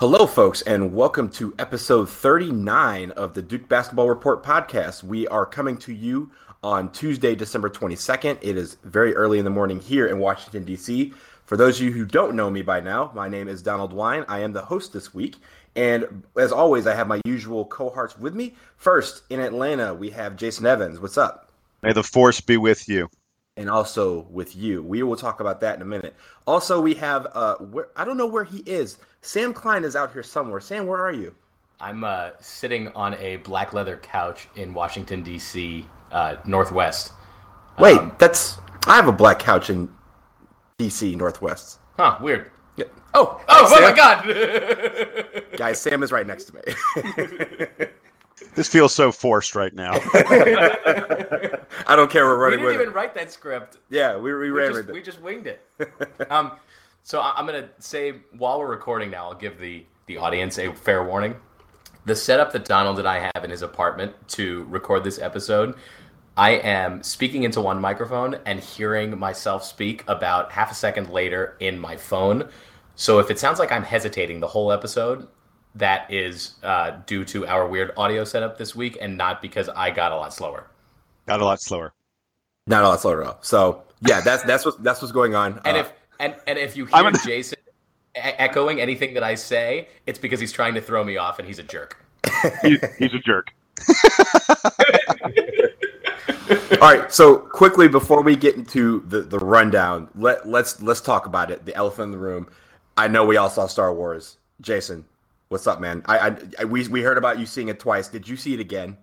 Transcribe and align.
Hello, 0.00 0.28
folks, 0.28 0.62
and 0.62 0.94
welcome 0.94 1.28
to 1.28 1.52
episode 1.58 2.08
39 2.08 3.10
of 3.10 3.34
the 3.34 3.42
Duke 3.42 3.68
Basketball 3.68 4.08
Report 4.08 4.44
podcast. 4.44 5.02
We 5.02 5.26
are 5.26 5.44
coming 5.44 5.76
to 5.78 5.92
you 5.92 6.30
on 6.62 6.92
Tuesday, 6.92 7.34
December 7.34 7.68
22nd. 7.68 8.38
It 8.40 8.56
is 8.56 8.76
very 8.84 9.12
early 9.16 9.40
in 9.40 9.44
the 9.44 9.50
morning 9.50 9.80
here 9.80 10.06
in 10.06 10.20
Washington, 10.20 10.62
D.C. 10.62 11.12
For 11.46 11.56
those 11.56 11.80
of 11.80 11.86
you 11.86 11.90
who 11.90 12.04
don't 12.04 12.36
know 12.36 12.48
me 12.48 12.62
by 12.62 12.78
now, 12.78 13.10
my 13.12 13.28
name 13.28 13.48
is 13.48 13.60
Donald 13.60 13.92
Wine. 13.92 14.24
I 14.28 14.38
am 14.38 14.52
the 14.52 14.62
host 14.62 14.92
this 14.92 15.12
week. 15.12 15.34
And 15.74 16.22
as 16.38 16.52
always, 16.52 16.86
I 16.86 16.94
have 16.94 17.08
my 17.08 17.20
usual 17.24 17.64
cohorts 17.64 18.16
with 18.16 18.36
me. 18.36 18.54
First, 18.76 19.24
in 19.30 19.40
Atlanta, 19.40 19.92
we 19.92 20.10
have 20.10 20.36
Jason 20.36 20.64
Evans. 20.64 21.00
What's 21.00 21.18
up? 21.18 21.50
May 21.82 21.92
the 21.92 22.04
force 22.04 22.40
be 22.40 22.56
with 22.56 22.88
you 22.88 23.10
and 23.58 23.68
also 23.68 24.20
with 24.30 24.54
you. 24.56 24.82
We 24.82 25.02
will 25.02 25.16
talk 25.16 25.40
about 25.40 25.60
that 25.60 25.76
in 25.76 25.82
a 25.82 25.84
minute. 25.84 26.14
Also, 26.46 26.80
we 26.80 26.94
have 26.94 27.26
uh, 27.34 27.56
where, 27.56 27.88
I 27.96 28.04
don't 28.04 28.16
know 28.16 28.26
where 28.26 28.44
he 28.44 28.58
is. 28.58 28.98
Sam 29.20 29.52
Klein 29.52 29.84
is 29.84 29.96
out 29.96 30.12
here 30.12 30.22
somewhere. 30.22 30.60
Sam, 30.60 30.86
where 30.86 31.04
are 31.04 31.12
you? 31.12 31.34
I'm 31.80 32.04
uh, 32.04 32.30
sitting 32.40 32.88
on 32.88 33.14
a 33.14 33.36
black 33.38 33.72
leather 33.72 33.96
couch 33.96 34.48
in 34.54 34.72
Washington 34.72 35.22
D.C. 35.22 35.84
Uh, 36.12 36.36
Northwest. 36.44 37.12
Wait, 37.78 37.98
um, 37.98 38.14
that's 38.18 38.58
I 38.86 38.96
have 38.96 39.08
a 39.08 39.12
black 39.12 39.40
couch 39.40 39.70
in 39.70 39.88
D.C. 40.78 41.16
Northwest. 41.16 41.80
Huh? 41.96 42.16
Weird. 42.20 42.50
Yeah. 42.76 42.86
Oh, 43.14 43.40
oh, 43.48 43.66
oh 43.70 43.80
my 43.80 43.92
God! 43.92 45.44
Guys, 45.56 45.80
Sam 45.80 46.02
is 46.04 46.12
right 46.12 46.26
next 46.26 46.44
to 46.44 46.54
me. 46.54 47.86
This 48.54 48.68
feels 48.68 48.94
so 48.94 49.12
forced 49.12 49.54
right 49.54 49.74
now. 49.74 49.92
I 51.86 51.96
don't 51.96 52.10
care. 52.10 52.26
We're 52.26 52.38
running. 52.38 52.60
We 52.60 52.66
didn't 52.66 52.82
even 52.82 52.92
it. 52.92 52.94
write 52.94 53.14
that 53.14 53.32
script. 53.32 53.78
Yeah, 53.90 54.16
we 54.16 54.32
we, 54.32 54.38
we 54.38 54.50
ran 54.50 54.72
just, 54.72 54.88
it. 54.88 54.92
We 54.92 55.02
just 55.02 55.20
winged 55.20 55.46
it. 55.46 55.66
um, 56.30 56.52
so 57.02 57.20
I'm 57.20 57.46
gonna 57.46 57.68
say 57.78 58.14
while 58.36 58.58
we're 58.58 58.66
recording 58.66 59.10
now, 59.10 59.28
I'll 59.28 59.34
give 59.34 59.58
the 59.58 59.84
the 60.06 60.18
audience 60.18 60.58
a 60.58 60.72
fair 60.72 61.04
warning. 61.04 61.36
The 62.04 62.16
setup 62.16 62.52
that 62.52 62.64
Donald 62.64 62.98
and 62.98 63.06
I 63.06 63.30
have 63.34 63.44
in 63.44 63.50
his 63.50 63.62
apartment 63.62 64.14
to 64.28 64.64
record 64.64 65.04
this 65.04 65.18
episode, 65.18 65.74
I 66.36 66.52
am 66.52 67.02
speaking 67.02 67.42
into 67.42 67.60
one 67.60 67.80
microphone 67.80 68.38
and 68.46 68.60
hearing 68.60 69.18
myself 69.18 69.64
speak 69.64 70.04
about 70.08 70.52
half 70.52 70.70
a 70.70 70.74
second 70.74 71.10
later 71.10 71.56
in 71.60 71.78
my 71.78 71.96
phone. 71.96 72.48
So 72.94 73.18
if 73.18 73.30
it 73.30 73.38
sounds 73.38 73.58
like 73.58 73.72
I'm 73.72 73.82
hesitating 73.82 74.40
the 74.40 74.46
whole 74.46 74.72
episode, 74.72 75.28
that 75.78 76.12
is 76.12 76.54
uh, 76.62 76.98
due 77.06 77.24
to 77.24 77.46
our 77.46 77.66
weird 77.66 77.92
audio 77.96 78.24
setup 78.24 78.58
this 78.58 78.74
week 78.74 78.98
and 79.00 79.16
not 79.16 79.40
because 79.40 79.68
I 79.68 79.90
got 79.90 80.12
a 80.12 80.16
lot 80.16 80.34
slower. 80.34 80.66
Got 81.26 81.40
a 81.40 81.44
lot 81.44 81.60
slower. 81.60 81.92
Not 82.66 82.84
a 82.84 82.88
lot 82.88 83.00
slower 83.00 83.22
at 83.22 83.28
all. 83.28 83.38
So 83.42 83.82
yeah, 84.00 84.20
that's 84.20 84.42
that's 84.42 84.64
what 84.64 84.82
that's 84.82 85.00
what's 85.00 85.12
going 85.12 85.34
on. 85.34 85.60
And 85.64 85.76
uh, 85.76 85.80
if 85.80 85.92
and 86.20 86.34
and 86.46 86.58
if 86.58 86.76
you 86.76 86.86
hear 86.86 87.02
gonna... 87.02 87.18
Jason 87.24 87.58
echoing 88.14 88.80
anything 88.80 89.14
that 89.14 89.22
I 89.22 89.34
say, 89.34 89.88
it's 90.06 90.18
because 90.18 90.40
he's 90.40 90.52
trying 90.52 90.74
to 90.74 90.80
throw 90.80 91.04
me 91.04 91.16
off 91.16 91.38
and 91.38 91.46
he's 91.46 91.58
a 91.58 91.62
jerk. 91.62 92.04
he's, 92.62 92.80
he's 92.98 93.14
a 93.14 93.18
jerk. 93.18 93.52
all 96.72 96.78
right. 96.80 97.12
So 97.12 97.38
quickly 97.38 97.88
before 97.88 98.22
we 98.22 98.36
get 98.36 98.56
into 98.56 99.02
the, 99.06 99.22
the 99.22 99.38
rundown, 99.38 100.08
let 100.14 100.48
let's 100.48 100.82
let's 100.82 101.00
talk 101.00 101.26
about 101.26 101.50
it. 101.50 101.64
The 101.64 101.74
elephant 101.74 102.06
in 102.06 102.10
the 102.12 102.18
room. 102.18 102.48
I 102.96 103.06
know 103.06 103.24
we 103.24 103.36
all 103.36 103.50
saw 103.50 103.66
Star 103.66 103.94
Wars. 103.94 104.38
Jason, 104.60 105.04
What's 105.48 105.66
up, 105.66 105.80
man? 105.80 106.02
I, 106.06 106.36
I, 106.58 106.64
we 106.64 106.86
we 106.88 107.02
heard 107.02 107.18
about 107.18 107.38
you 107.38 107.46
seeing 107.46 107.68
it 107.68 107.80
twice. 107.80 108.08
Did 108.08 108.28
you 108.28 108.36
see 108.36 108.54
it 108.54 108.60
again? 108.60 108.98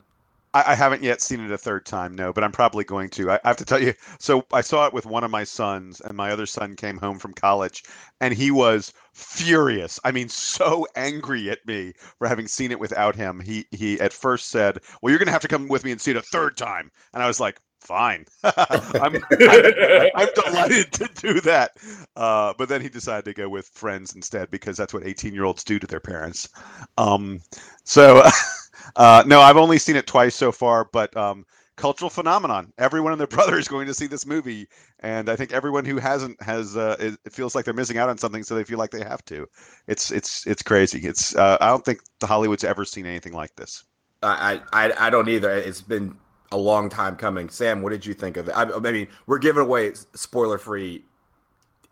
I, 0.53 0.71
I 0.71 0.75
haven't 0.75 1.03
yet 1.03 1.21
seen 1.21 1.39
it 1.39 1.51
a 1.51 1.57
third 1.57 1.85
time, 1.85 2.15
no, 2.15 2.31
but 2.33 2.43
I'm 2.43 2.51
probably 2.51 2.83
going 2.83 3.09
to. 3.11 3.31
I, 3.31 3.35
I 3.43 3.47
have 3.47 3.57
to 3.57 3.65
tell 3.65 3.81
you. 3.81 3.93
So 4.19 4.45
I 4.53 4.61
saw 4.61 4.85
it 4.87 4.93
with 4.93 5.05
one 5.05 5.23
of 5.23 5.31
my 5.31 5.43
sons, 5.43 6.01
and 6.01 6.15
my 6.15 6.31
other 6.31 6.45
son 6.45 6.75
came 6.75 6.97
home 6.97 7.19
from 7.19 7.33
college, 7.33 7.83
and 8.21 8.33
he 8.33 8.51
was 8.51 8.93
furious. 9.13 9.99
I 10.03 10.11
mean, 10.11 10.29
so 10.29 10.87
angry 10.95 11.49
at 11.49 11.65
me 11.65 11.93
for 12.17 12.27
having 12.27 12.47
seen 12.47 12.71
it 12.71 12.79
without 12.79 13.15
him. 13.15 13.39
He 13.39 13.65
he 13.71 13.99
at 13.99 14.13
first 14.13 14.47
said, 14.49 14.79
"Well, 15.01 15.11
you're 15.11 15.19
going 15.19 15.27
to 15.27 15.33
have 15.33 15.41
to 15.41 15.47
come 15.47 15.67
with 15.67 15.83
me 15.83 15.91
and 15.91 16.01
see 16.01 16.11
it 16.11 16.17
a 16.17 16.21
third 16.21 16.57
time," 16.57 16.91
and 17.13 17.21
I 17.23 17.27
was 17.27 17.39
like, 17.39 17.59
fine. 17.85 18.25
I'm, 18.43 19.15
I'm, 19.39 20.09
I'm, 20.15 20.27
delighted 20.35 20.91
to 20.93 21.09
do 21.15 21.41
that. 21.41 21.77
Uh, 22.15 22.53
but 22.57 22.69
then 22.69 22.81
he 22.81 22.89
decided 22.89 23.25
to 23.25 23.33
go 23.33 23.47
with 23.47 23.67
friends 23.69 24.15
instead 24.15 24.49
because 24.51 24.77
that's 24.77 24.93
what 24.93 25.05
18 25.05 25.33
year 25.33 25.45
olds 25.45 25.63
do 25.63 25.79
to 25.79 25.87
their 25.87 25.99
parents. 25.99 26.49
Um, 26.97 27.41
so, 27.83 28.23
uh, 28.95 29.23
no, 29.25 29.41
I've 29.41 29.57
only 29.57 29.77
seen 29.77 29.95
it 29.95 30.07
twice 30.07 30.35
so 30.35 30.51
far, 30.51 30.89
but 30.91 31.15
um, 31.15 31.45
cultural 31.75 32.09
phenomenon. 32.09 32.73
Everyone 32.77 33.11
and 33.11 33.19
their 33.19 33.27
brother 33.27 33.57
is 33.57 33.67
going 33.67 33.87
to 33.87 33.93
see 33.93 34.07
this 34.07 34.25
movie, 34.25 34.67
and 34.99 35.29
I 35.29 35.35
think 35.35 35.53
everyone 35.53 35.85
who 35.85 35.97
hasn't 35.97 36.41
has 36.41 36.75
uh, 36.75 36.95
it 36.99 37.31
feels 37.31 37.55
like 37.55 37.65
they're 37.65 37.73
missing 37.73 37.97
out 37.97 38.09
on 38.09 38.17
something, 38.17 38.43
so 38.43 38.55
they 38.55 38.63
feel 38.63 38.79
like 38.79 38.91
they 38.91 39.03
have 39.03 39.23
to. 39.25 39.47
It's 39.87 40.11
it's 40.11 40.45
it's 40.47 40.61
crazy. 40.61 40.99
It's 40.99 41.35
uh, 41.35 41.57
I 41.61 41.67
don't 41.67 41.85
think 41.85 41.99
the 42.19 42.27
Hollywood's 42.27 42.63
ever 42.63 42.85
seen 42.85 43.05
anything 43.05 43.33
like 43.33 43.55
this. 43.55 43.83
I, 44.23 44.61
I 44.73 45.07
I 45.07 45.09
don't 45.09 45.29
either. 45.29 45.51
It's 45.51 45.81
been 45.81 46.15
a 46.51 46.57
long 46.57 46.89
time 46.89 47.15
coming. 47.15 47.49
Sam, 47.49 47.81
what 47.81 47.91
did 47.91 48.05
you 48.05 48.13
think 48.13 48.37
of 48.37 48.47
it? 48.47 48.51
I, 48.51 48.63
I 48.63 48.79
mean, 48.79 49.07
we're 49.27 49.39
giving 49.39 49.61
away 49.61 49.93
spoiler 50.13 50.57
free 50.57 51.03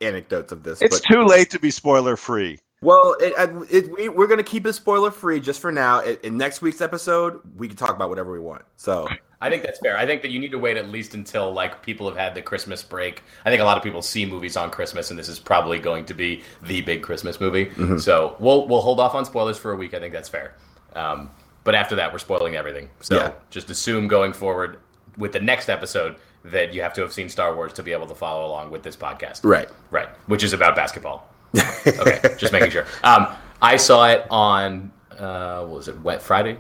anecdotes 0.02 0.52
of 0.52 0.64
this. 0.64 0.82
It's 0.82 1.00
but, 1.00 1.14
too 1.14 1.26
late 1.26 1.50
to 1.52 1.60
be 1.60 1.72
spoiler 1.72 2.16
free. 2.16 2.60
Well, 2.82 3.16
it, 3.22 3.34
it, 3.72 3.92
we, 3.98 4.08
are 4.08 4.28
going 4.28 4.38
to 4.38 4.44
keep 4.44 4.66
it 4.66 4.74
spoiler 4.74 5.10
free 5.10 5.40
just 5.40 5.62
for 5.62 5.72
now. 5.72 6.02
in 6.02 6.38
next 6.38 6.62
week's 6.62 6.82
episode, 6.82 7.40
we 7.56 7.70
can 7.70 7.78
talk 7.78 7.96
about 7.96 8.10
whatever 8.10 8.34
we 8.34 8.40
want. 8.40 8.64
So 8.76 9.08
I 9.40 9.50
think 9.50 9.64
that's 9.64 9.80
fair. 9.80 9.98
I 9.98 10.06
think 10.06 10.22
that 10.22 10.32
you 10.32 10.40
need 10.40 10.52
to 10.52 10.60
wait 10.60 10.76
at 10.76 10.90
least 10.90 11.14
until 11.14 11.52
like 11.54 11.82
people 11.82 12.08
have 12.08 12.18
had 12.18 12.36
the 12.36 12.42
Christmas 12.42 12.84
break. 12.84 13.24
I 13.46 13.50
think 13.50 13.62
a 13.62 13.66
lot 13.66 13.78
of 13.78 13.84
people 13.84 14.02
see 14.02 14.26
movies 14.26 14.58
on 14.58 14.70
Christmas, 14.70 15.12
and 15.12 15.20
this 15.20 15.30
is 15.30 15.40
probably 15.40 15.80
going 15.80 16.06
to 16.06 16.14
be 16.14 16.44
the 16.64 16.82
big 16.82 17.02
Christmas 17.02 17.40
movie. 17.40 17.68
Mm-hmm. 17.68 18.00
So 18.00 18.36
we'll 18.40 18.68
we'll 18.68 18.82
hold 18.82 19.00
off 19.00 19.16
on 19.16 19.24
spoilers 19.24 19.58
for 19.58 19.72
a 19.72 19.76
week. 19.78 19.94
I 19.94 20.00
think 20.00 20.14
that's 20.14 20.30
fair. 20.30 20.56
Um, 20.94 21.32
but 21.64 21.76
after 21.76 21.96
that, 21.96 22.12
we're 22.12 22.20
spoiling 22.20 22.56
everything. 22.56 22.90
So 23.02 23.16
yeah. 23.16 23.32
just 23.50 23.70
assume 23.70 24.08
going 24.08 24.34
forward 24.34 24.80
with 25.18 25.32
the 25.32 25.40
next 25.40 25.70
episode 25.70 26.18
that 26.46 26.74
you 26.74 26.82
have 26.82 26.94
to 26.94 27.02
have 27.02 27.14
seen 27.14 27.30
Star 27.30 27.56
Wars 27.56 27.74
to 27.74 27.84
be 27.84 27.94
able 27.94 28.08
to 28.08 28.16
follow 28.16 28.46
along 28.46 28.72
with 28.72 28.84
this 28.84 28.96
podcast. 28.96 29.42
Right. 29.44 29.70
Right. 29.92 30.10
Which 30.28 30.44
is 30.44 30.54
about 30.54 30.76
basketball. 30.76 31.30
okay. 31.88 32.20
just 32.38 32.52
making 32.52 32.72
sure. 32.72 32.86
Um, 33.04 33.28
I 33.62 33.78
saw 33.78 34.08
it 34.10 34.26
on, 34.30 34.92
uh, 35.18 35.62
what 35.62 35.78
was 35.78 35.88
it, 35.88 36.00
Wet 36.02 36.22
Friday? 36.22 36.58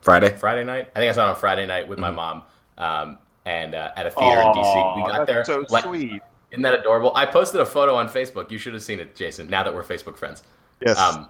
Friday. 0.00 0.30
Friday 0.36 0.64
night. 0.64 0.90
I 0.96 0.98
think 0.98 1.10
I 1.10 1.14
saw 1.14 1.28
it 1.28 1.30
on 1.30 1.36
Friday 1.36 1.66
night 1.66 1.86
with 1.86 1.98
mm-hmm. 1.98 2.14
my 2.16 2.40
mom 2.40 2.42
um, 2.78 3.18
and 3.44 3.74
uh, 3.74 3.92
at 3.96 4.06
a 4.06 4.10
theater 4.10 4.40
Aww, 4.40 4.56
in 4.56 4.62
DC. 4.62 4.96
We 4.96 5.12
got 5.12 5.26
there. 5.26 5.44
so 5.44 5.64
like, 5.68 5.84
sweet. 5.84 6.20
Isn't 6.50 6.62
that 6.62 6.74
adorable? 6.80 7.12
I 7.14 7.26
posted 7.26 7.60
a 7.60 7.66
photo 7.66 7.94
on 7.94 8.08
Facebook. 8.08 8.50
You 8.50 8.58
should 8.58 8.74
have 8.74 8.82
seen 8.82 8.98
it, 8.98 9.14
Jason, 9.14 9.48
now 9.48 9.62
that 9.62 9.72
we're 9.72 9.84
Facebook 9.84 10.16
friends. 10.16 10.42
Yes. 10.84 10.98
Um, 10.98 11.28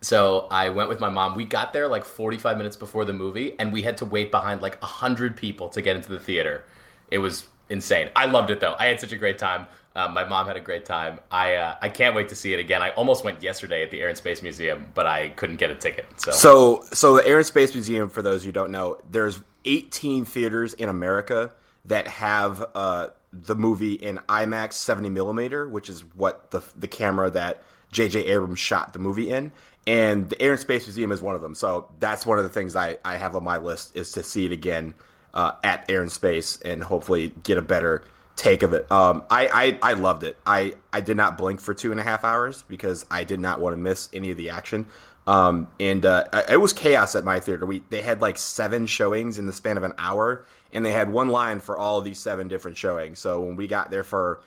so 0.00 0.46
I 0.50 0.68
went 0.68 0.88
with 0.88 1.00
my 1.00 1.08
mom. 1.08 1.34
We 1.34 1.44
got 1.44 1.72
there 1.72 1.88
like 1.88 2.04
45 2.04 2.56
minutes 2.56 2.76
before 2.76 3.04
the 3.04 3.12
movie, 3.12 3.54
and 3.58 3.72
we 3.72 3.82
had 3.82 3.96
to 3.98 4.04
wait 4.04 4.30
behind 4.30 4.62
like 4.62 4.80
100 4.80 5.36
people 5.36 5.68
to 5.70 5.82
get 5.82 5.96
into 5.96 6.10
the 6.10 6.20
theater. 6.20 6.64
It 7.10 7.18
was 7.18 7.46
insane. 7.68 8.10
I 8.14 8.26
loved 8.26 8.50
it 8.50 8.60
though. 8.60 8.76
I 8.78 8.86
had 8.86 9.00
such 9.00 9.12
a 9.12 9.16
great 9.16 9.38
time. 9.38 9.66
Um, 9.96 10.14
my 10.14 10.24
mom 10.24 10.46
had 10.46 10.56
a 10.56 10.60
great 10.60 10.84
time. 10.84 11.18
I 11.32 11.56
uh, 11.56 11.76
I 11.82 11.88
can't 11.88 12.14
wait 12.14 12.28
to 12.28 12.36
see 12.36 12.52
it 12.54 12.60
again. 12.60 12.82
I 12.82 12.90
almost 12.90 13.24
went 13.24 13.42
yesterday 13.42 13.82
at 13.82 13.90
the 13.90 14.00
Air 14.00 14.08
and 14.08 14.16
Space 14.16 14.42
Museum, 14.42 14.86
but 14.94 15.06
I 15.06 15.30
couldn't 15.30 15.56
get 15.56 15.70
a 15.70 15.74
ticket. 15.74 16.06
So 16.16 16.30
so 16.30 16.84
so 16.92 17.16
the 17.16 17.26
Air 17.26 17.38
and 17.38 17.46
Space 17.46 17.74
Museum, 17.74 18.08
for 18.08 18.22
those 18.22 18.44
who 18.44 18.52
don't 18.52 18.70
know, 18.70 18.98
there's 19.10 19.40
18 19.64 20.24
theaters 20.24 20.74
in 20.74 20.88
America 20.88 21.52
that 21.86 22.06
have 22.06 22.64
uh, 22.76 23.08
the 23.32 23.56
movie 23.56 23.94
in 23.94 24.18
IMAX 24.28 24.74
70 24.74 25.08
millimeter, 25.08 25.68
which 25.68 25.88
is 25.88 26.04
what 26.14 26.52
the 26.52 26.62
the 26.76 26.88
camera 26.88 27.28
that 27.30 27.64
J.J. 27.90 28.26
Abrams 28.26 28.58
shot 28.60 28.92
the 28.92 28.98
movie 28.98 29.30
in 29.30 29.50
and 29.88 30.28
the 30.28 30.40
Air 30.40 30.52
and 30.52 30.60
Space 30.60 30.86
Museum 30.86 31.10
is 31.12 31.22
one 31.22 31.34
of 31.34 31.40
them. 31.40 31.54
So 31.54 31.88
that's 31.98 32.26
one 32.26 32.36
of 32.36 32.44
the 32.44 32.50
things 32.50 32.76
I, 32.76 32.98
I 33.06 33.16
have 33.16 33.34
on 33.34 33.42
my 33.42 33.56
list 33.56 33.96
is 33.96 34.12
to 34.12 34.22
see 34.22 34.44
it 34.44 34.52
again 34.52 34.92
uh, 35.32 35.52
at 35.64 35.86
Air 35.88 36.02
and 36.02 36.12
Space 36.12 36.60
and 36.60 36.84
hopefully 36.84 37.32
get 37.42 37.56
a 37.56 37.62
better 37.62 38.04
take 38.36 38.62
of 38.62 38.74
it. 38.74 38.90
Um, 38.92 39.24
I, 39.30 39.78
I 39.82 39.90
I 39.90 39.92
loved 39.94 40.24
it. 40.24 40.36
I 40.44 40.74
I 40.92 41.00
did 41.00 41.16
not 41.16 41.38
blink 41.38 41.60
for 41.60 41.72
two 41.72 41.90
and 41.90 41.98
a 41.98 42.02
half 42.02 42.22
hours 42.22 42.64
because 42.68 43.06
I 43.10 43.24
did 43.24 43.40
not 43.40 43.60
want 43.60 43.72
to 43.72 43.78
miss 43.78 44.10
any 44.12 44.30
of 44.30 44.36
the 44.36 44.50
action. 44.50 44.86
Um, 45.26 45.68
and 45.80 46.04
uh, 46.04 46.24
it 46.50 46.58
was 46.58 46.74
chaos 46.74 47.14
at 47.14 47.24
my 47.24 47.40
theater. 47.40 47.64
We 47.64 47.82
they 47.88 48.02
had 48.02 48.20
like 48.20 48.36
seven 48.36 48.86
showings 48.86 49.38
in 49.38 49.46
the 49.46 49.54
span 49.54 49.78
of 49.78 49.84
an 49.84 49.94
hour, 49.96 50.44
and 50.70 50.84
they 50.84 50.92
had 50.92 51.10
one 51.10 51.28
line 51.28 51.60
for 51.60 51.78
all 51.78 51.98
of 51.98 52.04
these 52.04 52.18
seven 52.18 52.46
different 52.46 52.76
showings. 52.76 53.20
So 53.20 53.40
when 53.40 53.56
we 53.56 53.66
got 53.66 53.90
there 53.90 54.04
for 54.04 54.40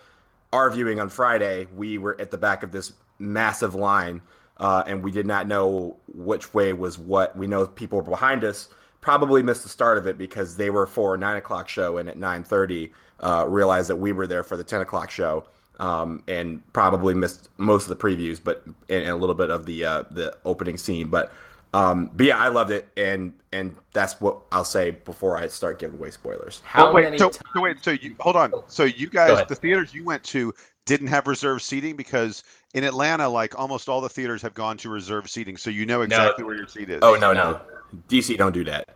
our 0.53 0.69
viewing 0.69 0.99
on 0.99 1.09
Friday, 1.09 1.67
we 1.75 1.97
were 1.97 2.15
at 2.21 2.29
the 2.29 2.38
back 2.38 2.61
of 2.61 2.71
this 2.71 2.93
massive 3.17 3.73
line 3.73 4.21
uh, 4.61 4.83
and 4.87 5.03
we 5.03 5.11
did 5.11 5.25
not 5.25 5.47
know 5.47 5.97
which 6.13 6.53
way 6.53 6.71
was 6.71 6.97
what. 6.97 7.35
We 7.35 7.47
know 7.47 7.67
people 7.67 7.97
were 7.97 8.09
behind 8.09 8.45
us 8.45 8.69
probably 9.01 9.41
missed 9.41 9.63
the 9.63 9.69
start 9.69 9.97
of 9.97 10.07
it 10.07 10.17
because 10.17 10.55
they 10.55 10.69
were 10.69 10.87
for 10.87 11.15
a 11.15 11.17
nine 11.17 11.37
o'clock 11.37 11.67
show, 11.67 11.97
and 11.97 12.07
at 12.07 12.17
nine 12.17 12.43
thirty 12.43 12.93
uh, 13.19 13.45
realized 13.47 13.89
that 13.89 13.95
we 13.97 14.11
were 14.11 14.27
there 14.27 14.43
for 14.43 14.55
the 14.55 14.63
ten 14.63 14.81
o'clock 14.81 15.11
show, 15.11 15.43
um, 15.79 16.23
and 16.27 16.61
probably 16.71 17.13
missed 17.13 17.49
most 17.57 17.83
of 17.83 17.89
the 17.89 17.95
previews, 17.95 18.39
but 18.41 18.63
and, 18.65 19.03
and 19.03 19.09
a 19.09 19.15
little 19.15 19.35
bit 19.35 19.49
of 19.49 19.65
the 19.65 19.83
uh, 19.83 20.03
the 20.11 20.37
opening 20.45 20.77
scene. 20.77 21.07
But 21.07 21.33
um, 21.73 22.11
but 22.13 22.25
yeah, 22.27 22.37
I 22.37 22.47
loved 22.47 22.71
it, 22.71 22.87
and 22.95 23.33
and 23.51 23.75
that's 23.91 24.21
what 24.21 24.37
I'll 24.51 24.63
say 24.63 24.91
before 24.91 25.37
I 25.37 25.47
start 25.47 25.79
giving 25.79 25.97
away 25.97 26.11
spoilers. 26.11 26.61
How 26.63 26.93
wait, 26.93 27.05
many 27.05 27.17
so, 27.17 27.31
so 27.31 27.41
wait, 27.55 27.83
so 27.83 27.91
you 27.91 28.15
hold 28.19 28.35
on. 28.35 28.53
So 28.67 28.83
you 28.83 29.09
guys, 29.09 29.45
the 29.47 29.55
theaters 29.55 29.93
you 29.93 30.03
went 30.03 30.23
to, 30.25 30.53
didn't 30.85 31.07
have 31.07 31.27
reserved 31.27 31.63
seating 31.63 31.95
because 31.95 32.43
in 32.73 32.83
Atlanta, 32.83 33.27
like 33.27 33.57
almost 33.57 33.89
all 33.89 34.01
the 34.01 34.09
theaters 34.09 34.41
have 34.41 34.53
gone 34.53 34.77
to 34.77 34.89
reserved 34.89 35.29
seating, 35.29 35.57
so 35.57 35.69
you 35.69 35.85
know 35.85 36.01
exactly 36.01 36.44
no. 36.44 36.47
where 36.47 36.56
your 36.56 36.68
seat 36.68 36.89
is. 36.89 37.00
Oh 37.01 37.15
no, 37.15 37.33
no, 37.33 37.59
DC 38.09 38.38
don't 38.38 38.53
do 38.53 38.63
that. 38.65 38.89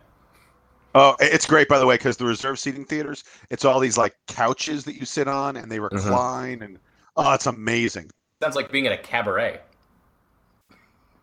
Oh, 0.94 1.14
it's 1.20 1.44
great 1.46 1.68
by 1.68 1.78
the 1.78 1.86
way 1.86 1.96
because 1.96 2.16
the 2.16 2.24
reserved 2.24 2.58
seating 2.58 2.84
theaters, 2.84 3.24
it's 3.50 3.64
all 3.64 3.80
these 3.80 3.98
like 3.98 4.16
couches 4.28 4.84
that 4.84 4.94
you 4.94 5.04
sit 5.04 5.28
on 5.28 5.56
and 5.56 5.70
they 5.70 5.78
mm-hmm. 5.78 5.94
recline, 5.94 6.54
mm-hmm. 6.56 6.62
and 6.62 6.78
oh, 7.16 7.34
it's 7.34 7.46
amazing. 7.46 8.10
Sounds 8.42 8.56
like 8.56 8.70
being 8.70 8.86
at 8.86 8.92
a 8.92 8.98
cabaret. 8.98 9.60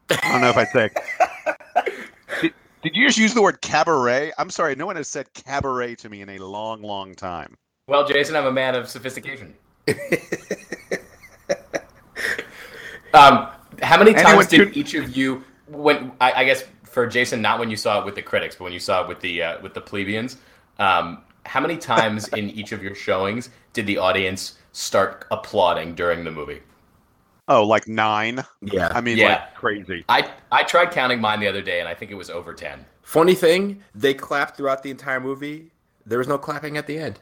I 0.09 0.31
don't 0.31 0.41
know 0.41 0.49
if 0.49 0.57
I'd 0.57 0.67
say. 0.69 0.89
did, 2.41 2.53
did 2.83 2.95
you 2.95 3.07
just 3.07 3.17
use 3.17 3.33
the 3.33 3.41
word 3.41 3.61
cabaret? 3.61 4.31
I'm 4.37 4.49
sorry, 4.49 4.75
no 4.75 4.85
one 4.85 4.95
has 4.95 5.07
said 5.07 5.33
cabaret 5.33 5.95
to 5.95 6.09
me 6.09 6.21
in 6.21 6.29
a 6.29 6.37
long, 6.39 6.81
long 6.81 7.15
time. 7.15 7.55
Well, 7.87 8.07
Jason, 8.07 8.35
I'm 8.35 8.45
a 8.45 8.51
man 8.51 8.75
of 8.75 8.87
sophistication. 8.87 9.55
um, 13.13 13.49
how 13.81 13.97
many 13.97 14.13
times 14.13 14.27
Anyone 14.27 14.47
did 14.47 14.77
each 14.77 14.93
of 14.93 15.15
you, 15.15 15.43
when 15.67 16.11
I, 16.19 16.31
I 16.33 16.43
guess 16.43 16.63
for 16.83 17.07
Jason, 17.07 17.41
not 17.41 17.59
when 17.59 17.69
you 17.69 17.75
saw 17.75 17.99
it 17.99 18.05
with 18.05 18.15
the 18.15 18.21
critics, 18.21 18.55
but 18.55 18.65
when 18.65 18.73
you 18.73 18.79
saw 18.79 19.03
it 19.03 19.07
with 19.07 19.19
the 19.19 19.41
uh, 19.41 19.61
with 19.61 19.73
the 19.73 19.81
plebeians. 19.81 20.37
Um, 20.79 21.23
how 21.45 21.59
many 21.59 21.77
times 21.77 22.27
in 22.29 22.49
each 22.51 22.71
of 22.71 22.81
your 22.81 22.95
showings 22.95 23.49
did 23.73 23.85
the 23.85 23.97
audience 23.97 24.57
start 24.71 25.25
applauding 25.31 25.93
during 25.95 26.23
the 26.23 26.31
movie? 26.31 26.61
Oh, 27.47 27.65
like 27.65 27.87
nine? 27.87 28.43
Yeah. 28.61 28.89
I 28.93 29.01
mean, 29.01 29.17
yeah. 29.17 29.27
like 29.27 29.55
crazy. 29.55 30.05
I 30.07 30.31
I 30.51 30.63
tried 30.63 30.91
counting 30.91 31.19
mine 31.19 31.39
the 31.39 31.47
other 31.47 31.61
day, 31.61 31.79
and 31.79 31.89
I 31.89 31.93
think 31.93 32.11
it 32.11 32.15
was 32.15 32.29
over 32.29 32.53
ten. 32.53 32.85
Funny 33.01 33.35
thing, 33.35 33.83
they 33.93 34.13
clapped 34.13 34.55
throughout 34.55 34.81
the 34.81 34.89
entire 34.89 35.19
movie. 35.19 35.71
There 36.05 36.17
was 36.17 36.27
no 36.27 36.37
clapping 36.37 36.77
at 36.77 36.87
the 36.87 36.97
end. 36.97 37.19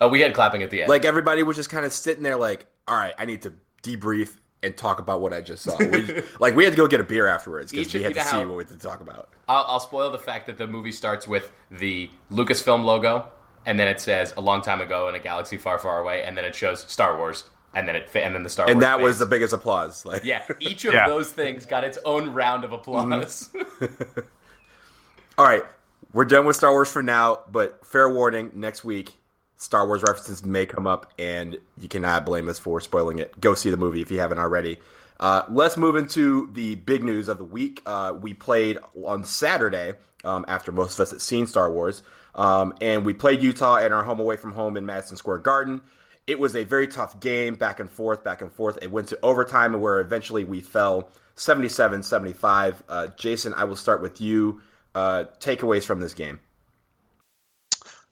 Oh, 0.00 0.08
we 0.08 0.20
had 0.20 0.34
clapping 0.34 0.62
at 0.62 0.70
the 0.70 0.82
end. 0.82 0.90
Like 0.90 1.04
everybody 1.04 1.42
was 1.42 1.56
just 1.56 1.70
kind 1.70 1.86
of 1.86 1.92
sitting 1.92 2.22
there, 2.22 2.36
like, 2.36 2.66
"All 2.86 2.96
right, 2.96 3.14
I 3.18 3.24
need 3.24 3.42
to 3.42 3.54
debrief 3.82 4.36
and 4.62 4.76
talk 4.76 4.98
about 4.98 5.20
what 5.20 5.32
I 5.32 5.40
just 5.40 5.62
saw. 5.62 5.76
We, 5.78 6.22
like 6.40 6.54
we 6.54 6.64
had 6.64 6.72
to 6.72 6.76
go 6.76 6.86
get 6.86 7.00
a 7.00 7.04
beer 7.04 7.26
afterwards 7.26 7.72
because 7.72 7.92
we 7.92 8.02
had 8.02 8.14
to 8.14 8.24
see 8.24 8.38
what 8.38 8.56
we 8.56 8.64
had 8.64 8.68
to 8.68 8.78
talk 8.78 9.00
about. 9.00 9.28
I'll, 9.48 9.64
I'll, 9.68 9.80
spoil 9.80 10.10
the 10.10 10.18
fact 10.18 10.46
that 10.46 10.58
the 10.58 10.66
movie 10.66 10.92
starts 10.92 11.28
with 11.28 11.52
the 11.70 12.10
Lucasfilm 12.30 12.84
logo, 12.84 13.28
and 13.66 13.78
then 13.78 13.88
it 13.88 14.00
says 14.00 14.34
"a 14.36 14.40
long 14.40 14.62
time 14.62 14.80
ago 14.80 15.08
in 15.08 15.14
a 15.14 15.18
galaxy 15.18 15.56
far, 15.56 15.78
far 15.78 16.00
away," 16.00 16.22
and 16.24 16.36
then 16.36 16.44
it 16.44 16.54
shows 16.54 16.80
Star 16.82 17.16
Wars, 17.16 17.44
and 17.74 17.86
then 17.86 17.96
it 17.96 18.08
and 18.14 18.34
then 18.34 18.42
the 18.42 18.48
Star 18.48 18.66
and 18.66 18.76
Wars. 18.76 18.84
And 18.84 19.00
that 19.00 19.00
was 19.00 19.18
the 19.18 19.26
biggest 19.26 19.52
applause. 19.52 20.04
Like 20.04 20.24
yeah, 20.24 20.44
each 20.60 20.84
of 20.84 20.94
yeah. 20.94 21.06
those 21.06 21.30
things 21.30 21.66
got 21.66 21.84
its 21.84 21.98
own 22.04 22.32
round 22.32 22.64
of 22.64 22.72
applause. 22.72 23.50
Mm-hmm. 23.54 24.20
All 25.38 25.44
right, 25.44 25.64
we're 26.12 26.24
done 26.24 26.46
with 26.46 26.56
Star 26.56 26.72
Wars 26.72 26.90
for 26.90 27.02
now, 27.02 27.40
but 27.50 27.84
fair 27.86 28.08
warning: 28.08 28.50
next 28.54 28.84
week 28.84 29.12
Star 29.56 29.86
Wars 29.86 30.02
references 30.02 30.44
may 30.44 30.66
come 30.66 30.86
up, 30.86 31.12
and 31.18 31.58
you 31.78 31.88
cannot 31.88 32.26
blame 32.26 32.48
us 32.48 32.58
for 32.58 32.80
spoiling 32.80 33.18
it. 33.18 33.38
Go 33.40 33.54
see 33.54 33.70
the 33.70 33.76
movie 33.76 34.02
if 34.02 34.10
you 34.10 34.20
haven't 34.20 34.38
already. 34.38 34.78
Uh, 35.18 35.42
let's 35.48 35.76
move 35.76 35.96
into 35.96 36.50
the 36.52 36.74
big 36.74 37.02
news 37.02 37.28
of 37.28 37.38
the 37.38 37.44
week. 37.44 37.80
Uh, 37.86 38.14
we 38.20 38.34
played 38.34 38.78
on 39.04 39.24
Saturday 39.24 39.94
um, 40.24 40.44
after 40.46 40.72
most 40.72 40.94
of 40.94 41.00
us 41.00 41.10
had 41.10 41.22
seen 41.22 41.46
Star 41.46 41.70
Wars, 41.70 42.02
um, 42.34 42.74
and 42.80 43.04
we 43.04 43.14
played 43.14 43.42
Utah 43.42 43.76
at 43.76 43.92
our 43.92 44.04
home 44.04 44.20
away 44.20 44.36
from 44.36 44.52
home 44.52 44.76
in 44.76 44.84
Madison 44.84 45.16
Square 45.16 45.38
Garden. 45.38 45.80
It 46.26 46.38
was 46.38 46.54
a 46.56 46.64
very 46.64 46.88
tough 46.88 47.18
game, 47.20 47.54
back 47.54 47.80
and 47.80 47.90
forth, 47.90 48.24
back 48.24 48.42
and 48.42 48.52
forth. 48.52 48.78
It 48.82 48.90
went 48.90 49.08
to 49.08 49.18
overtime, 49.22 49.80
where 49.80 50.00
eventually 50.00 50.44
we 50.44 50.60
fell 50.60 51.08
77 51.36 52.02
75. 52.02 52.82
Uh, 52.88 53.06
Jason, 53.16 53.54
I 53.54 53.64
will 53.64 53.76
start 53.76 54.02
with 54.02 54.20
you. 54.20 54.60
Uh, 54.94 55.24
takeaways 55.40 55.84
from 55.84 56.00
this 56.00 56.14
game. 56.14 56.40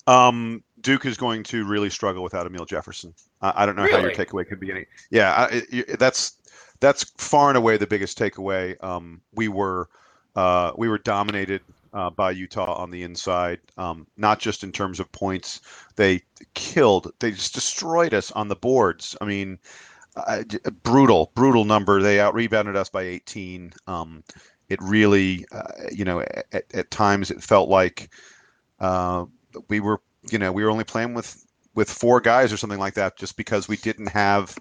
Um, 0.06 0.62
Duke 0.85 1.07
is 1.07 1.17
going 1.17 1.43
to 1.45 1.67
really 1.67 1.91
struggle 1.91 2.23
without 2.23 2.47
Amile 2.47 2.67
Jefferson. 2.67 3.13
I 3.41 3.67
don't 3.67 3.75
know 3.75 3.83
really? 3.83 3.95
how 3.95 4.01
your 4.01 4.13
takeaway 4.13 4.47
could 4.47 4.61
be 4.61 4.71
any. 4.71 4.87
Yeah, 5.11 5.33
I, 5.33 5.63
it, 5.71 5.99
that's 5.99 6.37
that's 6.81 7.05
far 7.19 7.49
and 7.49 7.59
away 7.59 7.77
the 7.77 7.87
biggest 7.87 8.19
takeaway. 8.19 8.83
Um, 8.85 9.21
we 9.35 9.49
were 9.49 9.89
uh, 10.37 10.73
we 10.77 10.89
were 10.89 10.99
dominated 10.99 11.63
uh, 11.95 12.11
by 12.11 12.31
Utah 12.31 12.75
on 12.75 12.91
the 12.91 13.03
inside, 13.03 13.61
um, 13.79 14.07
not 14.17 14.39
just 14.39 14.63
in 14.63 14.73
terms 14.73 15.01
of 15.01 15.11
points. 15.13 15.61
They 15.97 16.23
killed. 16.55 17.13
They 17.19 17.31
just 17.31 17.55
destroyed 17.55 18.15
us 18.15 18.31
on 18.33 18.49
the 18.49 18.57
boards. 18.57 19.17
I 19.21 19.25
mean, 19.25 19.59
uh, 20.17 20.43
brutal, 20.83 21.33
brutal 21.35 21.65
number. 21.65 22.03
They 22.03 22.21
out 22.21 22.35
rebounded 22.35 22.77
us 22.77 22.89
by 22.89 23.03
18. 23.03 23.73
Um, 23.87 24.23
it 24.69 24.81
really, 24.83 25.47
uh, 25.53 25.73
you 25.93 26.05
know, 26.05 26.21
at, 26.21 26.65
at, 26.73 26.91
times 26.91 27.31
it 27.31 27.43
felt 27.43 27.69
like 27.69 28.11
uh, 28.81 29.27
we 29.69 29.81
were 29.81 30.01
you 30.31 30.38
know, 30.38 30.53
we 30.53 30.65
were 30.65 30.71
only 30.71 30.85
playing 30.85 31.15
with 31.15 31.44
with 31.75 31.91
four 31.91 32.21
guys 32.21 32.53
or 32.53 32.56
something 32.56 32.79
like 32.79 32.94
that, 32.94 33.17
just 33.17 33.37
because 33.37 33.69
we 33.69 33.76
didn't 33.76 34.09
have 34.09 34.56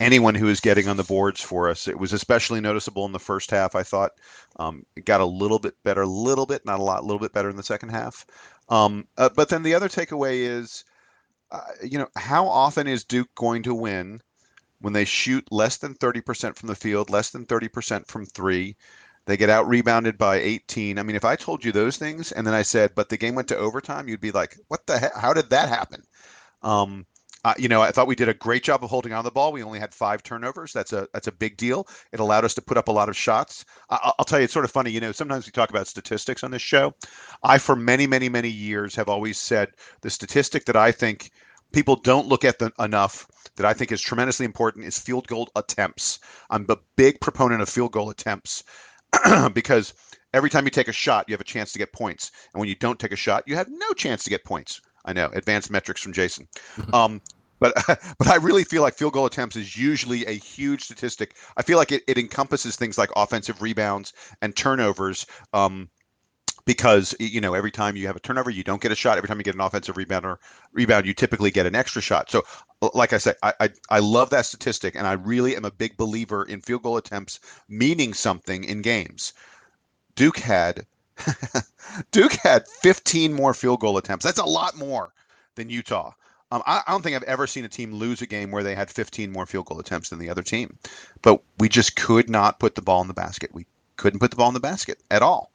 anyone 0.00 0.34
who 0.34 0.46
was 0.46 0.60
getting 0.60 0.88
on 0.88 0.96
the 0.96 1.04
boards 1.04 1.40
for 1.40 1.68
us. 1.68 1.88
It 1.88 1.98
was 1.98 2.12
especially 2.12 2.60
noticeable 2.60 3.06
in 3.06 3.12
the 3.12 3.18
first 3.18 3.50
half. 3.50 3.74
I 3.74 3.82
thought 3.82 4.12
um, 4.56 4.84
it 4.96 5.04
got 5.04 5.20
a 5.20 5.26
little 5.26 5.58
bit 5.58 5.74
better, 5.84 6.02
a 6.02 6.06
little 6.06 6.46
bit, 6.46 6.64
not 6.64 6.80
a 6.80 6.82
lot, 6.82 7.00
a 7.00 7.06
little 7.06 7.20
bit 7.20 7.32
better 7.32 7.50
in 7.50 7.56
the 7.56 7.62
second 7.62 7.90
half. 7.90 8.26
Um, 8.68 9.06
uh, 9.16 9.30
but 9.34 9.48
then 9.48 9.62
the 9.62 9.74
other 9.74 9.88
takeaway 9.88 10.40
is, 10.40 10.84
uh, 11.50 11.60
you 11.82 11.98
know, 11.98 12.08
how 12.16 12.46
often 12.46 12.86
is 12.86 13.04
Duke 13.04 13.32
going 13.34 13.62
to 13.64 13.74
win 13.74 14.20
when 14.80 14.92
they 14.92 15.04
shoot 15.04 15.46
less 15.50 15.76
than 15.76 15.94
30% 15.94 16.56
from 16.56 16.68
the 16.68 16.74
field, 16.74 17.10
less 17.10 17.30
than 17.30 17.46
30% 17.46 18.06
from 18.08 18.26
three? 18.26 18.76
They 19.26 19.36
get 19.36 19.50
out 19.50 19.68
rebounded 19.68 20.18
by 20.18 20.36
18. 20.36 20.98
I 20.98 21.02
mean, 21.02 21.16
if 21.16 21.24
I 21.24 21.36
told 21.36 21.64
you 21.64 21.72
those 21.72 21.96
things 21.96 22.32
and 22.32 22.46
then 22.46 22.54
I 22.54 22.62
said, 22.62 22.94
but 22.94 23.08
the 23.08 23.16
game 23.16 23.34
went 23.34 23.48
to 23.48 23.56
overtime, 23.56 24.08
you'd 24.08 24.20
be 24.20 24.32
like, 24.32 24.56
what 24.68 24.86
the 24.86 24.98
heck? 24.98 25.16
How 25.16 25.32
did 25.32 25.50
that 25.50 25.68
happen? 25.68 26.02
Um, 26.62 27.06
uh, 27.44 27.52
you 27.58 27.68
know, 27.68 27.82
I 27.82 27.90
thought 27.92 28.06
we 28.06 28.14
did 28.14 28.30
a 28.30 28.34
great 28.34 28.64
job 28.64 28.82
of 28.82 28.88
holding 28.88 29.12
on 29.12 29.22
the 29.22 29.30
ball. 29.30 29.52
We 29.52 29.62
only 29.62 29.78
had 29.78 29.94
five 29.94 30.22
turnovers. 30.22 30.72
That's 30.72 30.94
a 30.94 31.06
that's 31.12 31.26
a 31.26 31.32
big 31.32 31.58
deal. 31.58 31.86
It 32.10 32.20
allowed 32.20 32.44
us 32.46 32.54
to 32.54 32.62
put 32.62 32.78
up 32.78 32.88
a 32.88 32.92
lot 32.92 33.10
of 33.10 33.16
shots. 33.16 33.66
I, 33.90 34.12
will 34.18 34.24
tell 34.24 34.38
you, 34.38 34.44
it's 34.44 34.52
sort 34.52 34.64
of 34.64 34.70
funny. 34.70 34.90
You 34.90 35.00
know, 35.00 35.12
sometimes 35.12 35.44
we 35.44 35.52
talk 35.52 35.68
about 35.68 35.86
statistics 35.86 36.42
on 36.42 36.50
this 36.50 36.62
show. 36.62 36.94
I, 37.42 37.58
for 37.58 37.76
many, 37.76 38.06
many, 38.06 38.30
many 38.30 38.48
years, 38.48 38.94
have 38.94 39.10
always 39.10 39.38
said 39.38 39.72
the 40.00 40.08
statistic 40.08 40.64
that 40.64 40.76
I 40.76 40.90
think 40.90 41.30
people 41.70 41.96
don't 41.96 42.28
look 42.28 42.46
at 42.46 42.58
the, 42.58 42.72
enough 42.78 43.26
that 43.56 43.66
I 43.66 43.74
think 43.74 43.92
is 43.92 44.00
tremendously 44.00 44.46
important 44.46 44.86
is 44.86 44.98
field 44.98 45.26
goal 45.26 45.50
attempts. 45.54 46.20
I'm 46.48 46.64
a 46.70 46.78
big 46.96 47.20
proponent 47.20 47.60
of 47.60 47.68
field 47.68 47.92
goal 47.92 48.08
attempts 48.08 48.64
because 49.54 49.94
every 50.32 50.50
time 50.50 50.64
you 50.64 50.70
take 50.70 50.88
a 50.88 50.92
shot, 50.92 51.26
you 51.28 51.32
have 51.32 51.40
a 51.40 51.44
chance 51.44 51.72
to 51.72 51.78
get 51.78 51.92
points, 51.92 52.30
and 52.52 52.60
when 52.60 52.68
you 52.68 52.74
don't 52.74 52.98
take 52.98 53.12
a 53.12 53.16
shot, 53.16 53.44
you 53.46 53.56
have 53.56 53.68
no 53.68 53.92
chance 53.92 54.24
to 54.24 54.30
get 54.30 54.44
points. 54.44 54.80
I 55.04 55.12
know 55.12 55.30
advanced 55.34 55.70
metrics 55.70 56.00
from 56.00 56.12
Jason. 56.12 56.48
um, 56.92 57.20
but 57.60 57.74
but 58.18 58.28
I 58.28 58.36
really 58.36 58.64
feel 58.64 58.82
like 58.82 58.94
field 58.94 59.12
goal 59.12 59.26
attempts 59.26 59.56
is 59.56 59.76
usually 59.76 60.26
a 60.26 60.32
huge 60.32 60.84
statistic. 60.84 61.36
I 61.56 61.62
feel 61.62 61.78
like 61.78 61.92
it, 61.92 62.02
it 62.06 62.18
encompasses 62.18 62.76
things 62.76 62.98
like 62.98 63.10
offensive 63.16 63.62
rebounds 63.62 64.12
and 64.42 64.54
turnovers. 64.54 65.26
Um, 65.52 65.88
because 66.64 67.14
you 67.18 67.40
know 67.40 67.54
every 67.54 67.70
time 67.70 67.96
you 67.96 68.06
have 68.06 68.16
a 68.16 68.20
turnover 68.20 68.50
you 68.50 68.64
don't 68.64 68.80
get 68.80 68.92
a 68.92 68.94
shot. 68.96 69.18
Every 69.18 69.28
time 69.28 69.38
you 69.38 69.44
get 69.44 69.54
an 69.54 69.60
offensive 69.60 69.96
rebound 69.96 70.24
or 70.24 70.38
rebound 70.72 71.06
you 71.06 71.14
typically 71.14 71.50
get 71.50 71.66
an 71.66 71.74
extra 71.74 72.02
shot. 72.02 72.30
So 72.30 72.42
like 72.92 73.12
i 73.12 73.18
said 73.18 73.36
I, 73.42 73.54
I, 73.60 73.70
I 73.88 73.98
love 74.00 74.28
that 74.30 74.44
statistic 74.44 74.94
and 74.94 75.06
i 75.06 75.12
really 75.12 75.56
am 75.56 75.64
a 75.64 75.70
big 75.70 75.96
believer 75.96 76.44
in 76.44 76.60
field 76.60 76.82
goal 76.82 76.98
attempts 76.98 77.40
meaning 77.68 78.14
something 78.14 78.64
in 78.64 78.82
games. 78.82 79.32
Duke 80.14 80.38
had 80.38 80.86
duke 82.10 82.32
had 82.32 82.66
15 82.68 83.32
more 83.32 83.54
field 83.54 83.80
goal 83.80 83.96
attempts. 83.96 84.24
That's 84.24 84.38
a 84.38 84.44
lot 84.44 84.76
more 84.76 85.12
than 85.54 85.70
utah. 85.70 86.12
Um, 86.50 86.62
I, 86.66 86.82
I 86.86 86.92
don't 86.92 87.02
think 87.02 87.16
I've 87.16 87.22
ever 87.24 87.46
seen 87.46 87.64
a 87.64 87.68
team 87.68 87.92
lose 87.92 88.22
a 88.22 88.26
game 88.26 88.50
where 88.50 88.62
they 88.62 88.74
had 88.74 88.90
15 88.90 89.32
more 89.32 89.46
field 89.46 89.66
goal 89.66 89.80
attempts 89.80 90.10
than 90.10 90.18
the 90.18 90.30
other 90.30 90.42
team, 90.42 90.78
but 91.22 91.42
we 91.58 91.68
just 91.68 91.96
could 91.96 92.28
not 92.28 92.60
put 92.60 92.74
the 92.74 92.82
ball 92.82 93.00
in 93.00 93.08
the 93.08 93.14
basket. 93.14 93.50
We 93.52 93.66
couldn't 93.96 94.20
put 94.20 94.30
the 94.30 94.36
ball 94.36 94.48
in 94.48 94.54
the 94.54 94.60
basket 94.60 95.02
at 95.10 95.22
all 95.22 95.50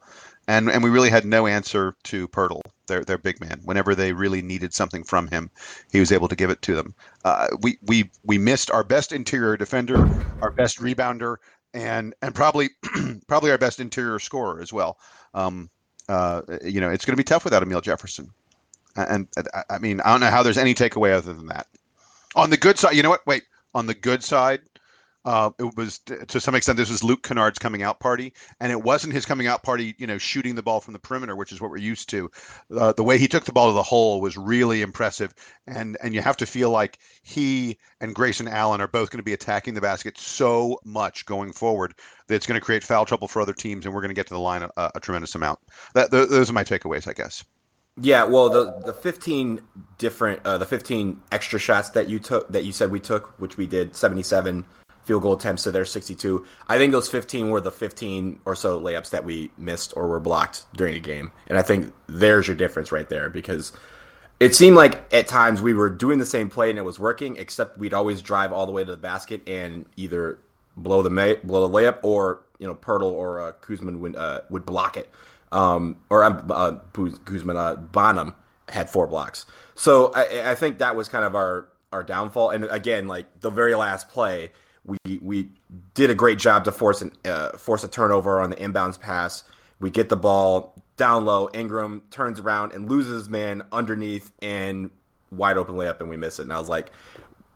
and 0.50 0.68
and 0.68 0.82
we 0.82 0.90
really 0.90 1.10
had 1.10 1.24
no 1.24 1.46
answer 1.46 1.94
to 2.04 2.26
Poeltl, 2.28 2.62
their 2.88 3.04
their 3.04 3.18
big 3.18 3.40
man. 3.40 3.60
Whenever 3.64 3.94
they 3.94 4.12
really 4.12 4.42
needed 4.42 4.74
something 4.74 5.04
from 5.04 5.28
him, 5.28 5.48
he 5.92 6.00
was 6.00 6.10
able 6.10 6.26
to 6.26 6.34
give 6.34 6.50
it 6.50 6.60
to 6.62 6.74
them. 6.74 6.92
Uh, 7.24 7.46
we 7.62 7.78
we 7.86 8.10
we 8.24 8.36
missed 8.36 8.68
our 8.70 8.82
best 8.82 9.12
interior 9.12 9.56
defender, 9.56 10.10
our 10.42 10.50
best 10.50 10.78
rebounder, 10.78 11.36
and 11.72 12.14
and 12.20 12.34
probably 12.34 12.70
probably 13.28 13.52
our 13.52 13.58
best 13.58 13.78
interior 13.78 14.18
scorer 14.18 14.60
as 14.60 14.72
well. 14.72 14.98
Um, 15.34 15.70
uh, 16.08 16.42
you 16.64 16.80
know, 16.80 16.90
it's 16.90 17.04
going 17.04 17.12
to 17.12 17.20
be 17.20 17.24
tough 17.24 17.44
without 17.44 17.62
Amile 17.62 17.80
Jefferson. 17.80 18.28
And, 18.96 19.28
and 19.36 19.48
I 19.70 19.78
mean, 19.78 20.00
I 20.00 20.10
don't 20.10 20.20
know 20.20 20.30
how 20.30 20.42
there's 20.42 20.58
any 20.58 20.74
takeaway 20.74 21.12
other 21.12 21.32
than 21.32 21.46
that. 21.46 21.68
On 22.34 22.50
the 22.50 22.56
good 22.56 22.76
side, 22.76 22.96
you 22.96 23.04
know 23.04 23.10
what? 23.10 23.24
Wait, 23.24 23.44
on 23.72 23.86
the 23.86 23.94
good 23.94 24.24
side, 24.24 24.62
uh, 25.24 25.50
it 25.58 25.76
was 25.76 25.98
to 25.98 26.40
some 26.40 26.54
extent 26.54 26.78
this 26.78 26.90
was 26.90 27.04
Luke 27.04 27.22
Kennard's 27.22 27.58
coming 27.58 27.82
out 27.82 28.00
party, 28.00 28.32
and 28.60 28.72
it 28.72 28.82
wasn't 28.82 29.12
his 29.12 29.26
coming 29.26 29.46
out 29.46 29.62
party, 29.62 29.94
you 29.98 30.06
know, 30.06 30.18
shooting 30.18 30.54
the 30.54 30.62
ball 30.62 30.80
from 30.80 30.94
the 30.94 30.98
perimeter, 30.98 31.36
which 31.36 31.52
is 31.52 31.60
what 31.60 31.70
we're 31.70 31.76
used 31.76 32.08
to. 32.10 32.30
Uh, 32.74 32.92
the 32.92 33.04
way 33.04 33.18
he 33.18 33.28
took 33.28 33.44
the 33.44 33.52
ball 33.52 33.68
to 33.68 33.74
the 33.74 33.82
hole 33.82 34.20
was 34.20 34.36
really 34.36 34.80
impressive, 34.80 35.34
and 35.66 35.98
and 36.02 36.14
you 36.14 36.22
have 36.22 36.36
to 36.38 36.46
feel 36.46 36.70
like 36.70 36.98
he 37.22 37.78
and 38.00 38.14
Grayson 38.14 38.48
Allen 38.48 38.80
are 38.80 38.88
both 38.88 39.10
going 39.10 39.18
to 39.18 39.24
be 39.24 39.34
attacking 39.34 39.74
the 39.74 39.80
basket 39.80 40.16
so 40.18 40.80
much 40.84 41.26
going 41.26 41.52
forward 41.52 41.94
that 42.26 42.34
it's 42.34 42.46
going 42.46 42.58
to 42.58 42.64
create 42.64 42.82
foul 42.82 43.04
trouble 43.04 43.28
for 43.28 43.42
other 43.42 43.52
teams, 43.54 43.84
and 43.84 43.94
we're 43.94 44.00
going 44.00 44.10
to 44.10 44.14
get 44.14 44.26
to 44.28 44.34
the 44.34 44.40
line 44.40 44.62
a, 44.62 44.90
a 44.94 45.00
tremendous 45.00 45.34
amount. 45.34 45.58
That 45.94 46.10
those 46.10 46.48
are 46.48 46.54
my 46.54 46.64
takeaways, 46.64 47.06
I 47.06 47.12
guess. 47.12 47.44
Yeah, 48.00 48.24
well, 48.24 48.48
the 48.48 48.80
the 48.86 48.94
fifteen 48.94 49.60
different, 49.98 50.40
uh, 50.46 50.56
the 50.56 50.64
fifteen 50.64 51.20
extra 51.30 51.58
shots 51.58 51.90
that 51.90 52.08
you 52.08 52.18
took, 52.18 52.48
that 52.48 52.64
you 52.64 52.72
said 52.72 52.90
we 52.90 53.00
took, 53.00 53.38
which 53.38 53.58
we 53.58 53.66
did, 53.66 53.94
seventy 53.94 54.22
seven 54.22 54.64
field 55.10 55.22
goal 55.22 55.32
attempts 55.32 55.64
to 55.64 55.72
their 55.72 55.84
sixty 55.84 56.14
two. 56.14 56.46
I 56.68 56.78
think 56.78 56.92
those 56.92 57.08
fifteen 57.08 57.50
were 57.50 57.60
the 57.60 57.72
fifteen 57.72 58.38
or 58.44 58.54
so 58.54 58.80
layups 58.80 59.10
that 59.10 59.24
we 59.24 59.50
missed 59.58 59.92
or 59.96 60.06
were 60.06 60.20
blocked 60.20 60.66
during 60.76 60.94
the 60.94 61.00
game, 61.00 61.32
and 61.48 61.58
I 61.58 61.62
think 61.62 61.92
there's 62.06 62.46
your 62.46 62.54
difference 62.54 62.92
right 62.92 63.08
there 63.08 63.28
because 63.28 63.72
it 64.38 64.54
seemed 64.54 64.76
like 64.76 65.12
at 65.12 65.26
times 65.26 65.60
we 65.60 65.74
were 65.74 65.90
doing 65.90 66.20
the 66.20 66.26
same 66.26 66.48
play 66.48 66.70
and 66.70 66.78
it 66.78 66.82
was 66.82 67.00
working, 67.00 67.36
except 67.38 67.76
we'd 67.76 67.92
always 67.92 68.22
drive 68.22 68.52
all 68.52 68.66
the 68.66 68.72
way 68.72 68.84
to 68.84 68.90
the 68.92 68.96
basket 68.96 69.42
and 69.48 69.84
either 69.96 70.38
blow 70.76 71.02
the 71.02 71.10
may, 71.10 71.34
blow 71.42 71.66
the 71.66 71.74
layup 71.74 71.98
or 72.04 72.42
you 72.60 72.68
know 72.68 72.76
Poeltl 72.76 73.10
or 73.10 73.40
uh, 73.40 73.52
Kuzma 73.62 73.90
would 73.90 74.14
uh, 74.14 74.42
would 74.48 74.64
block 74.64 74.96
it 74.96 75.10
um, 75.50 75.96
or 76.08 76.22
uh, 76.22 76.40
uh 76.50 76.78
Kuzma 76.92 77.54
uh, 77.56 77.76
Bonam 77.76 78.32
had 78.68 78.88
four 78.88 79.08
blocks. 79.08 79.44
So 79.74 80.12
I, 80.14 80.52
I 80.52 80.54
think 80.54 80.78
that 80.78 80.94
was 80.94 81.08
kind 81.08 81.24
of 81.24 81.34
our 81.34 81.66
our 81.92 82.02
downfall. 82.02 82.50
And 82.50 82.64
again, 82.66 83.08
like 83.08 83.40
the 83.40 83.50
very 83.50 83.74
last 83.74 84.08
play, 84.08 84.52
we 85.04 85.18
we 85.18 85.48
did 85.94 86.10
a 86.10 86.14
great 86.14 86.38
job 86.38 86.64
to 86.64 86.72
force 86.72 87.02
an 87.02 87.12
uh, 87.24 87.56
force 87.56 87.84
a 87.84 87.88
turnover 87.88 88.40
on 88.40 88.50
the 88.50 88.56
inbounds 88.56 88.98
pass. 88.98 89.44
We 89.80 89.90
get 89.90 90.08
the 90.08 90.16
ball 90.16 90.74
down 90.96 91.24
low. 91.24 91.48
Ingram 91.54 92.02
turns 92.10 92.38
around 92.40 92.72
and 92.72 92.88
loses 92.88 93.22
his 93.22 93.28
man 93.28 93.62
underneath 93.72 94.30
and 94.42 94.90
wide 95.30 95.56
open 95.56 95.74
layup, 95.76 96.00
and 96.00 96.10
we 96.10 96.16
miss 96.16 96.38
it. 96.38 96.42
And 96.42 96.52
I 96.52 96.58
was 96.58 96.68
like, 96.68 96.92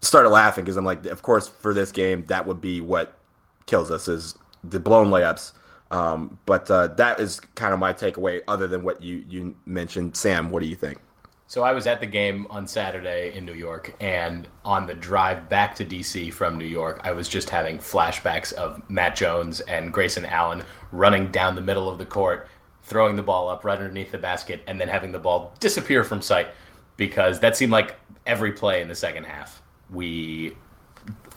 started 0.01 0.31
laughing 0.31 0.65
because 0.65 0.77
I'm 0.77 0.85
like, 0.85 1.05
of 1.07 1.23
course, 1.23 1.49
for 1.49 1.75
this 1.75 1.93
game, 1.93 2.25
that 2.27 2.47
would 2.47 2.61
be 2.61 2.81
what 2.81 3.19
kills 3.67 3.91
us 3.91 4.09
is 4.09 4.35
the 4.63 4.81
blown 4.81 5.09
layups. 5.09 5.53
Um, 5.91 6.39
but 6.47 6.71
uh, 6.71 6.89
that 6.89 7.21
is 7.21 7.41
kind 7.55 7.73
of 7.73 7.79
my 7.79 7.93
takeaway, 7.93 8.41
other 8.49 8.67
than 8.67 8.83
what 8.83 9.03
you 9.03 9.25
you 9.29 9.57
mentioned. 9.67 10.17
Sam, 10.17 10.51
what 10.51 10.63
do 10.63 10.69
you 10.69 10.77
think? 10.77 10.99
So 11.47 11.63
I 11.63 11.73
was 11.73 11.87
at 11.87 12.01
the 12.01 12.07
game 12.07 12.47
on 12.49 12.67
Saturday 12.67 13.33
in 13.35 13.45
New 13.45 13.53
York, 13.53 13.95
and 14.01 14.49
on 14.65 14.87
the 14.87 14.95
drive 14.95 15.49
back 15.49 15.75
to 15.77 15.85
DC 15.85 16.33
from 16.33 16.57
New 16.57 16.65
York, 16.65 17.01
I 17.05 17.13
was 17.13 17.29
just 17.29 17.51
having 17.51 17.79
flashbacks 17.79 18.53
of 18.55 18.83
Matt 18.89 19.15
Jones 19.15 19.61
and 19.61 19.93
Grayson 19.93 20.25
Allen 20.25 20.65
running 20.91 21.31
down 21.31 21.55
the 21.55 21.61
middle 21.61 21.89
of 21.89 21.99
the 21.99 22.07
court, 22.07 22.49
throwing 22.83 23.15
the 23.15 23.23
ball 23.23 23.49
up 23.51 23.63
right 23.63 23.79
underneath 23.79 24.11
the 24.11 24.19
basket, 24.19 24.63
and 24.67 24.81
then 24.81 24.89
having 24.89 25.13
the 25.13 25.19
ball 25.19 25.55
disappear 25.61 26.03
from 26.03 26.23
sight 26.23 26.49
because 26.97 27.41
that 27.41 27.57
seemed 27.57 27.73
like 27.73 27.97
every 28.27 28.53
play 28.53 28.81
in 28.81 28.89
the 28.89 28.95
second 28.95 29.25
half. 29.25 29.61
We 29.91 30.57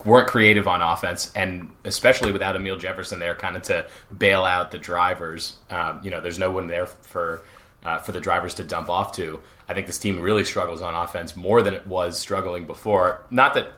weren't 0.06 0.28
creative 0.28 0.66
on 0.66 0.80
offense, 0.80 1.30
and 1.34 1.70
especially 1.84 2.32
without 2.32 2.56
Amile 2.56 2.78
Jefferson 2.78 3.18
there, 3.18 3.34
kind 3.34 3.56
of 3.56 3.62
to 3.64 3.86
bail 4.16 4.44
out 4.44 4.70
the 4.70 4.78
drivers. 4.78 5.56
Um, 5.68 6.00
you 6.02 6.10
know, 6.10 6.20
there's 6.20 6.38
no 6.38 6.50
one 6.50 6.66
there 6.66 6.86
for 6.86 7.42
uh, 7.84 7.98
for 7.98 8.12
the 8.12 8.20
drivers 8.20 8.54
to 8.54 8.64
dump 8.64 8.88
off 8.88 9.12
to. 9.12 9.40
I 9.68 9.74
think 9.74 9.86
this 9.86 9.98
team 9.98 10.20
really 10.20 10.44
struggles 10.44 10.82
on 10.82 10.94
offense 10.94 11.36
more 11.36 11.62
than 11.62 11.74
it 11.74 11.86
was 11.86 12.18
struggling 12.18 12.66
before. 12.66 13.22
Not 13.30 13.54
that 13.54 13.72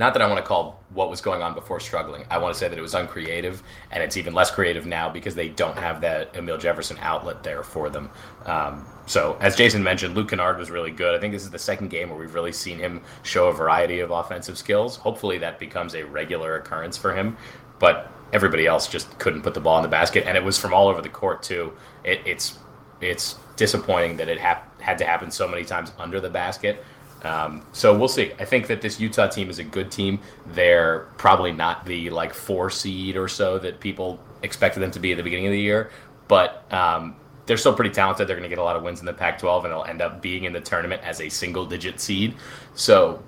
not 0.00 0.14
that 0.14 0.22
I 0.22 0.26
want 0.28 0.38
to 0.38 0.48
call 0.48 0.82
what 0.94 1.10
was 1.10 1.20
going 1.20 1.42
on 1.42 1.52
before 1.52 1.78
struggling. 1.78 2.24
I 2.30 2.38
want 2.38 2.54
to 2.54 2.58
say 2.58 2.68
that 2.68 2.78
it 2.78 2.80
was 2.80 2.94
uncreative, 2.94 3.62
and 3.90 4.02
it's 4.02 4.16
even 4.16 4.32
less 4.32 4.50
creative 4.50 4.86
now 4.86 5.10
because 5.10 5.34
they 5.34 5.50
don't 5.50 5.76
have 5.76 6.00
that 6.00 6.32
Amile 6.32 6.56
Jefferson 6.56 6.96
outlet 7.02 7.42
there 7.42 7.62
for 7.62 7.90
them. 7.90 8.10
Um, 8.46 8.86
so, 9.04 9.36
as 9.42 9.56
Jason 9.56 9.82
mentioned, 9.82 10.14
Luke 10.14 10.30
Kennard 10.30 10.56
was 10.56 10.70
really 10.70 10.90
good. 10.90 11.14
I 11.14 11.20
think 11.20 11.34
this 11.34 11.42
is 11.42 11.50
the 11.50 11.58
second 11.58 11.90
game 11.90 12.08
where 12.08 12.18
we've 12.18 12.32
really 12.32 12.50
seen 12.50 12.78
him 12.78 13.02
show 13.24 13.48
a 13.48 13.52
variety 13.52 14.00
of 14.00 14.10
offensive 14.10 14.56
skills. 14.56 14.96
Hopefully, 14.96 15.36
that 15.36 15.58
becomes 15.58 15.94
a 15.94 16.02
regular 16.02 16.56
occurrence 16.56 16.96
for 16.96 17.14
him. 17.14 17.36
But 17.78 18.10
everybody 18.32 18.66
else 18.66 18.88
just 18.88 19.18
couldn't 19.18 19.42
put 19.42 19.52
the 19.52 19.60
ball 19.60 19.76
in 19.76 19.82
the 19.82 19.88
basket, 19.90 20.24
and 20.26 20.34
it 20.34 20.42
was 20.42 20.56
from 20.56 20.72
all 20.72 20.88
over 20.88 21.02
the 21.02 21.10
court 21.10 21.42
too. 21.42 21.74
It, 22.04 22.20
it's 22.24 22.58
it's 23.00 23.36
disappointing 23.56 24.16
that 24.16 24.28
it 24.28 24.38
had 24.38 24.98
to 24.98 25.04
happen 25.04 25.30
so 25.30 25.46
many 25.46 25.64
times 25.64 25.92
under 25.98 26.20
the 26.20 26.30
basket. 26.30 26.84
Um, 27.22 27.62
so 27.72 27.96
we'll 27.96 28.08
see. 28.08 28.32
I 28.38 28.44
think 28.44 28.66
that 28.68 28.80
this 28.80 28.98
Utah 28.98 29.28
team 29.28 29.50
is 29.50 29.58
a 29.58 29.64
good 29.64 29.90
team. 29.90 30.20
They're 30.46 31.00
probably 31.18 31.52
not 31.52 31.84
the 31.84 32.10
like 32.10 32.32
four 32.32 32.70
seed 32.70 33.16
or 33.16 33.28
so 33.28 33.58
that 33.58 33.80
people 33.80 34.18
expected 34.42 34.80
them 34.80 34.90
to 34.92 35.00
be 35.00 35.12
at 35.12 35.18
the 35.18 35.22
beginning 35.22 35.46
of 35.46 35.52
the 35.52 35.60
year, 35.60 35.90
but 36.28 36.64
um, 36.72 37.16
they're 37.46 37.58
still 37.58 37.74
pretty 37.74 37.90
talented. 37.90 38.26
They're 38.26 38.36
going 38.36 38.48
to 38.48 38.54
get 38.54 38.58
a 38.58 38.64
lot 38.64 38.76
of 38.76 38.82
wins 38.82 39.00
in 39.00 39.06
the 39.06 39.12
Pac-12, 39.12 39.64
and 39.64 39.72
they'll 39.72 39.84
end 39.84 40.00
up 40.00 40.22
being 40.22 40.44
in 40.44 40.52
the 40.52 40.60
tournament 40.60 41.02
as 41.04 41.20
a 41.20 41.28
single-digit 41.28 42.00
seed. 42.00 42.36
So 42.74 43.22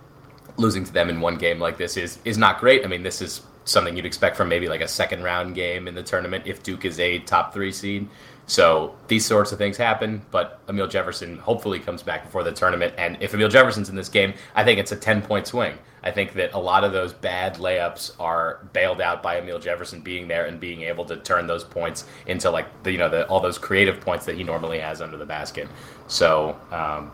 losing 0.56 0.84
to 0.84 0.92
them 0.92 1.08
in 1.08 1.20
one 1.20 1.36
game 1.36 1.58
like 1.58 1.76
this 1.76 1.96
is 1.96 2.18
is 2.24 2.38
not 2.38 2.60
great. 2.60 2.84
I 2.84 2.88
mean, 2.88 3.02
this 3.02 3.20
is 3.20 3.42
something 3.64 3.96
you'd 3.96 4.06
expect 4.06 4.36
from 4.36 4.48
maybe 4.48 4.68
like 4.68 4.80
a 4.80 4.88
second 4.88 5.22
round 5.22 5.54
game 5.54 5.86
in 5.86 5.94
the 5.94 6.02
tournament 6.02 6.44
if 6.46 6.62
Duke 6.62 6.84
is 6.84 6.98
a 6.98 7.18
top 7.20 7.52
three 7.52 7.72
seed. 7.72 8.08
So 8.46 8.94
these 9.08 9.24
sorts 9.24 9.52
of 9.52 9.58
things 9.58 9.76
happen, 9.76 10.22
but 10.30 10.60
Amile 10.68 10.88
Jefferson 10.88 11.38
hopefully 11.38 11.78
comes 11.78 12.02
back 12.02 12.24
before 12.24 12.42
the 12.42 12.52
tournament. 12.52 12.94
And 12.98 13.16
if 13.20 13.32
Amile 13.32 13.48
Jefferson's 13.48 13.88
in 13.88 13.96
this 13.96 14.08
game, 14.08 14.34
I 14.54 14.64
think 14.64 14.78
it's 14.78 14.92
a 14.92 14.96
10 14.96 15.22
point 15.22 15.46
swing. 15.46 15.78
I 16.02 16.10
think 16.10 16.34
that 16.34 16.52
a 16.52 16.58
lot 16.58 16.82
of 16.82 16.92
those 16.92 17.12
bad 17.12 17.56
layups 17.56 18.12
are 18.18 18.66
bailed 18.72 19.00
out 19.00 19.22
by 19.22 19.40
Amile 19.40 19.60
Jefferson 19.60 20.00
being 20.00 20.26
there 20.26 20.46
and 20.46 20.58
being 20.58 20.82
able 20.82 21.04
to 21.04 21.16
turn 21.16 21.46
those 21.46 21.62
points 21.62 22.04
into 22.26 22.50
like 22.50 22.82
the, 22.82 22.90
you 22.90 22.98
know 22.98 23.08
the, 23.08 23.26
all 23.28 23.40
those 23.40 23.58
creative 23.58 24.00
points 24.00 24.26
that 24.26 24.36
he 24.36 24.42
normally 24.42 24.80
has 24.80 25.00
under 25.00 25.16
the 25.16 25.26
basket. 25.26 25.68
So 26.08 26.58
um, 26.72 27.12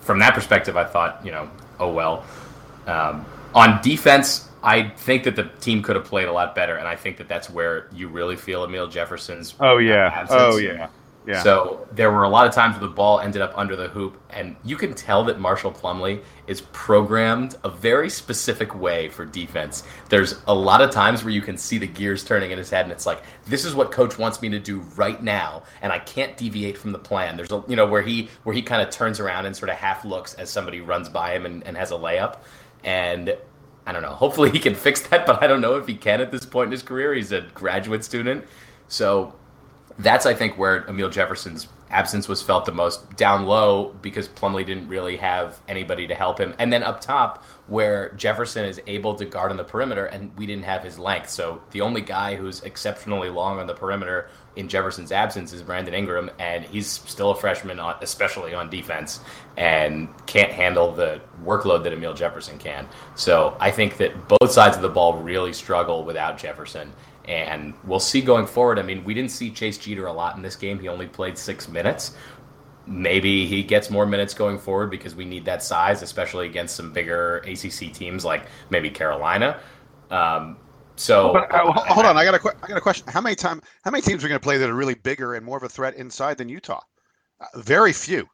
from 0.00 0.20
that 0.20 0.34
perspective, 0.34 0.76
I 0.76 0.84
thought 0.84 1.20
you 1.24 1.32
know 1.32 1.50
oh 1.80 1.92
well. 1.92 2.24
Um, 2.86 3.26
on 3.54 3.82
defense, 3.82 4.48
I 4.62 4.90
think 4.90 5.24
that 5.24 5.36
the 5.36 5.44
team 5.60 5.82
could 5.82 5.96
have 5.96 6.04
played 6.04 6.28
a 6.28 6.32
lot 6.32 6.54
better, 6.54 6.76
and 6.76 6.86
I 6.86 6.96
think 6.96 7.16
that 7.18 7.28
that's 7.28 7.50
where 7.50 7.88
you 7.92 8.08
really 8.08 8.36
feel 8.36 8.64
Amile 8.64 8.88
Jefferson's. 8.88 9.54
Oh 9.60 9.78
yeah. 9.78 10.10
Oh, 10.12 10.20
absence. 10.20 10.40
Oh 10.40 10.56
yeah. 10.58 10.88
Yeah. 11.26 11.42
So 11.42 11.86
there 11.92 12.10
were 12.10 12.24
a 12.24 12.28
lot 12.28 12.48
of 12.48 12.52
times 12.52 12.74
where 12.74 12.88
the 12.88 12.94
ball 12.94 13.20
ended 13.20 13.42
up 13.42 13.56
under 13.56 13.76
the 13.76 13.86
hoop, 13.88 14.20
and 14.30 14.56
you 14.64 14.76
can 14.76 14.92
tell 14.92 15.22
that 15.24 15.38
Marshall 15.38 15.70
Plumlee 15.70 16.20
is 16.48 16.62
programmed 16.72 17.56
a 17.62 17.70
very 17.70 18.10
specific 18.10 18.74
way 18.74 19.08
for 19.08 19.24
defense. 19.24 19.84
There's 20.08 20.40
a 20.48 20.54
lot 20.54 20.80
of 20.80 20.90
times 20.90 21.22
where 21.22 21.32
you 21.32 21.40
can 21.40 21.56
see 21.56 21.78
the 21.78 21.86
gears 21.86 22.24
turning 22.24 22.50
in 22.50 22.58
his 22.58 22.70
head, 22.70 22.84
and 22.84 22.92
it's 22.92 23.06
like, 23.06 23.22
this 23.46 23.64
is 23.64 23.74
what 23.74 23.92
coach 23.92 24.18
wants 24.18 24.42
me 24.42 24.48
to 24.50 24.58
do 24.58 24.80
right 24.96 25.22
now, 25.22 25.62
and 25.80 25.92
I 25.92 26.00
can't 26.00 26.36
deviate 26.36 26.76
from 26.76 26.90
the 26.90 26.98
plan. 26.98 27.36
There's 27.36 27.52
a 27.52 27.62
you 27.68 27.76
know 27.76 27.86
where 27.86 28.02
he 28.02 28.28
where 28.42 28.54
he 28.54 28.62
kind 28.62 28.82
of 28.82 28.90
turns 28.90 29.20
around 29.20 29.46
and 29.46 29.56
sort 29.56 29.70
of 29.70 29.76
half 29.76 30.04
looks 30.04 30.34
as 30.34 30.50
somebody 30.50 30.80
runs 30.80 31.08
by 31.08 31.36
him 31.36 31.46
and, 31.46 31.64
and 31.64 31.76
has 31.76 31.92
a 31.92 31.96
layup, 31.96 32.38
and 32.82 33.36
I 33.86 33.92
don't 33.92 34.02
know. 34.02 34.14
Hopefully 34.14 34.50
he 34.50 34.58
can 34.58 34.74
fix 34.74 35.00
that, 35.08 35.26
but 35.26 35.42
I 35.42 35.46
don't 35.46 35.60
know 35.60 35.76
if 35.76 35.86
he 35.86 35.94
can 35.94 36.20
at 36.20 36.30
this 36.30 36.46
point 36.46 36.68
in 36.68 36.72
his 36.72 36.82
career. 36.82 37.14
He's 37.14 37.32
a 37.32 37.40
graduate 37.54 38.04
student. 38.04 38.44
So 38.88 39.34
that's, 39.98 40.26
I 40.26 40.34
think, 40.34 40.56
where 40.56 40.82
Amile 40.88 41.10
Jefferson's 41.10 41.68
absence 41.90 42.26
was 42.26 42.42
felt 42.42 42.64
the 42.64 42.72
most 42.72 43.16
down 43.16 43.44
low 43.44 43.94
because 44.00 44.28
Plumlee 44.28 44.64
didn't 44.64 44.88
really 44.88 45.16
have 45.18 45.60
anybody 45.68 46.06
to 46.06 46.14
help 46.14 46.38
him. 46.38 46.54
And 46.58 46.72
then 46.72 46.82
up 46.82 47.00
top, 47.00 47.44
where 47.66 48.10
Jefferson 48.10 48.64
is 48.64 48.80
able 48.86 49.14
to 49.16 49.24
guard 49.24 49.50
on 49.50 49.56
the 49.56 49.64
perimeter 49.64 50.06
and 50.06 50.34
we 50.36 50.46
didn't 50.46 50.64
have 50.64 50.82
his 50.82 50.98
length. 50.98 51.28
So 51.28 51.60
the 51.72 51.82
only 51.82 52.00
guy 52.00 52.36
who's 52.36 52.62
exceptionally 52.62 53.30
long 53.30 53.58
on 53.58 53.66
the 53.66 53.74
perimeter 53.74 54.30
in 54.56 54.68
Jefferson's 54.68 55.12
absence 55.12 55.52
is 55.52 55.62
Brandon 55.62 55.94
Ingram, 55.94 56.30
and 56.38 56.64
he's 56.64 56.86
still 56.86 57.30
a 57.30 57.34
freshman, 57.34 57.78
on, 57.78 57.96
especially 58.02 58.52
on 58.54 58.68
defense, 58.68 59.20
and 59.56 60.08
can't 60.26 60.52
handle 60.52 60.92
the 60.92 61.20
workload 61.44 61.82
that 61.84 61.92
Amile 61.92 62.14
Jefferson 62.14 62.58
can. 62.58 62.86
So 63.14 63.56
I 63.60 63.70
think 63.70 63.96
that 63.96 64.28
both 64.28 64.50
sides 64.50 64.76
of 64.76 64.82
the 64.82 64.88
ball 64.88 65.14
really 65.18 65.52
struggle 65.52 66.04
without 66.04 66.38
Jefferson, 66.38 66.92
and 67.24 67.72
we'll 67.84 68.00
see 68.00 68.20
going 68.20 68.46
forward. 68.46 68.78
I 68.78 68.82
mean, 68.82 69.04
we 69.04 69.14
didn't 69.14 69.30
see 69.30 69.50
Chase 69.50 69.78
Jeter 69.78 70.06
a 70.06 70.12
lot 70.12 70.36
in 70.36 70.42
this 70.42 70.56
game; 70.56 70.78
he 70.78 70.88
only 70.88 71.06
played 71.06 71.38
six 71.38 71.68
minutes. 71.68 72.14
Maybe 72.86 73.46
he 73.46 73.62
gets 73.62 73.90
more 73.90 74.04
minutes 74.04 74.34
going 74.34 74.58
forward 74.58 74.90
because 74.90 75.14
we 75.14 75.24
need 75.24 75.44
that 75.44 75.62
size, 75.62 76.02
especially 76.02 76.46
against 76.46 76.76
some 76.76 76.92
bigger 76.92 77.38
ACC 77.46 77.92
teams 77.92 78.24
like 78.24 78.46
maybe 78.70 78.90
Carolina. 78.90 79.60
Um, 80.10 80.58
so 81.02 81.32
but, 81.32 81.52
uh, 81.52 81.72
hold 81.72 82.06
on, 82.06 82.16
I 82.16 82.24
got 82.24 82.34
a 82.34 82.56
I 82.62 82.68
got 82.68 82.76
a 82.76 82.80
question. 82.80 83.06
How 83.08 83.20
many 83.20 83.34
time 83.34 83.60
how 83.84 83.90
many 83.90 84.02
teams 84.02 84.24
are 84.24 84.28
going 84.28 84.40
to 84.40 84.42
play 84.42 84.56
that 84.58 84.70
are 84.70 84.74
really 84.74 84.94
bigger 84.94 85.34
and 85.34 85.44
more 85.44 85.56
of 85.56 85.62
a 85.64 85.68
threat 85.68 85.96
inside 85.96 86.38
than 86.38 86.48
Utah? 86.48 86.80
Uh, 87.40 87.46
very 87.56 87.92
few. 87.92 88.28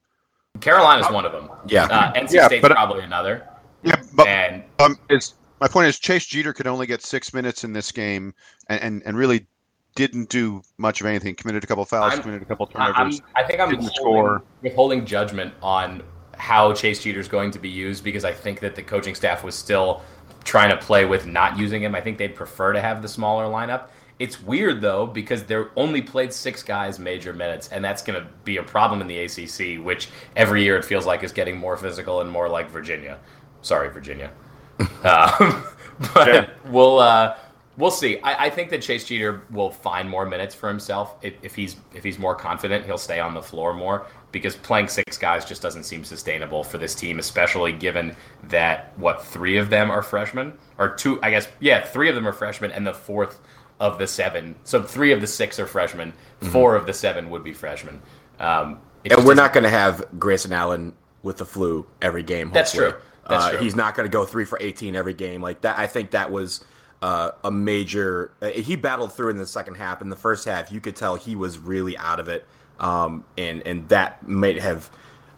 Carolina's 0.61 1.11
one 1.11 1.25
of 1.25 1.33
them. 1.33 1.49
Yeah. 1.67 1.85
Uh, 1.85 2.13
NC 2.13 2.33
yeah, 2.33 2.47
State's 2.47 2.63
but, 2.63 2.73
probably 2.73 3.03
another. 3.03 3.49
Yeah, 3.83 4.03
but 4.15 4.27
and 4.27 4.65
um, 4.81 4.99
is 5.09 5.35
my 5.61 5.69
point 5.69 5.87
is 5.87 5.99
Chase 5.99 6.27
Jeter 6.27 6.53
could 6.53 6.67
only 6.67 6.87
get 6.87 7.03
six 7.03 7.33
minutes 7.33 7.65
in 7.65 7.73
this 7.73 7.91
game, 7.91 8.35
and 8.69 8.81
and, 8.83 9.03
and 9.07 9.17
really 9.17 9.47
didn't 9.95 10.29
do 10.29 10.63
much 10.77 11.01
of 11.01 11.07
anything. 11.07 11.35
Committed 11.35 11.65
a 11.65 11.67
couple 11.67 11.85
fouls, 11.85 12.15
I'm, 12.15 12.21
committed 12.21 12.43
a 12.43 12.45
couple 12.45 12.67
turnovers. 12.67 13.21
I'm, 13.21 13.45
i 13.45 13.47
think 13.47 13.61
I'm 13.61 13.71
holding, 13.71 13.89
score. 13.95 14.43
withholding 14.63 15.07
judgment 15.07 15.55
on 15.63 16.03
how 16.37 16.73
Chase 16.73 17.03
Jeter 17.03 17.19
is 17.19 17.29
going 17.29 17.51
to 17.51 17.59
be 17.59 17.69
used 17.69 18.05
because 18.05 18.25
I 18.25 18.33
think 18.33 18.61
that 18.61 18.77
the 18.77 18.83
coaching 18.83 19.15
staff 19.15 19.43
was 19.43 19.55
still 19.55 20.03
trying 20.49 20.71
to 20.71 20.77
play 20.79 21.05
with 21.05 21.27
not 21.27 21.59
using 21.59 21.83
him. 21.83 21.95
I 21.95 22.01
think 22.01 22.17
they'd 22.17 22.35
prefer 22.35 22.73
to 22.73 22.81
have 22.81 23.03
the 23.03 23.09
smaller 23.09 23.45
lineup. 23.45 23.89
It's 24.19 24.43
weird 24.43 24.81
though 24.81 25.07
because 25.07 25.45
they're 25.45 25.71
only 25.77 26.01
played 26.01 26.33
six 26.33 26.63
guys 26.63 26.99
major 26.99 27.35
minutes, 27.35 27.69
and 27.69 27.85
that's 27.85 28.03
going 28.03 28.21
to 28.21 28.27
be 28.45 28.57
a 28.57 28.63
problem 28.63 29.03
in 29.03 29.07
the 29.07 29.19
ACC, 29.19 29.85
which 29.85 30.09
every 30.35 30.65
year 30.65 30.77
it 30.77 30.85
feels 30.85 31.05
like 31.05 31.23
is 31.23 31.33
getting 31.33 31.57
more 31.57 31.77
physical 31.77 32.23
and 32.23 32.31
more 32.31 32.49
like 32.49 32.71
Virginia. 32.71 33.19
Sorry, 33.61 33.91
Virginia. 33.91 34.33
um, 35.05 35.65
but 36.15 36.29
yeah. 36.29 36.51
we'll 36.67 36.99
uh, 36.99 37.37
we'll 37.77 37.91
see. 37.91 38.19
I, 38.21 38.47
I, 38.47 38.51
think 38.51 38.71
that 38.71 38.81
Chase 38.81 39.05
Jeter 39.05 39.43
will 39.51 39.71
find 39.71 40.09
more 40.09 40.25
minutes 40.25 40.55
for 40.55 40.69
himself 40.69 41.17
if, 41.23 41.35
if, 41.43 41.55
he's 41.55 41.77
if 41.95 42.03
he's 42.03 42.19
more 42.19 42.35
confident. 42.35 42.87
He'll 42.87 42.99
stay 42.99 43.21
on 43.21 43.35
the 43.35 43.43
floor 43.43 43.75
more 43.75 44.07
because 44.33 44.57
playing 44.57 44.89
six 44.89 45.17
guys 45.17 45.45
just 45.45 45.63
doesn't 45.63 45.85
seem 45.85 46.05
sustainable 46.05 46.63
for 46.63 46.79
this 46.79 46.95
team, 46.95 47.19
especially 47.19 47.73
given 47.73 48.15
that 48.45 48.93
what 48.97 49.25
three 49.25 49.57
of 49.57 49.71
them 49.71 49.91
are 49.91 50.03
freshmen 50.03 50.53
or 50.79 50.91
two. 50.91 51.21
I 51.23 51.31
guess 51.31 51.49
yeah, 51.61 51.83
three 51.83 52.09
of 52.09 52.15
them 52.15 52.27
are 52.27 52.33
freshmen, 52.33 52.73
and 52.73 52.87
the 52.87 52.95
fourth 52.95 53.41
of 53.81 53.99
the 53.99 54.07
seven. 54.07 54.55
So 54.65 54.83
three 54.83 55.13
of 55.13 55.21
the 55.21 55.27
six 55.27 55.59
are 55.59 55.67
freshmen. 55.67 56.13
Mm-hmm. 56.13 56.53
Four 56.53 56.77
of 56.77 56.87
the 56.87 56.93
seven 56.93 57.31
would 57.31 57.45
be 57.45 57.53
freshmen. 57.53 58.01
Um, 58.39 58.81
and 59.05 59.25
we're 59.25 59.35
not 59.35 59.53
going 59.53 59.65
to 59.65 59.71
have 59.71 60.05
Grayson 60.19 60.53
Allen 60.53 60.93
with 61.23 61.39
the 61.39 61.47
flu 61.47 61.87
every 62.03 62.23
game. 62.23 62.49
Hopefully. 62.49 62.61
That's 62.61 62.73
true. 62.73 62.95
That's 63.29 63.45
uh, 63.45 63.51
true. 63.53 63.61
He's 63.61 63.77
not 63.77 63.95
going 63.95 64.09
to 64.09 64.13
go 64.13 64.25
three 64.25 64.45
for 64.45 64.59
18 64.61 64.97
every 64.97 65.15
game 65.15 65.43
like 65.43 65.61
that. 65.63 65.79
I 65.79 65.87
think 65.87 66.11
that 66.13 66.31
was 66.31 66.65
uh, 67.03 67.33
a 67.45 67.51
major. 67.51 68.33
Uh, 68.41 68.49
he 68.49 68.77
battled 68.77 69.13
through 69.13 69.31
in 69.31 69.37
the 69.37 69.47
second 69.47 69.75
half. 69.77 70.03
In 70.03 70.09
the 70.09 70.17
first 70.17 70.45
half, 70.45 70.73
you 70.73 70.81
could 70.81 70.97
tell 70.97 71.17
he 71.17 71.37
was 71.37 71.59
really 71.59 71.97
out 71.99 72.21
of 72.21 72.29
it, 72.29 72.47
um, 72.81 73.25
and 73.37 73.63
and 73.67 73.89
that 73.89 74.27
may 74.27 74.59
have. 74.59 74.91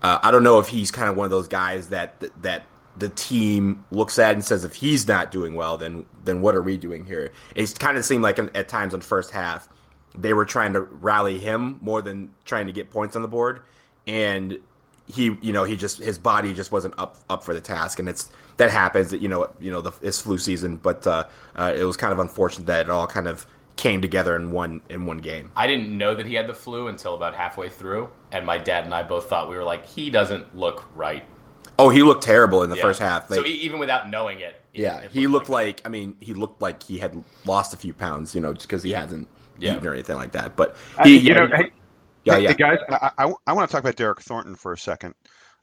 Uh, 0.03 0.19
I 0.23 0.31
don't 0.31 0.43
know 0.43 0.59
if 0.59 0.69
he's 0.69 0.91
kind 0.91 1.11
of 1.11 1.17
one 1.17 1.27
of 1.27 1.31
those 1.31 1.49
guys 1.49 1.89
that 1.89 2.23
that 2.43 2.65
the 2.97 3.09
team 3.11 3.85
looks 3.91 4.19
at 4.19 4.35
and 4.35 4.45
says 4.45 4.65
if 4.65 4.75
he's 4.75 5.07
not 5.07 5.31
doing 5.31 5.55
well, 5.55 5.77
then 5.77 6.07
then 6.25 6.41
what 6.43 6.55
are 6.55 6.63
we 6.63 6.77
doing 6.77 7.05
here? 7.05 7.33
It 7.55 7.79
kind 7.79 7.97
of 7.97 8.05
seemed 8.05 8.23
like 8.23 8.39
at 8.39 8.69
times 8.69 8.95
in 8.95 9.01
the 9.01 9.07
first 9.07 9.31
half 9.31 9.69
they 10.17 10.33
were 10.33 10.45
trying 10.45 10.73
to 10.73 10.81
rally 10.81 11.39
him 11.39 11.79
more 11.81 12.03
than 12.03 12.31
trying 12.45 12.67
to 12.67 12.73
get 12.73 12.91
points 12.91 13.17
on 13.17 13.23
the 13.23 13.29
board, 13.29 13.63
and 14.07 14.59
he 15.07 15.37
you 15.41 15.53
know 15.53 15.65
he 15.65 15.77
just 15.77 15.99
his 15.99 16.19
body 16.19 16.53
just 16.53 16.73
wasn't 16.73 16.95
up 16.99 17.17
up 17.29 17.45
for 17.45 17.55
the 17.55 17.61
task, 17.61 17.99
and 17.99 18.09
it's 18.09 18.31
that 18.57 18.71
happens. 18.71 19.13
You 19.13 19.29
know 19.29 19.51
you 19.61 19.71
know 19.71 19.81
the, 19.81 19.93
it's 20.03 20.21
flu 20.21 20.39
season, 20.39 20.77
but 20.77 21.07
uh, 21.07 21.25
uh, 21.57 21.73
it 21.77 21.85
was 21.85 21.97
kind 21.97 22.13
of 22.13 22.19
unfortunate 22.19 22.67
that 22.67 22.87
it 22.87 22.91
all 22.91 23.07
kind 23.07 23.29
of 23.29 23.47
came 23.81 24.01
together 24.01 24.37
in 24.37 24.51
one 24.53 24.81
in 24.91 25.07
one 25.07 25.19
game. 25.19 25.51
I 25.57 25.67
didn't 25.67 25.97
know 25.97 26.15
that 26.15 26.27
he 26.27 26.35
had 26.35 26.47
the 26.47 26.55
flu 26.55 26.89
until 26.89 27.15
about 27.15 27.35
halfway 27.35 27.69
through, 27.69 28.11
and 28.31 28.47
my 28.47 28.59
dad 28.59 28.85
and 28.85 28.95
I 28.95 29.03
both 29.03 29.29
thought 29.29 29.49
we 29.49 29.57
were 29.57 29.65
like, 29.65 29.87
he 29.87 30.11
doesn't 30.11 30.55
look 30.57 30.85
right. 30.95 31.25
Oh, 31.79 31.89
he 31.89 32.03
looked 32.03 32.23
terrible 32.23 32.63
in 32.63 32.69
the 32.69 32.77
yeah. 32.77 32.83
first 32.83 33.01
half. 33.01 33.31
Like, 33.31 33.41
so 33.41 33.47
even 33.47 33.79
without 33.79 34.11
knowing 34.11 34.41
it, 34.41 34.63
yeah, 34.75 34.99
it 34.99 35.11
he 35.11 35.27
looked 35.27 35.49
like, 35.49 35.79
like, 35.79 35.87
I 35.87 35.89
mean, 35.89 36.15
he 36.21 36.35
looked 36.35 36.61
like 36.61 36.83
he 36.83 36.99
had 36.99 37.25
lost 37.47 37.73
a 37.73 37.77
few 37.77 37.95
pounds, 37.95 38.35
you 38.35 38.41
know, 38.43 38.53
just 38.53 38.69
because 38.69 38.83
he 38.83 38.91
hasn't 38.91 39.27
yeah. 39.59 39.75
eaten 39.75 39.87
or 39.87 39.95
anything 39.95 40.17
like 40.17 40.33
that. 40.33 40.57
But 40.57 40.77
he, 41.03 41.17
you 41.17 41.33
know, 41.33 41.47
hey, 41.47 41.71
yeah, 42.25 42.37
yeah, 42.37 42.49
hey, 42.51 42.55
guys, 42.55 42.79
I, 42.91 43.11
I, 43.17 43.33
I 43.47 43.53
want 43.55 43.69
to 43.69 43.73
talk 43.73 43.83
about 43.83 43.97
Derryck 43.97 44.21
Thornton 44.21 44.55
for 44.55 44.75
a 44.75 44.79
second. 44.79 45.15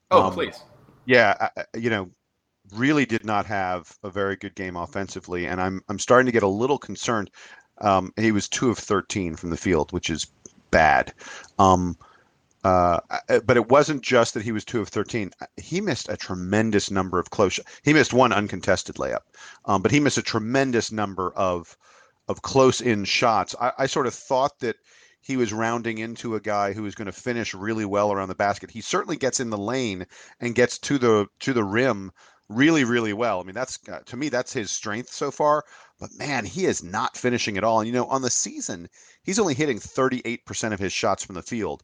Oh, 0.09 0.23
um, 0.23 0.33
please. 0.33 0.59
Yeah, 1.05 1.35
I, 1.39 1.63
you 1.77 1.91
know, 1.91 2.09
really 2.73 3.05
did 3.05 3.23
not 3.23 3.45
have 3.45 3.95
a 4.03 4.09
very 4.09 4.35
good 4.35 4.55
game 4.55 4.75
offensively, 4.75 5.47
and 5.47 5.61
I'm 5.61 5.81
I'm 5.87 5.99
starting 5.99 6.25
to 6.25 6.31
get 6.31 6.43
a 6.43 6.47
little 6.47 6.77
concerned. 6.77 7.29
Um, 7.79 8.13
he 8.17 8.31
was 8.31 8.47
two 8.47 8.69
of 8.69 8.77
13 8.77 9.35
from 9.35 9.49
the 9.49 9.57
field, 9.57 9.91
which 9.91 10.09
is 10.09 10.27
bad. 10.71 11.13
Um, 11.59 11.97
uh, 12.63 12.99
but 13.45 13.55
it 13.55 13.69
wasn't 13.69 14.01
just 14.01 14.33
that 14.33 14.43
he 14.43 14.51
was 14.51 14.65
two 14.65 14.81
of 14.81 14.89
13. 14.89 15.31
He 15.55 15.79
missed 15.79 16.09
a 16.09 16.17
tremendous 16.17 16.91
number 16.91 17.19
of 17.19 17.29
close. 17.29 17.59
He 17.83 17.93
missed 17.93 18.13
one 18.13 18.33
uncontested 18.33 18.95
layup, 18.95 19.21
um, 19.65 19.81
but 19.81 19.91
he 19.91 19.99
missed 19.99 20.17
a 20.17 20.23
tremendous 20.23 20.91
number 20.91 21.31
of 21.35 21.77
of 22.27 22.41
close 22.41 22.81
in 22.81 23.05
shots. 23.05 23.55
I, 23.61 23.71
I 23.77 23.85
sort 23.85 24.05
of 24.05 24.13
thought 24.13 24.59
that 24.59 24.75
he 25.21 25.37
was 25.37 25.53
rounding 25.53 25.99
into 25.99 26.35
a 26.35 26.41
guy 26.41 26.73
who 26.73 26.83
was 26.83 26.95
going 26.95 27.05
to 27.05 27.11
finish 27.11 27.53
really 27.53 27.85
well 27.85 28.11
around 28.11 28.27
the 28.27 28.35
basket. 28.35 28.71
He 28.71 28.81
certainly 28.81 29.17
gets 29.17 29.39
in 29.39 29.49
the 29.49 29.57
lane 29.57 30.05
and 30.41 30.55
gets 30.55 30.77
to 30.79 30.97
the 30.97 31.27
to 31.39 31.53
the 31.53 31.63
rim 31.63 32.11
really 32.49 32.83
really 32.83 33.13
well. 33.13 33.39
I 33.39 33.43
mean 33.43 33.55
that's 33.55 33.79
uh, 33.89 33.99
to 34.05 34.17
me 34.17 34.29
that's 34.29 34.51
his 34.51 34.71
strength 34.71 35.09
so 35.09 35.31
far. 35.31 35.63
But 35.99 36.13
man, 36.17 36.45
he 36.45 36.65
is 36.65 36.83
not 36.83 37.17
finishing 37.17 37.57
at 37.57 37.63
all. 37.63 37.79
And 37.79 37.87
you 37.87 37.93
know, 37.93 38.05
on 38.05 38.21
the 38.21 38.29
season, 38.29 38.87
he's 39.23 39.39
only 39.39 39.53
hitting 39.53 39.79
38% 39.79 40.73
of 40.73 40.79
his 40.79 40.93
shots 40.93 41.23
from 41.23 41.35
the 41.35 41.41
field. 41.41 41.83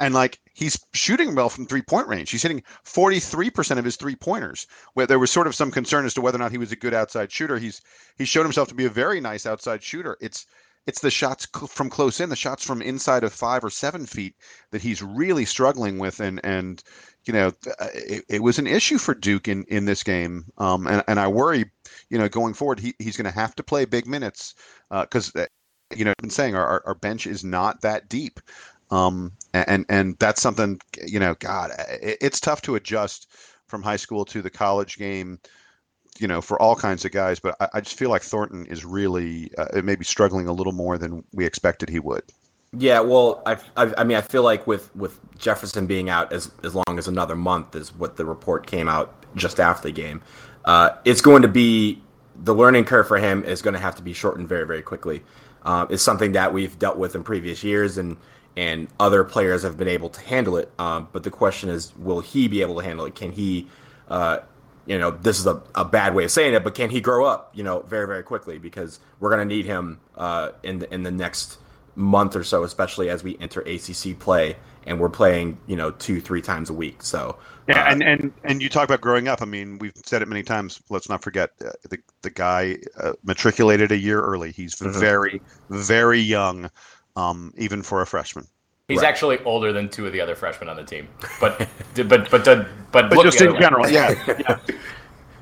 And 0.00 0.12
like 0.12 0.40
he's 0.52 0.78
shooting 0.92 1.34
well 1.34 1.48
from 1.48 1.66
three 1.66 1.82
point 1.82 2.08
range. 2.08 2.30
He's 2.30 2.42
hitting 2.42 2.62
43% 2.84 3.78
of 3.78 3.84
his 3.84 3.96
three 3.96 4.16
pointers. 4.16 4.66
Where 4.94 5.06
there 5.06 5.18
was 5.18 5.30
sort 5.30 5.46
of 5.46 5.54
some 5.54 5.70
concern 5.70 6.04
as 6.04 6.14
to 6.14 6.20
whether 6.20 6.36
or 6.36 6.40
not 6.40 6.52
he 6.52 6.58
was 6.58 6.72
a 6.72 6.76
good 6.76 6.94
outside 6.94 7.30
shooter. 7.30 7.58
He's 7.58 7.80
he's 8.16 8.28
shown 8.28 8.44
himself 8.44 8.68
to 8.68 8.74
be 8.74 8.86
a 8.86 8.90
very 8.90 9.20
nice 9.20 9.46
outside 9.46 9.82
shooter. 9.82 10.16
It's 10.20 10.46
it's 10.86 11.00
the 11.00 11.10
shots 11.10 11.46
from 11.68 11.90
close 11.90 12.20
in, 12.20 12.28
the 12.28 12.36
shots 12.36 12.64
from 12.64 12.82
inside 12.82 13.24
of 13.24 13.32
five 13.32 13.64
or 13.64 13.70
seven 13.70 14.06
feet 14.06 14.34
that 14.70 14.82
he's 14.82 15.02
really 15.02 15.44
struggling 15.44 15.98
with, 15.98 16.20
and 16.20 16.40
and 16.44 16.82
you 17.24 17.32
know 17.32 17.48
uh, 17.78 17.88
it, 17.94 18.24
it 18.28 18.42
was 18.42 18.58
an 18.58 18.66
issue 18.66 18.98
for 18.98 19.14
Duke 19.14 19.48
in 19.48 19.64
in 19.64 19.84
this 19.84 20.02
game, 20.02 20.44
um, 20.58 20.86
and 20.86 21.02
and 21.08 21.18
I 21.18 21.28
worry, 21.28 21.70
you 22.10 22.18
know, 22.18 22.28
going 22.28 22.54
forward 22.54 22.80
he, 22.80 22.94
he's 22.98 23.16
going 23.16 23.30
to 23.30 23.38
have 23.38 23.54
to 23.56 23.62
play 23.62 23.84
big 23.84 24.06
minutes 24.06 24.54
because. 24.90 25.34
Uh, 25.34 25.46
you 25.94 26.04
know, 26.04 26.10
I've 26.10 26.22
been 26.22 26.30
saying 26.30 26.56
our, 26.56 26.82
our 26.86 26.94
bench 26.94 27.26
is 27.26 27.44
not 27.44 27.82
that 27.82 28.08
deep. 28.08 28.40
Um, 28.90 29.32
and 29.52 29.84
and 29.88 30.16
that's 30.18 30.40
something 30.42 30.80
you 31.06 31.20
know, 31.20 31.34
God, 31.34 31.72
it, 32.02 32.18
it's 32.20 32.40
tough 32.40 32.62
to 32.62 32.74
adjust 32.74 33.30
from 33.68 33.82
high 33.82 33.96
school 33.96 34.24
to 34.26 34.42
the 34.42 34.50
college 34.50 34.96
game. 34.98 35.38
You 36.18 36.28
know, 36.28 36.40
for 36.40 36.60
all 36.62 36.76
kinds 36.76 37.04
of 37.04 37.10
guys, 37.10 37.40
but 37.40 37.56
I, 37.60 37.68
I 37.74 37.80
just 37.80 37.98
feel 37.98 38.10
like 38.10 38.22
Thornton 38.22 38.66
is 38.66 38.84
really 38.84 39.50
uh, 39.58 39.82
maybe 39.82 40.04
struggling 40.04 40.46
a 40.46 40.52
little 40.52 40.72
more 40.72 40.96
than 40.96 41.24
we 41.32 41.44
expected 41.44 41.88
he 41.88 41.98
would. 41.98 42.22
Yeah, 42.76 43.00
well, 43.00 43.42
I, 43.46 43.56
I, 43.76 43.92
I, 43.98 44.04
mean, 44.04 44.16
I 44.16 44.20
feel 44.20 44.42
like 44.42 44.66
with, 44.66 44.94
with 44.96 45.18
Jefferson 45.38 45.86
being 45.86 46.08
out 46.10 46.32
as 46.32 46.50
as 46.62 46.74
long 46.74 46.98
as 46.98 47.08
another 47.08 47.36
month 47.36 47.74
is 47.76 47.94
what 47.94 48.16
the 48.16 48.24
report 48.24 48.66
came 48.66 48.88
out 48.88 49.24
just 49.34 49.60
after 49.60 49.88
the 49.88 49.92
game. 49.92 50.22
Uh, 50.64 50.90
it's 51.04 51.20
going 51.20 51.42
to 51.42 51.48
be 51.48 52.02
the 52.36 52.54
learning 52.54 52.84
curve 52.84 53.06
for 53.06 53.18
him 53.18 53.44
is 53.44 53.62
going 53.62 53.74
to 53.74 53.80
have 53.80 53.94
to 53.96 54.02
be 54.02 54.12
shortened 54.12 54.48
very 54.48 54.66
very 54.66 54.82
quickly. 54.82 55.22
Uh, 55.64 55.86
it's 55.88 56.02
something 56.02 56.32
that 56.32 56.52
we've 56.52 56.78
dealt 56.78 56.98
with 56.98 57.14
in 57.14 57.22
previous 57.22 57.62
years, 57.64 57.96
and 57.96 58.16
and 58.56 58.88
other 59.00 59.24
players 59.24 59.62
have 59.62 59.76
been 59.76 59.88
able 59.88 60.08
to 60.10 60.20
handle 60.20 60.56
it. 60.56 60.70
Um, 60.78 61.08
but 61.12 61.22
the 61.22 61.30
question 61.30 61.68
is, 61.70 61.96
will 61.96 62.20
he 62.20 62.48
be 62.48 62.60
able 62.60 62.76
to 62.76 62.84
handle 62.84 63.06
it? 63.06 63.14
Can 63.14 63.32
he, 63.32 63.68
uh, 64.08 64.38
you 64.86 64.98
know, 64.98 65.10
this 65.10 65.38
is 65.38 65.46
a, 65.46 65.62
a 65.74 65.84
bad 65.84 66.14
way 66.14 66.24
of 66.24 66.30
saying 66.30 66.54
it, 66.54 66.64
but 66.64 66.74
can 66.74 66.90
he 66.90 67.00
grow 67.00 67.24
up, 67.24 67.50
you 67.54 67.62
know, 67.62 67.80
very 67.80 68.06
very 68.06 68.22
quickly? 68.22 68.58
Because 68.58 69.00
we're 69.20 69.30
going 69.30 69.46
to 69.46 69.54
need 69.54 69.66
him 69.66 70.00
uh, 70.16 70.50
in 70.62 70.78
the 70.80 70.92
in 70.92 71.02
the 71.02 71.10
next 71.10 71.58
month 71.96 72.36
or 72.36 72.44
so, 72.44 72.64
especially 72.64 73.08
as 73.08 73.22
we 73.22 73.38
enter 73.38 73.60
ACC 73.60 74.18
play 74.18 74.56
and 74.86 75.00
we're 75.00 75.08
playing, 75.08 75.58
you 75.66 75.76
know, 75.76 75.90
two 75.90 76.20
three 76.20 76.42
times 76.42 76.70
a 76.70 76.74
week. 76.74 77.02
So 77.02 77.38
yeah, 77.68 77.82
uh, 77.82 77.90
and 77.92 78.02
and 78.02 78.32
and 78.44 78.62
you 78.62 78.68
talk 78.68 78.84
about 78.84 79.00
growing 79.00 79.28
up. 79.28 79.40
I 79.40 79.46
mean, 79.46 79.78
we've 79.78 79.92
said 80.04 80.22
it 80.22 80.28
many 80.28 80.42
times. 80.42 80.80
Let's 80.90 81.08
not 81.08 81.22
forget 81.22 81.50
uh, 81.64 81.70
the 81.88 81.98
the 82.22 82.30
guy 82.30 82.78
uh, 83.02 83.12
matriculated 83.24 83.92
a 83.92 83.96
year 83.96 84.20
early. 84.20 84.52
He's 84.52 84.76
mm-hmm. 84.76 84.98
very 84.98 85.40
very 85.70 86.20
young 86.20 86.70
um, 87.16 87.52
even 87.56 87.82
for 87.82 88.02
a 88.02 88.06
freshman. 88.06 88.46
He's 88.88 88.98
right. 88.98 89.08
actually 89.08 89.38
older 89.44 89.72
than 89.72 89.88
two 89.88 90.06
of 90.06 90.12
the 90.12 90.20
other 90.20 90.34
freshmen 90.34 90.68
on 90.68 90.76
the 90.76 90.84
team, 90.84 91.08
but 91.40 91.68
but 91.94 92.08
but 92.08 92.30
but 92.30 92.44
but, 92.92 93.10
but 93.10 93.22
just 93.22 93.40
in 93.40 93.58
general, 93.58 93.88
yeah. 93.88 94.10
yeah. 94.38 94.58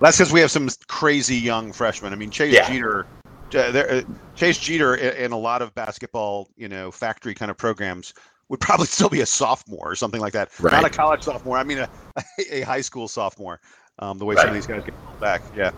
That's 0.00 0.16
because 0.16 0.32
we 0.32 0.40
have 0.40 0.50
some 0.50 0.68
crazy 0.86 1.36
young 1.36 1.72
freshmen. 1.72 2.12
I 2.12 2.16
mean, 2.16 2.30
Chase 2.30 2.54
yeah. 2.54 2.68
Jeter, 2.68 3.06
uh, 3.54 3.70
there, 3.72 3.90
uh, 3.90 4.02
Chase 4.36 4.58
Jeter 4.58 4.94
in, 4.94 5.16
in 5.24 5.32
a 5.32 5.38
lot 5.38 5.60
of 5.60 5.74
basketball, 5.74 6.48
you 6.56 6.68
know, 6.68 6.92
factory 6.92 7.34
kind 7.34 7.50
of 7.50 7.56
programs 7.56 8.14
would 8.48 8.60
probably 8.60 8.86
still 8.86 9.08
be 9.08 9.22
a 9.22 9.26
sophomore 9.26 9.90
or 9.90 9.96
something 9.96 10.20
like 10.20 10.34
that. 10.34 10.48
Right. 10.60 10.72
Not 10.72 10.84
a 10.84 10.90
college 10.90 11.22
sophomore. 11.22 11.58
I 11.58 11.64
mean, 11.64 11.78
a, 11.78 11.88
a 12.50 12.60
high 12.60 12.80
school 12.80 13.08
sophomore. 13.08 13.60
Um, 13.98 14.18
the 14.18 14.24
way 14.24 14.36
right. 14.36 14.42
some 14.42 14.50
of 14.50 14.54
these 14.54 14.66
guys 14.68 14.84
get 14.84 14.94
back, 15.20 15.42
yeah. 15.56 15.72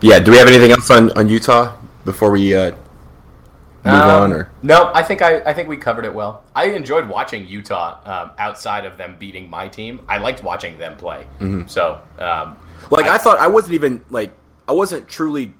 Yeah. 0.00 0.20
Do 0.20 0.30
we 0.30 0.38
have 0.38 0.48
anything 0.48 0.70
else 0.70 0.90
on, 0.90 1.10
on 1.18 1.28
Utah 1.28 1.76
before 2.04 2.30
we 2.30 2.54
uh, 2.54 2.72
move 3.84 3.94
um, 3.94 4.22
on 4.22 4.32
or? 4.32 4.50
no 4.62 4.90
i 4.94 5.02
think 5.02 5.22
I, 5.22 5.38
I 5.40 5.52
think 5.52 5.68
we 5.68 5.76
covered 5.76 6.04
it 6.04 6.12
well. 6.12 6.44
I 6.54 6.66
enjoyed 6.66 7.08
watching 7.08 7.46
utah 7.46 8.00
um, 8.04 8.32
outside 8.38 8.84
of 8.84 8.98
them 8.98 9.16
beating 9.18 9.48
my 9.48 9.68
team. 9.68 10.00
I 10.08 10.18
liked 10.18 10.42
watching 10.42 10.78
them 10.78 10.96
play. 10.96 11.26
Mm-hmm. 11.40 11.66
so 11.66 12.00
um, 12.18 12.56
like 12.90 13.06
I, 13.06 13.14
I, 13.14 13.18
thought 13.18 13.38
i 13.38 13.46
wasn't 13.46 13.74
even 13.74 14.04
like 14.10 14.32
i 14.66 14.72
wasn't 14.72 15.08
truly 15.08 15.54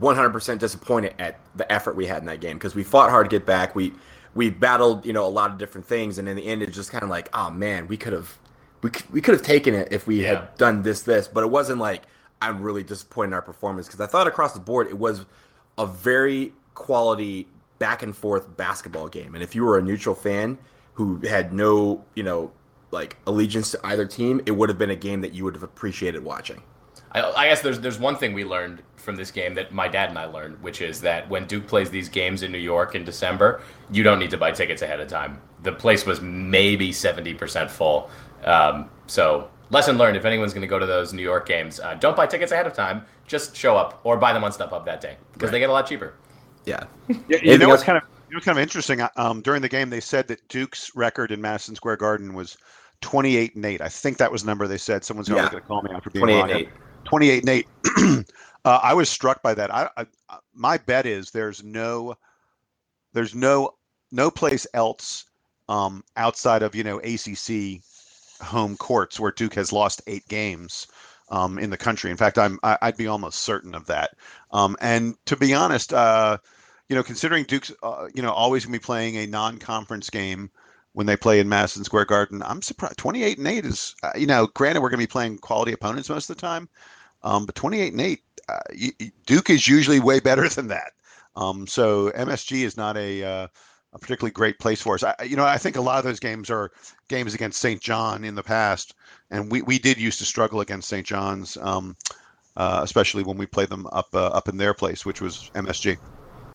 100% 0.00 0.58
disappointed 0.58 1.14
at 1.18 1.40
the 1.56 1.70
effort 1.72 1.96
we 1.96 2.06
had 2.06 2.18
in 2.18 2.26
that 2.26 2.40
game 2.40 2.56
because 2.56 2.74
we 2.74 2.84
fought 2.84 3.10
hard 3.10 3.28
to 3.28 3.36
get 3.36 3.46
back. 3.46 3.74
We 3.74 3.92
we 4.34 4.50
battled 4.50 5.04
you 5.04 5.12
know 5.12 5.26
a 5.26 5.28
lot 5.28 5.50
of 5.50 5.58
different 5.58 5.86
things 5.86 6.18
and 6.18 6.28
in 6.28 6.36
the 6.36 6.46
end 6.46 6.62
it's 6.62 6.76
just 6.76 6.92
kind 6.92 7.02
of 7.02 7.10
like 7.10 7.28
oh 7.32 7.50
man 7.50 7.88
we 7.88 7.96
could 7.96 8.12
have 8.12 8.38
we, 8.82 8.90
we 9.10 9.20
could 9.20 9.34
have 9.34 9.42
taken 9.42 9.74
it 9.74 9.88
if 9.90 10.06
we 10.06 10.22
yeah. 10.22 10.28
had 10.28 10.56
done 10.56 10.82
this 10.82 11.02
this. 11.02 11.26
But 11.26 11.44
it 11.44 11.50
wasn't 11.50 11.80
like 11.80 12.02
i'm 12.40 12.62
really 12.62 12.84
disappointed 12.84 13.28
in 13.28 13.34
our 13.34 13.42
performance 13.42 13.88
because 13.88 14.00
i 14.00 14.06
thought 14.06 14.28
across 14.28 14.52
the 14.52 14.60
board 14.60 14.86
it 14.86 14.96
was 14.96 15.24
a 15.76 15.86
very 15.86 16.52
quality 16.78 17.48
back 17.78 18.02
and 18.02 18.16
forth 18.16 18.56
basketball 18.56 19.08
game. 19.08 19.34
And 19.34 19.42
if 19.42 19.54
you 19.54 19.64
were 19.64 19.78
a 19.78 19.82
neutral 19.82 20.14
fan 20.14 20.56
who 20.94 21.18
had 21.18 21.52
no, 21.52 22.04
you 22.14 22.22
know, 22.22 22.52
like 22.92 23.18
allegiance 23.26 23.72
to 23.72 23.80
either 23.84 24.06
team, 24.06 24.40
it 24.46 24.52
would 24.52 24.68
have 24.68 24.78
been 24.78 24.90
a 24.90 24.96
game 24.96 25.20
that 25.20 25.34
you 25.34 25.44
would 25.44 25.54
have 25.54 25.62
appreciated 25.62 26.24
watching. 26.24 26.62
I, 27.12 27.22
I, 27.22 27.48
guess 27.48 27.62
there's 27.62 27.80
there's 27.80 27.98
one 27.98 28.16
thing 28.16 28.32
we 28.32 28.44
learned 28.44 28.82
from 28.96 29.16
this 29.16 29.30
game 29.30 29.54
that 29.54 29.72
my 29.72 29.88
dad 29.88 30.10
and 30.10 30.18
I 30.18 30.26
learned, 30.26 30.62
which 30.62 30.80
is 30.80 31.00
that 31.00 31.28
when 31.28 31.46
Duke 31.46 31.66
plays 31.66 31.90
these 31.90 32.08
games 32.08 32.42
in 32.42 32.52
New 32.52 32.58
York 32.58 32.94
in 32.94 33.04
December, 33.04 33.62
you 33.90 34.02
don't 34.02 34.18
need 34.18 34.30
to 34.30 34.36
buy 34.36 34.52
tickets 34.52 34.82
ahead 34.82 35.00
of 35.00 35.08
time. 35.08 35.40
The 35.62 35.72
place 35.72 36.06
was 36.06 36.20
maybe 36.20 36.92
seventy 36.92 37.34
percent 37.34 37.70
full, 37.70 38.10
um, 38.44 38.90
so 39.06 39.48
lesson 39.70 39.96
learned: 39.96 40.16
if 40.16 40.24
anyone's 40.26 40.52
going 40.52 40.62
to 40.62 40.68
go 40.68 40.78
to 40.78 40.86
those 40.86 41.12
New 41.12 41.22
York 41.22 41.46
games, 41.46 41.80
uh, 41.80 41.94
don't 41.94 42.16
buy 42.16 42.26
tickets 42.26 42.52
ahead 42.52 42.66
of 42.66 42.74
time. 42.74 43.04
Just 43.26 43.56
show 43.56 43.76
up 43.76 44.00
or 44.04 44.16
buy 44.18 44.32
them 44.32 44.44
on 44.44 44.52
StubHub 44.52 44.84
that 44.84 45.00
day 45.00 45.16
because 45.32 45.48
right. 45.48 45.52
they 45.52 45.60
get 45.60 45.70
a 45.70 45.72
lot 45.72 45.86
cheaper. 45.86 46.14
Yeah. 46.64 46.84
yeah 47.28 47.38
you 47.42 47.58
know 47.58 47.68
what's 47.68 47.82
kind 47.82 47.98
of 47.98 48.04
you 48.28 48.36
know, 48.36 48.40
kind 48.40 48.58
of 48.58 48.62
interesting. 48.62 49.00
Uh, 49.00 49.08
um, 49.16 49.40
during 49.40 49.62
the 49.62 49.68
game, 49.68 49.90
they 49.90 50.00
said 50.00 50.28
that 50.28 50.46
Duke's 50.48 50.94
record 50.94 51.32
in 51.32 51.40
Madison 51.40 51.74
Square 51.74 51.96
Garden 51.96 52.34
was 52.34 52.56
28 53.00 53.54
and 53.54 53.64
8. 53.64 53.80
I 53.80 53.88
think 53.88 54.18
that 54.18 54.30
was 54.30 54.42
the 54.42 54.48
number 54.48 54.66
they 54.66 54.78
said. 54.78 55.04
Someone's 55.04 55.28
yeah. 55.28 55.36
going 55.36 55.50
to 55.50 55.60
call 55.60 55.82
me 55.82 55.90
after 55.94 56.10
being 56.10 56.24
28 56.24 56.40
wrong. 56.40 56.50
8. 56.50 56.68
28 57.04 57.42
and 57.42 57.48
8. 57.48 58.26
uh, 58.64 58.80
I 58.82 58.94
was 58.94 59.08
struck 59.08 59.42
by 59.42 59.54
that. 59.54 59.74
I, 59.74 59.88
I, 59.96 60.06
my 60.54 60.78
bet 60.78 61.06
is 61.06 61.30
there's 61.30 61.62
no 61.64 62.16
there's 63.12 63.34
no 63.34 63.74
no 64.10 64.30
place 64.30 64.66
else 64.74 65.24
um, 65.68 66.04
outside 66.16 66.62
of 66.62 66.74
you 66.74 66.84
know 66.84 66.98
ACC 66.98 67.80
home 68.42 68.76
courts 68.76 69.18
where 69.18 69.32
Duke 69.32 69.54
has 69.54 69.72
lost 69.72 70.02
eight 70.06 70.26
games 70.28 70.86
um, 71.30 71.58
in 71.58 71.70
the 71.70 71.76
country. 71.76 72.10
In 72.10 72.16
fact, 72.16 72.38
I'm 72.38 72.58
I, 72.62 72.76
would 72.82 72.96
be 72.96 73.06
almost 73.06 73.40
certain 73.40 73.74
of 73.74 73.86
that. 73.86 74.16
Um, 74.50 74.76
and 74.80 75.16
to 75.26 75.36
be 75.36 75.54
honest, 75.54 75.92
uh, 75.92 76.38
you 76.88 76.96
know, 76.96 77.02
considering 77.02 77.44
Duke's 77.44 77.72
uh, 77.82 78.08
you 78.14 78.22
know 78.22 78.32
always 78.32 78.64
going 78.64 78.72
to 78.72 78.78
be 78.78 78.84
playing 78.84 79.16
a 79.16 79.26
non-conference 79.26 80.10
game 80.10 80.50
when 80.92 81.06
they 81.06 81.16
play 81.16 81.38
in 81.38 81.48
Madison 81.48 81.84
Square 81.84 82.06
Garden, 82.06 82.42
I'm 82.44 82.62
surprised. 82.62 82.96
28 82.96 83.38
and 83.38 83.46
eight 83.46 83.64
is 83.64 83.94
uh, 84.02 84.12
you 84.16 84.26
know, 84.26 84.46
granted 84.54 84.80
we're 84.80 84.90
going 84.90 85.00
to 85.00 85.06
be 85.06 85.10
playing 85.10 85.38
quality 85.38 85.72
opponents 85.72 86.08
most 86.08 86.30
of 86.30 86.36
the 86.36 86.40
time, 86.40 86.68
um, 87.22 87.46
but 87.46 87.54
28 87.54 87.92
and 87.92 88.00
eight, 88.00 88.22
uh, 88.48 88.58
Duke 89.26 89.50
is 89.50 89.68
usually 89.68 90.00
way 90.00 90.20
better 90.20 90.48
than 90.48 90.68
that. 90.68 90.92
Um, 91.36 91.66
so 91.66 92.10
MSG 92.10 92.64
is 92.64 92.76
not 92.76 92.96
a 92.96 93.22
uh, 93.22 93.46
a 93.92 93.98
particularly 93.98 94.32
great 94.32 94.58
place 94.58 94.82
for 94.82 94.94
us. 94.94 95.02
I, 95.02 95.14
you 95.24 95.36
know, 95.36 95.44
I 95.44 95.56
think 95.56 95.76
a 95.76 95.80
lot 95.80 95.98
of 95.98 96.04
those 96.04 96.20
games 96.20 96.50
are 96.50 96.70
games 97.08 97.34
against 97.34 97.60
St. 97.60 97.80
John 97.80 98.24
in 98.24 98.34
the 98.34 98.42
past, 98.42 98.94
and 99.30 99.50
we, 99.50 99.62
we 99.62 99.78
did 99.78 99.98
used 99.98 100.18
to 100.18 100.24
struggle 100.24 100.60
against 100.60 100.88
St. 100.88 101.06
John's, 101.06 101.56
um, 101.58 101.96
uh, 102.56 102.80
especially 102.82 103.22
when 103.22 103.36
we 103.36 103.46
played 103.46 103.68
them 103.68 103.86
up 103.92 104.08
uh, 104.14 104.26
up 104.28 104.48
in 104.48 104.56
their 104.56 104.74
place, 104.74 105.06
which 105.06 105.20
was 105.20 105.50
MSG. 105.54 105.98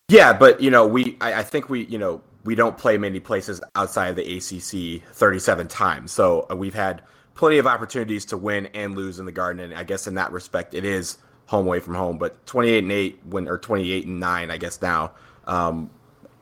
Yeah, 0.08 0.32
but 0.32 0.60
you 0.60 0.70
know, 0.70 0.86
we 0.86 1.16
I, 1.20 1.40
I, 1.40 1.42
think 1.42 1.70
we 1.70 1.86
you 1.86 1.98
know 1.98 2.20
we 2.44 2.54
don't 2.54 2.76
play 2.76 2.98
many 2.98 3.20
places 3.20 3.60
outside 3.74 4.08
of 4.08 4.16
the 4.16 4.36
ACC 4.36 5.02
37 5.14 5.68
times, 5.68 6.12
so 6.12 6.46
uh, 6.50 6.56
we've 6.56 6.74
had 6.74 7.02
plenty 7.34 7.58
of 7.58 7.66
opportunities 7.66 8.24
to 8.26 8.36
win 8.36 8.66
and 8.74 8.96
lose 8.96 9.18
in 9.18 9.24
the 9.24 9.32
Garden, 9.32 9.64
and 9.64 9.74
I 9.74 9.82
guess 9.82 10.06
in 10.06 10.14
that 10.14 10.30
respect, 10.30 10.74
it 10.74 10.84
is 10.84 11.18
home 11.46 11.66
away 11.66 11.80
from 11.80 11.94
home. 11.94 12.18
But 12.18 12.44
28 12.46 12.82
and 12.82 12.92
eight 12.92 13.20
when 13.24 13.48
or 13.48 13.58
28 13.58 14.06
and 14.06 14.20
nine, 14.20 14.50
I 14.50 14.58
guess 14.58 14.82
now. 14.82 15.12
Um, 15.46 15.90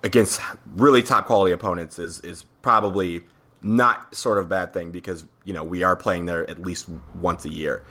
against 0.04 0.40
really 0.74 1.02
top 1.02 1.26
quality 1.26 1.52
opponents 1.52 1.98
is 1.98 2.20
is 2.20 2.44
probably 2.62 3.22
not 3.62 4.14
sort 4.14 4.38
of 4.38 4.48
bad 4.48 4.72
thing 4.72 4.90
because 4.90 5.24
you 5.44 5.52
know 5.52 5.64
we 5.64 5.82
are 5.82 5.96
playing 5.96 6.26
there 6.26 6.48
at 6.48 6.60
least 6.60 6.88
once 7.20 7.44
a 7.44 7.52
year. 7.52 7.84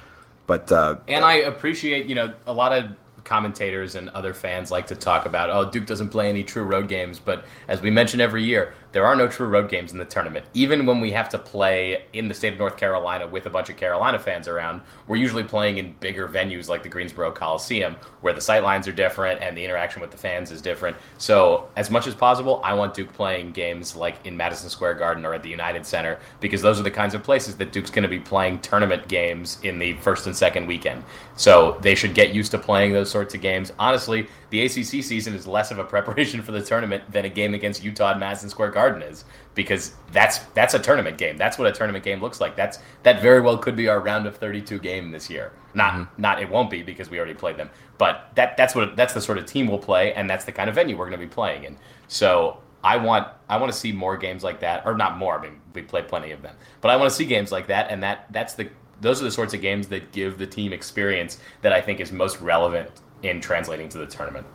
But 0.48 0.72
uh, 0.72 0.98
and 1.08 1.24
I 1.24 1.36
appreciate 1.36 2.08
you 2.08 2.16
know 2.16 2.34
a 2.46 2.54
lot 2.54 2.74
of 2.74 2.92
commentators 3.24 3.96
and 3.96 4.10
other 4.10 4.34
fans 4.34 4.72
like 4.72 4.88
to 4.88 4.96
talk 4.96 5.26
about 5.26 5.50
oh 5.50 5.70
Duke 5.70 5.86
doesn't 5.86 6.10
play 6.10 6.30
any 6.30 6.44
true 6.44 6.64
road 6.64 6.88
games, 6.88 7.20
but 7.20 7.46
as 7.68 7.82
we 7.82 7.90
mention 7.90 8.20
every 8.20 8.44
year, 8.44 8.74
there 8.91 9.06
are 9.06 9.15
no 9.15 9.27
true 9.27 9.47
road 9.47 9.69
games 9.69 9.91
in 9.91 9.97
the 9.97 10.06
tournament. 10.06 10.45
Even 10.54 10.86
when 10.86 10.99
we 10.99 11.12
have 11.12 11.30
to 11.30 11.38
play 11.38 12.06
in 12.13 12.27
the 12.27 12.34
state 12.34 12.54
of 12.54 12.60
North 12.60 12.77
Carolina 12.77 13.27
with 13.27 13.45
a 13.45 13.49
bunch 13.49 13.69
of 13.69 13.77
Carolina 13.77 14.19
fans 14.19 14.47
around, 14.47 14.82
we're 15.08 15.15
usually 15.15 15.43
playing 15.43 15.77
in 15.77 15.93
bigger 15.99 16.27
venues 16.27 16.67
like 16.67 16.84
the 16.84 16.89
Greensboro 16.89 17.32
Coliseum, 17.32 17.95
where 18.21 18.34
the 18.34 18.41
sight 18.41 18.63
lines 18.63 18.88
are 18.88 18.91
different 18.91 19.41
and 19.41 19.58
the 19.58 19.63
interaction 19.63 20.01
with 20.01 20.12
the 20.12 20.17
fans 20.17 20.51
is 20.51 20.62
different. 20.62 20.97
So, 21.17 21.69
as 21.75 21.89
much 21.89 22.08
as 22.08 22.15
possible, 22.15 22.62
I 22.63 22.73
want 22.73 22.93
Duke 22.93 23.13
playing 23.13 23.51
games 23.51 23.95
like 23.95 24.25
in 24.25 24.36
Madison 24.36 24.69
Square 24.69 24.95
Garden 24.95 25.25
or 25.25 25.34
at 25.34 25.43
the 25.43 25.49
United 25.49 25.86
Center 25.86 26.19
because 26.39 26.62
those 26.62 26.80
are 26.80 26.84
the 26.84 26.91
kinds 26.91 27.13
of 27.13 27.23
places 27.23 27.56
that 27.58 27.71
Duke's 27.71 27.89
going 27.89 28.04
to 28.04 28.10
be 28.10 28.19
playing 28.19 28.60
tournament 28.60 29.08
games 29.08 29.58
in 29.63 29.80
the 29.80 29.93
first 29.95 30.27
and 30.27 30.36
second 30.36 30.67
weekend. 30.67 31.04
So, 31.38 31.77
they 31.82 31.95
should 31.95 32.13
get 32.13 32.34
used 32.34 32.51
to 32.51 32.58
playing 32.58 32.91
those 32.93 33.10
sorts 33.10 33.34
of 33.34 33.41
games. 33.41 33.71
Honestly, 33.80 34.27
the 34.52 34.66
ACC 34.66 35.02
season 35.02 35.34
is 35.34 35.48
less 35.48 35.72
of 35.72 35.80
a 35.80 35.84
preparation 35.84 36.42
for 36.42 36.52
the 36.52 36.62
tournament 36.62 37.10
than 37.10 37.24
a 37.24 37.30
game 37.30 37.54
against 37.54 37.84
Utah 37.84 38.12
at 38.12 38.20
Madison 38.20 38.50
Square 38.50 38.72
Garden 38.72 39.02
is 39.02 39.24
because 39.56 39.94
that's 40.12 40.40
that's 40.54 40.74
a 40.74 40.80
tournament 40.80 41.18
game. 41.18 41.38
That's 41.38 41.58
what 41.58 41.68
a 41.68 41.72
tournament 41.72 42.04
game 42.04 42.22
looks 42.22 42.42
like. 42.42 42.56
That's 42.58 42.80
that 43.04 43.22
very 43.22 43.40
well 43.40 43.58
could 43.58 43.78
be 43.78 43.88
our 43.88 44.02
round 44.02 44.28
of 44.28 44.36
32 44.36 44.80
game 44.80 45.12
this 45.12 45.30
year. 45.30 45.54
Not 45.74 45.94
mm-hmm. 45.94 46.22
not 46.22 46.42
it 46.42 46.50
won't 46.50 46.70
be 46.70 46.84
because 46.84 47.10
we 47.10 47.18
already 47.18 47.34
played 47.34 47.56
them. 47.56 47.70
But 47.98 48.30
that 48.36 48.58
that's 48.58 48.76
what 48.76 48.98
that's 48.98 49.14
the 49.14 49.22
sort 49.22 49.38
of 49.38 49.46
team 49.46 49.68
we'll 49.68 49.80
play 49.80 50.14
and 50.14 50.30
that's 50.30 50.44
the 50.44 50.52
kind 50.52 50.70
of 50.70 50.76
venue 50.76 50.98
we're 50.98 51.10
going 51.10 51.20
to 51.20 51.26
be 51.26 51.34
playing 51.34 51.64
in. 51.64 51.78
So 52.10 52.60
I 52.84 52.98
want 52.98 53.30
I 53.48 53.56
want 53.56 53.72
to 53.72 53.78
see 53.78 53.94
more 53.94 54.18
games 54.18 54.44
like 54.44 54.60
that 54.60 54.86
or 54.86 54.96
not 54.96 55.18
more. 55.18 55.40
I 55.40 55.44
mean, 55.44 55.62
we 55.74 55.82
play 55.82 56.02
plenty 56.02 56.32
of 56.32 56.42
them. 56.42 56.56
But 56.82 56.92
I 56.92 56.98
want 56.98 57.10
to 57.10 57.16
see 57.16 57.26
games 57.26 57.54
like 57.54 57.68
that 57.68 57.90
and 57.90 58.04
that 58.04 58.28
that's 58.32 58.56
the 58.56 58.70
those 59.00 59.22
are 59.22 59.24
the 59.24 59.32
sorts 59.32 59.54
of 59.54 59.62
games 59.62 59.88
that 59.88 60.12
give 60.12 60.38
the 60.38 60.46
team 60.46 60.74
experience 60.74 61.40
that 61.62 61.72
I 61.72 61.80
think 61.80 62.02
is 62.02 62.12
most 62.12 62.42
relevant 62.42 62.92
in 63.24 63.42
translating 63.42 63.90
to 63.90 63.98
the 63.98 64.06
tournament. 64.06 64.46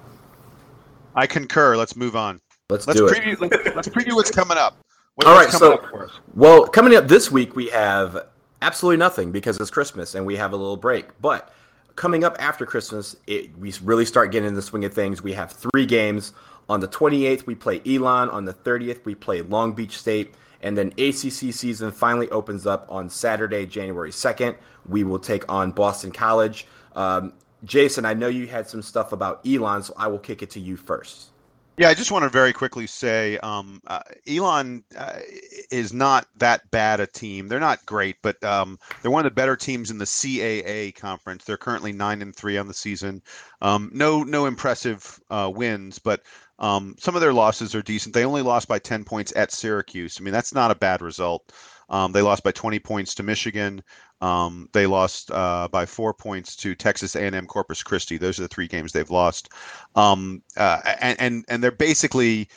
I 1.14 1.26
concur. 1.26 1.76
Let's 1.76 1.96
move 1.96 2.16
on. 2.16 2.40
Let's, 2.68 2.86
let's 2.86 2.98
do 2.98 3.06
preview, 3.08 3.32
it. 3.32 3.40
Let's, 3.40 3.76
let's 3.76 3.88
preview 3.88 4.14
what's 4.14 4.30
coming 4.30 4.58
up. 4.58 4.76
What, 5.14 5.26
All 5.26 5.34
right. 5.34 5.50
So, 5.50 5.80
well, 6.34 6.66
coming 6.66 6.94
up 6.94 7.08
this 7.08 7.30
week, 7.30 7.56
we 7.56 7.68
have 7.68 8.26
absolutely 8.60 8.98
nothing 8.98 9.32
because 9.32 9.58
it's 9.58 9.70
Christmas 9.70 10.14
and 10.14 10.26
we 10.26 10.36
have 10.36 10.52
a 10.52 10.56
little 10.56 10.76
break. 10.76 11.06
But 11.20 11.52
coming 11.94 12.24
up 12.24 12.36
after 12.38 12.66
Christmas, 12.66 13.16
it, 13.26 13.56
we 13.58 13.72
really 13.82 14.04
start 14.04 14.30
getting 14.30 14.48
in 14.48 14.54
the 14.54 14.62
swing 14.62 14.84
of 14.84 14.92
things. 14.92 15.22
We 15.22 15.32
have 15.32 15.52
three 15.52 15.86
games. 15.86 16.32
On 16.68 16.80
the 16.80 16.88
28th, 16.88 17.46
we 17.46 17.54
play 17.54 17.80
Elon. 17.86 18.28
On 18.28 18.44
the 18.44 18.52
30th, 18.52 19.04
we 19.04 19.14
play 19.14 19.40
Long 19.42 19.72
Beach 19.72 19.98
State. 19.98 20.34
And 20.62 20.76
then 20.76 20.88
ACC 20.98 21.54
season 21.54 21.92
finally 21.92 22.28
opens 22.30 22.66
up 22.66 22.86
on 22.90 23.08
Saturday, 23.08 23.66
January 23.66 24.10
2nd. 24.10 24.56
We 24.88 25.04
will 25.04 25.18
take 25.18 25.50
on 25.50 25.70
Boston 25.70 26.10
College. 26.10 26.66
Um, 26.94 27.32
Jason, 27.66 28.04
I 28.04 28.14
know 28.14 28.28
you 28.28 28.46
had 28.46 28.68
some 28.68 28.80
stuff 28.80 29.12
about 29.12 29.46
Elon, 29.46 29.82
so 29.82 29.92
I 29.96 30.06
will 30.06 30.18
kick 30.18 30.42
it 30.42 30.50
to 30.50 30.60
you 30.60 30.76
first. 30.76 31.30
Yeah, 31.78 31.90
I 31.90 31.94
just 31.94 32.10
want 32.10 32.22
to 32.22 32.30
very 32.30 32.54
quickly 32.54 32.86
say 32.86 33.36
um, 33.38 33.82
uh, 33.86 34.00
Elon 34.26 34.82
uh, 34.96 35.18
is 35.70 35.92
not 35.92 36.26
that 36.36 36.70
bad 36.70 37.00
a 37.00 37.06
team. 37.06 37.48
They're 37.48 37.60
not 37.60 37.84
great, 37.84 38.16
but 38.22 38.42
um, 38.42 38.78
they're 39.02 39.10
one 39.10 39.26
of 39.26 39.30
the 39.30 39.34
better 39.34 39.56
teams 39.56 39.90
in 39.90 39.98
the 39.98 40.06
CAA 40.06 40.94
conference. 40.94 41.44
They're 41.44 41.58
currently 41.58 41.92
nine 41.92 42.22
and 42.22 42.34
three 42.34 42.56
on 42.56 42.66
the 42.66 42.72
season. 42.72 43.20
Um, 43.60 43.90
no, 43.92 44.22
no 44.22 44.46
impressive 44.46 45.20
uh, 45.28 45.52
wins, 45.54 45.98
but 45.98 46.22
um, 46.58 46.94
some 46.98 47.14
of 47.14 47.20
their 47.20 47.34
losses 47.34 47.74
are 47.74 47.82
decent. 47.82 48.14
They 48.14 48.24
only 48.24 48.40
lost 48.40 48.68
by 48.68 48.78
ten 48.78 49.04
points 49.04 49.34
at 49.36 49.52
Syracuse. 49.52 50.16
I 50.18 50.24
mean, 50.24 50.32
that's 50.32 50.54
not 50.54 50.70
a 50.70 50.76
bad 50.76 51.02
result. 51.02 51.52
Um, 51.88 52.12
they 52.12 52.22
lost 52.22 52.42
by 52.42 52.52
20 52.52 52.78
points 52.80 53.14
to 53.14 53.22
Michigan. 53.22 53.82
Um, 54.20 54.68
they 54.72 54.86
lost 54.86 55.30
uh, 55.30 55.68
by 55.70 55.86
four 55.86 56.14
points 56.14 56.56
to 56.56 56.74
Texas 56.74 57.14
A&M 57.16 57.46
Corpus 57.46 57.82
Christi. 57.82 58.16
Those 58.16 58.38
are 58.38 58.42
the 58.42 58.48
three 58.48 58.66
games 58.66 58.92
they've 58.92 59.10
lost, 59.10 59.50
um, 59.94 60.42
uh, 60.56 60.80
and, 61.00 61.20
and 61.20 61.44
and 61.48 61.62
they're 61.62 61.70
basically, 61.70 62.48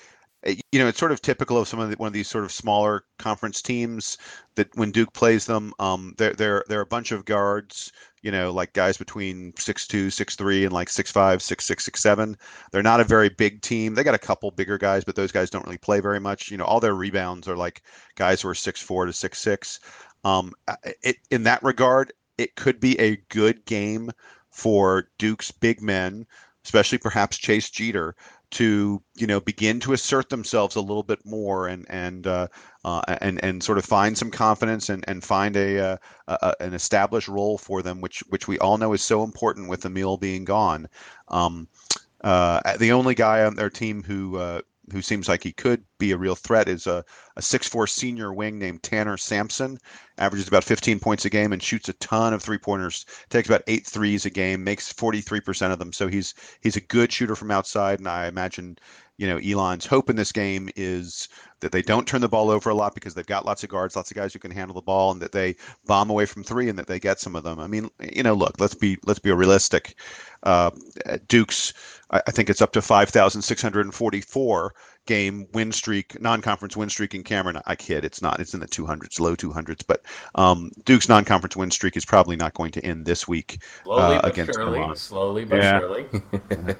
you 0.45 0.80
know, 0.80 0.88
it's 0.88 0.99
sort 0.99 1.12
of 1.12 1.21
typical 1.21 1.58
of 1.58 1.67
some 1.67 1.80
of 1.80 1.89
the, 1.89 1.97
one 1.97 2.08
of 2.08 2.13
these 2.13 2.30
sort 2.30 2.45
of 2.45 2.52
smaller 2.52 3.04
conference 3.17 3.62
teams 3.62 4.17
that 4.56 4.69
when 4.75 4.91
Duke 4.91 5.13
plays 5.13 5.45
them, 5.45 5.73
um, 5.80 6.13
they're 6.17 6.34
they're 6.34 6.63
they're 6.67 6.82
a 6.82 6.86
bunch 6.86 7.12
of 7.12 7.25
guards 7.25 7.91
you 8.21 8.32
know, 8.32 8.52
like 8.52 8.73
guys 8.73 8.97
between 8.97 9.54
six 9.58 9.88
two, 9.88 10.10
six 10.10 10.36
three, 10.36 10.65
and 10.65 10.73
like 10.73 10.89
six 10.89 11.12
five, 11.12 11.41
six 11.41 11.65
six, 11.65 11.86
six 11.86 12.02
seven. 12.02 12.38
They're 12.71 12.84
not 12.84 12.99
a 12.99 13.06
very 13.06 13.30
big 13.30 13.62
team. 13.62 13.93
They 13.93 14.04
got 14.04 14.15
a 14.15 14.19
couple 14.19 14.52
bigger 14.52 14.78
guys, 14.78 15.04
but 15.04 15.15
those 15.15 15.32
guys 15.32 15.49
don't 15.49 15.65
really 15.65 15.78
play 15.78 15.99
very 15.99 16.19
much. 16.19 16.52
You 16.52 16.58
know, 16.58 16.65
all 16.65 16.80
their 16.80 16.95
rebounds 16.95 17.47
are 17.47 17.56
like 17.56 17.84
guys 18.15 18.41
who 18.41 18.49
are 18.49 18.56
six 18.56 18.82
four 18.82 19.06
to 19.06 19.13
six 19.13 19.39
six. 19.39 19.80
Um, 20.23 20.54
it, 21.02 21.17
in 21.32 21.43
that 21.43 21.63
regard, 21.63 22.12
it 22.38 22.56
could 22.56 22.80
be 22.80 22.99
a 22.99 23.17
good 23.30 23.65
game 23.65 24.12
for 24.52 25.10
Duke's 25.17 25.52
big 25.52 25.82
men, 25.82 26.25
especially 26.65 26.97
perhaps 26.97 27.38
Chase 27.38 27.69
Jeter, 27.69 28.15
to 28.51 29.01
you 29.15 29.27
know 29.27 29.39
begin 29.39 29.79
to 29.79 29.93
assert 29.93 30.29
themselves 30.29 30.75
a 30.75 30.81
little 30.81 31.03
bit 31.03 31.19
more 31.25 31.67
and 31.67 31.85
and 31.89 32.25
uh, 32.25 32.47
uh, 32.83 33.01
and 33.21 33.43
and 33.43 33.63
sort 33.63 33.77
of 33.77 33.85
find 33.85 34.17
some 34.17 34.31
confidence 34.31 34.89
and 34.89 35.03
and 35.07 35.23
find 35.23 35.55
a, 35.55 35.79
uh, 35.79 35.97
a, 36.27 36.53
an 36.59 36.73
established 36.73 37.27
role 37.27 37.57
for 37.57 37.81
them, 37.81 38.01
which 38.01 38.21
which 38.29 38.47
we 38.47 38.57
all 38.59 38.77
know 38.77 38.93
is 38.93 39.03
so 39.03 39.23
important 39.23 39.69
with 39.69 39.85
Amile 39.85 40.17
being 40.17 40.45
gone. 40.45 40.88
Um, 41.27 41.67
uh, 42.21 42.77
the 42.77 42.91
only 42.91 43.15
guy 43.15 43.43
on 43.43 43.55
their 43.55 43.69
team 43.69 44.03
who 44.03 44.38
uh, 44.38 44.62
who 44.91 45.01
seems 45.01 45.27
like 45.27 45.43
he 45.43 45.51
could 45.51 45.83
be 45.99 46.12
a 46.12 46.17
real 46.17 46.35
threat 46.35 46.67
is 46.67 46.88
a, 46.88 47.05
a 47.35 47.41
6'4 47.41 47.88
senior 47.88 48.33
wing 48.33 48.57
named 48.57 48.81
Tanner 48.81 49.17
Samson. 49.17 49.77
Averages 50.17 50.47
about 50.47 50.63
15 50.63 50.99
points 50.99 51.25
a 51.25 51.29
game 51.29 51.53
and 51.53 51.62
shoots 51.62 51.89
a 51.89 51.93
ton 51.93 52.33
of 52.33 52.41
three 52.41 52.57
pointers. 52.57 53.05
Takes 53.29 53.47
about 53.47 53.63
eight 53.67 53.85
threes 53.85 54.25
a 54.25 54.29
game, 54.29 54.63
makes 54.63 54.91
43% 54.91 55.71
of 55.71 55.79
them. 55.79 55.93
So 55.93 56.07
he's 56.07 56.33
he's 56.62 56.75
a 56.75 56.81
good 56.81 57.12
shooter 57.12 57.35
from 57.35 57.51
outside. 57.51 57.99
And 57.99 58.07
I 58.07 58.27
imagine, 58.27 58.77
you 59.17 59.27
know, 59.27 59.38
Elon's 59.38 59.85
hope 59.85 60.09
in 60.09 60.15
this 60.15 60.31
game 60.31 60.69
is 60.75 61.29
that 61.62 61.71
they 61.71 61.81
don't 61.81 62.07
turn 62.07 62.21
the 62.21 62.27
ball 62.27 62.49
over 62.49 62.69
a 62.69 62.75
lot 62.75 62.93
because 62.93 63.13
they've 63.13 63.25
got 63.25 63.45
lots 63.45 63.63
of 63.63 63.69
guards, 63.69 63.95
lots 63.95 64.12
of 64.12 64.15
guys 64.15 64.33
who 64.33 64.39
can 64.39 64.51
handle 64.51 64.73
the 64.73 64.81
ball, 64.81 65.12
and 65.12 65.21
that 65.21 65.31
they 65.31 65.55
bomb 65.85 66.09
away 66.09 66.25
from 66.25 66.43
three 66.43 66.69
and 66.69 66.79
that 66.79 66.88
they 66.88 66.99
get 66.99 67.19
some 67.19 67.35
of 67.35 67.43
them. 67.43 67.59
I 67.59 67.67
mean, 67.67 67.89
you 68.01 68.23
know, 68.23 68.33
look, 68.33 68.59
let's 68.59 68.75
be 68.75 68.97
let's 69.05 69.19
be 69.19 69.31
realistic. 69.31 69.95
Uh, 70.43 70.71
Duke's, 71.27 71.73
I 72.12 72.31
think 72.31 72.49
it's 72.49 72.62
up 72.62 72.71
to 72.73 72.81
5,644 72.81 74.73
game 75.05 75.47
win 75.53 75.71
streak, 75.71 76.19
non-conference 76.21 76.77
win 76.77 76.89
streak 76.89 77.15
in 77.15 77.23
Cameron. 77.23 77.59
I 77.65 77.75
kid, 77.75 78.05
it's 78.05 78.21
not. 78.21 78.39
It's 78.39 78.53
in 78.53 78.59
the 78.59 78.67
200s, 78.67 79.19
low 79.19 79.35
200s. 79.35 79.81
But 79.88 80.03
um, 80.35 80.71
Duke's 80.85 81.09
non-conference 81.09 81.55
win 81.55 81.71
streak 81.71 81.97
is 81.97 82.05
probably 82.05 82.35
not 82.35 82.53
going 82.53 82.71
to 82.71 82.85
end 82.85 83.05
this 83.05 83.27
week 83.27 83.63
Slowly 83.83 84.17
uh, 84.17 84.21
but 84.21 84.31
against 84.31 84.57
surely. 84.57 84.79
Milan. 84.79 84.95
Slowly 84.95 85.45
but 85.45 85.62
Yeah. 85.62 85.79
surely. 85.79 86.05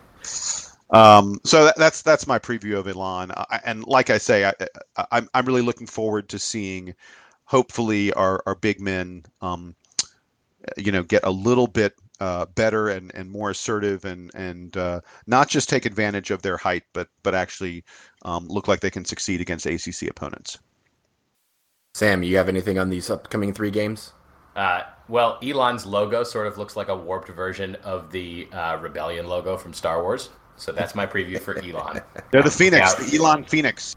Um, 0.92 1.40
so 1.46 1.66
that, 1.66 1.78
that's 1.78 2.02
that's 2.02 2.26
my 2.26 2.40
preview 2.40 2.78
of 2.78 2.88
Elon, 2.88 3.32
I, 3.32 3.60
and 3.64 3.86
like 3.86 4.10
I 4.10 4.18
say, 4.18 4.46
I, 4.46 4.54
I, 4.98 5.06
I'm 5.12 5.30
I'm 5.36 5.46
really 5.46 5.62
looking 5.62 5.86
forward 5.86 6.30
to 6.30 6.40
seeing, 6.40 6.96
hopefully, 7.46 8.12
our 8.14 8.42
our 8.48 8.56
big 8.56 8.82
men, 8.82 9.24
um, 9.42 9.76
you 10.78 10.92
know, 10.92 11.04
get 11.04 11.26
a 11.26 11.30
little 11.30 11.68
bit 11.68 11.94
uh, 12.20 12.46
better 12.56 12.90
and, 12.90 13.14
and 13.16 13.30
more 13.30 13.50
assertive, 13.52 14.06
and 14.06 14.32
and 14.36 14.78
uh, 14.78 15.02
not 15.28 15.50
just 15.50 15.70
take 15.70 15.86
advantage 15.86 16.32
of 16.32 16.42
their 16.42 16.58
height, 16.58 16.84
but 16.94 17.08
but 17.24 17.34
actually 17.36 17.84
um, 18.24 18.48
look 18.48 18.68
like 18.68 18.80
they 18.80 18.90
can 18.90 19.06
succeed 19.06 19.42
against 19.42 19.66
ACC 19.66 20.10
opponents. 20.10 20.60
Sam, 21.94 22.24
you 22.24 22.38
have 22.38 22.50
anything 22.50 22.78
on 22.78 22.90
these 22.90 23.10
upcoming 23.10 23.54
three 23.54 23.72
games? 23.72 24.14
Uh, 24.56 24.84
well, 25.08 25.40
Elon's 25.44 25.86
logo 25.86 26.24
sort 26.24 26.48
of 26.48 26.58
looks 26.58 26.76
like 26.76 26.90
a 26.90 26.96
warped 26.96 27.30
version 27.30 27.76
of 27.84 28.12
the 28.12 28.48
uh, 28.52 28.78
Rebellion 28.82 29.28
logo 29.28 29.58
from 29.58 29.74
Star 29.74 30.04
Wars. 30.04 30.30
So 30.58 30.72
that's 30.72 30.94
my 30.94 31.06
preview 31.06 31.40
for 31.40 31.58
Elon. 31.64 32.02
They're 32.32 32.44
the 32.44 32.52
Phoenix, 32.52 32.96
Yeah. 33.00 33.06
the 33.06 33.18
Elon 33.18 33.44
Phoenix. 33.46 33.96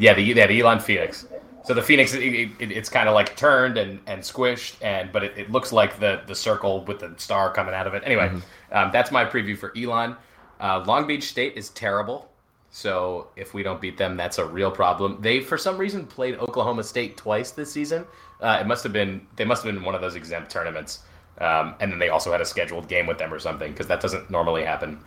Yeah, 0.00 0.14
the 0.14 0.22
yeah, 0.22 0.46
the 0.46 0.60
Elon 0.60 0.80
Phoenix. 0.80 1.26
So 1.64 1.74
the 1.74 1.82
Phoenix, 1.82 2.14
it, 2.14 2.22
it, 2.22 2.72
it's 2.72 2.88
kind 2.88 3.08
of 3.08 3.14
like 3.14 3.36
turned 3.36 3.78
and, 3.78 4.00
and 4.06 4.22
squished, 4.22 4.76
and 4.80 5.12
but 5.12 5.24
it, 5.24 5.36
it 5.36 5.50
looks 5.50 5.72
like 5.72 5.98
the 6.00 6.22
the 6.26 6.34
circle 6.34 6.84
with 6.84 7.00
the 7.00 7.14
star 7.18 7.52
coming 7.52 7.74
out 7.74 7.86
of 7.86 7.94
it. 7.94 8.02
Anyway, 8.06 8.30
um, 8.72 8.90
that's 8.92 9.10
my 9.10 9.24
preview 9.24 9.56
for 9.56 9.72
Elon. 9.76 10.16
Uh, 10.60 10.82
Long 10.86 11.06
Beach 11.06 11.24
State 11.24 11.56
is 11.56 11.70
terrible, 11.70 12.30
so 12.70 13.28
if 13.36 13.54
we 13.54 13.62
don't 13.62 13.80
beat 13.80 13.96
them, 13.96 14.16
that's 14.16 14.38
a 14.38 14.44
real 14.44 14.70
problem. 14.70 15.18
They 15.20 15.40
for 15.40 15.58
some 15.58 15.76
reason 15.76 16.06
played 16.06 16.36
Oklahoma 16.36 16.84
State 16.84 17.16
twice 17.16 17.50
this 17.50 17.72
season. 17.72 18.06
Uh, 18.40 18.58
it 18.60 18.66
must 18.66 18.82
have 18.82 18.92
been 18.92 19.26
they 19.36 19.44
must 19.44 19.64
have 19.64 19.72
been 19.72 19.84
one 19.84 19.94
of 19.94 20.00
those 20.00 20.14
exempt 20.14 20.50
tournaments, 20.50 21.00
um, 21.40 21.74
and 21.80 21.90
then 21.92 21.98
they 21.98 22.08
also 22.08 22.32
had 22.32 22.40
a 22.40 22.46
scheduled 22.46 22.88
game 22.88 23.06
with 23.06 23.18
them 23.18 23.32
or 23.32 23.38
something 23.38 23.72
because 23.72 23.88
that 23.88 24.00
doesn't 24.00 24.30
normally 24.30 24.64
happen. 24.64 25.00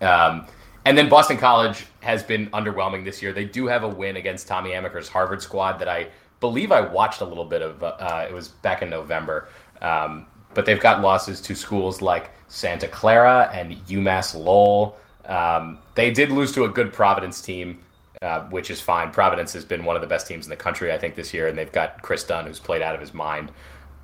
Um, 0.00 0.46
and 0.84 0.96
then 0.98 1.08
Boston 1.08 1.36
College 1.36 1.86
has 2.00 2.22
been 2.22 2.48
underwhelming 2.50 3.04
this 3.04 3.22
year. 3.22 3.32
They 3.32 3.44
do 3.44 3.66
have 3.66 3.84
a 3.84 3.88
win 3.88 4.16
against 4.16 4.48
Tommy 4.48 4.70
Amaker's 4.70 5.08
Harvard 5.08 5.42
squad 5.42 5.78
that 5.78 5.88
I 5.88 6.08
believe 6.40 6.72
I 6.72 6.80
watched 6.80 7.20
a 7.20 7.24
little 7.24 7.44
bit 7.44 7.62
of. 7.62 7.82
Uh, 7.82 8.26
it 8.28 8.32
was 8.32 8.48
back 8.48 8.82
in 8.82 8.90
November. 8.90 9.48
Um, 9.80 10.26
but 10.54 10.66
they've 10.66 10.80
got 10.80 11.00
losses 11.00 11.40
to 11.42 11.54
schools 11.54 12.02
like 12.02 12.30
Santa 12.48 12.88
Clara 12.88 13.50
and 13.52 13.74
UMass 13.86 14.34
Lowell. 14.34 14.96
Um, 15.24 15.78
they 15.94 16.10
did 16.10 16.30
lose 16.30 16.52
to 16.52 16.64
a 16.64 16.68
good 16.68 16.92
Providence 16.92 17.40
team, 17.40 17.78
uh, 18.20 18.42
which 18.44 18.70
is 18.70 18.80
fine. 18.80 19.10
Providence 19.10 19.52
has 19.54 19.64
been 19.64 19.84
one 19.84 19.96
of 19.96 20.02
the 20.02 20.08
best 20.08 20.26
teams 20.26 20.46
in 20.46 20.50
the 20.50 20.56
country, 20.56 20.92
I 20.92 20.98
think, 20.98 21.14
this 21.14 21.32
year, 21.32 21.48
and 21.48 21.56
they've 21.56 21.72
got 21.72 22.02
Kris 22.02 22.24
Dunn, 22.24 22.46
who's 22.46 22.60
played 22.60 22.82
out 22.82 22.94
of 22.94 23.00
his 23.00 23.14
mind. 23.14 23.50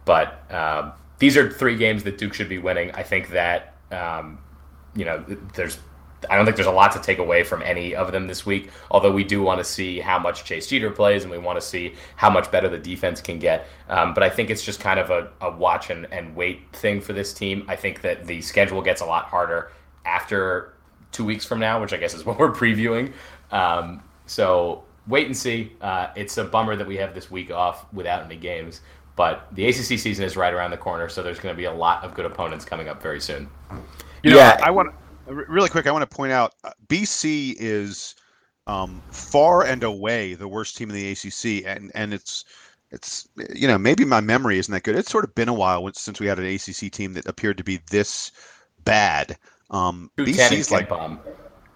But 0.04 0.50
um, 0.52 0.92
these 1.18 1.36
are 1.36 1.50
three 1.50 1.76
games 1.76 2.04
that 2.04 2.18
Duke 2.18 2.34
should 2.34 2.48
be 2.48 2.58
winning. 2.58 2.92
I 2.92 3.02
think 3.02 3.30
that 3.30 3.74
um, 3.90 4.38
you 4.94 5.04
know, 5.04 5.24
there's 5.54 5.78
I 6.28 6.37
don't 6.37 6.44
think 6.44 6.57
there's 6.57 6.66
a 6.66 6.72
lot 6.72 6.92
to 6.92 7.00
take 7.00 7.18
away 7.18 7.44
from 7.44 7.62
any 7.62 7.94
of 7.94 8.11
them 8.12 8.26
this 8.26 8.44
week. 8.44 8.70
Although 8.90 9.12
we 9.12 9.24
do 9.24 9.42
want 9.42 9.59
to 9.59 9.64
see 9.64 10.00
how 10.00 10.18
much 10.18 10.44
Chase 10.44 10.66
Jeter 10.66 10.90
plays, 10.90 11.22
and 11.22 11.31
we 11.31 11.38
want 11.38 11.61
to 11.61 11.64
see 11.66 11.94
how 12.16 12.31
much 12.31 12.50
better 12.50 12.68
the 12.68 12.78
defense 12.78 13.20
can 13.20 13.38
get. 13.38 13.66
Um, 13.88 14.14
but 14.14 14.22
I 14.22 14.31
think 14.31 14.50
it's 14.50 14.64
just 14.64 14.81
kind 14.81 14.98
of 14.98 15.11
a, 15.11 15.31
a 15.40 15.50
watch 15.50 15.90
and, 15.90 16.07
and 16.12 16.35
wait 16.35 16.61
thing 16.72 17.00
for 17.00 17.12
this 17.12 17.33
team. 17.33 17.64
I 17.68 17.76
think 17.76 18.00
that 18.02 18.26
the 18.26 18.40
schedule 18.42 18.83
gets 18.83 19.00
a 19.00 19.07
lot 19.07 19.26
harder 19.26 19.72
after 20.04 20.74
two 21.12 21.24
weeks 21.24 21.44
from 21.44 21.61
now, 21.61 21.81
which 21.81 21.92
I 21.92 21.96
guess 21.96 22.14
is 22.14 22.24
what 22.26 22.38
we're 22.38 22.52
previewing. 22.52 23.12
Um, 23.50 24.02
so 24.26 24.85
wait 25.07 25.26
and 25.26 25.37
see. 25.37 25.72
Uh, 25.81 26.09
it's 26.16 26.37
a 26.37 26.44
bummer 26.44 26.76
that 26.76 26.87
we 26.87 26.96
have 26.96 27.14
this 27.14 27.31
week 27.31 27.50
off 27.50 27.87
without 27.92 28.24
any 28.24 28.37
games. 28.37 28.81
But 29.16 29.48
the 29.52 29.66
ACC 29.66 29.98
season 29.98 30.24
is 30.24 30.37
right 30.37 30.54
around 30.54 30.70
the 30.70 30.76
corner, 30.76 31.09
so 31.09 31.24
there's 31.24 31.40
going 31.40 31.52
to 31.52 31.57
be 31.57 31.64
a 31.64 31.72
lot 31.72 32.04
of 32.04 32.14
good 32.14 32.24
opponents 32.24 32.64
coming 32.64 32.88
up 32.88 33.02
very 33.02 33.20
soon. 33.20 33.48
You 34.22 34.31
know, 34.31 34.37
Yeah. 34.37 34.61
I 34.62 34.70
want 34.70 34.90
to 34.90 34.94
really 35.28 35.68
quick. 35.68 35.86
I 35.86 35.92
want 35.92 36.08
to 36.08 36.16
point 36.16 36.32
out 36.32 36.54
uh, 36.64 36.70
BC 36.88 37.56
is 37.58 38.14
um, 38.66 39.02
far 39.10 39.64
and 39.64 39.82
away 39.82 40.34
the 40.34 40.48
worst 40.48 40.76
team 40.76 40.90
in 40.90 40.96
the 40.96 41.10
ACC, 41.10 41.66
and 41.66 41.90
and 41.94 42.14
it's 42.14 42.44
it's 42.90 43.28
you 43.54 43.68
know 43.68 43.78
maybe 43.78 44.04
my 44.04 44.20
memory 44.20 44.58
isn't 44.58 44.72
that 44.72 44.82
good. 44.82 44.96
It's 44.96 45.10
sort 45.10 45.24
of 45.24 45.34
been 45.34 45.48
a 45.48 45.54
while 45.54 45.90
since 45.94 46.20
we 46.20 46.26
had 46.26 46.38
an 46.38 46.46
ACC 46.46 46.90
team 46.92 47.14
that 47.14 47.26
appeared 47.26 47.58
to 47.58 47.64
be 47.64 47.80
this 47.90 48.30
bad. 48.84 49.36
Um, 49.70 50.10
BC's 50.16 50.70
like 50.70 50.88
bomb. 50.88 51.20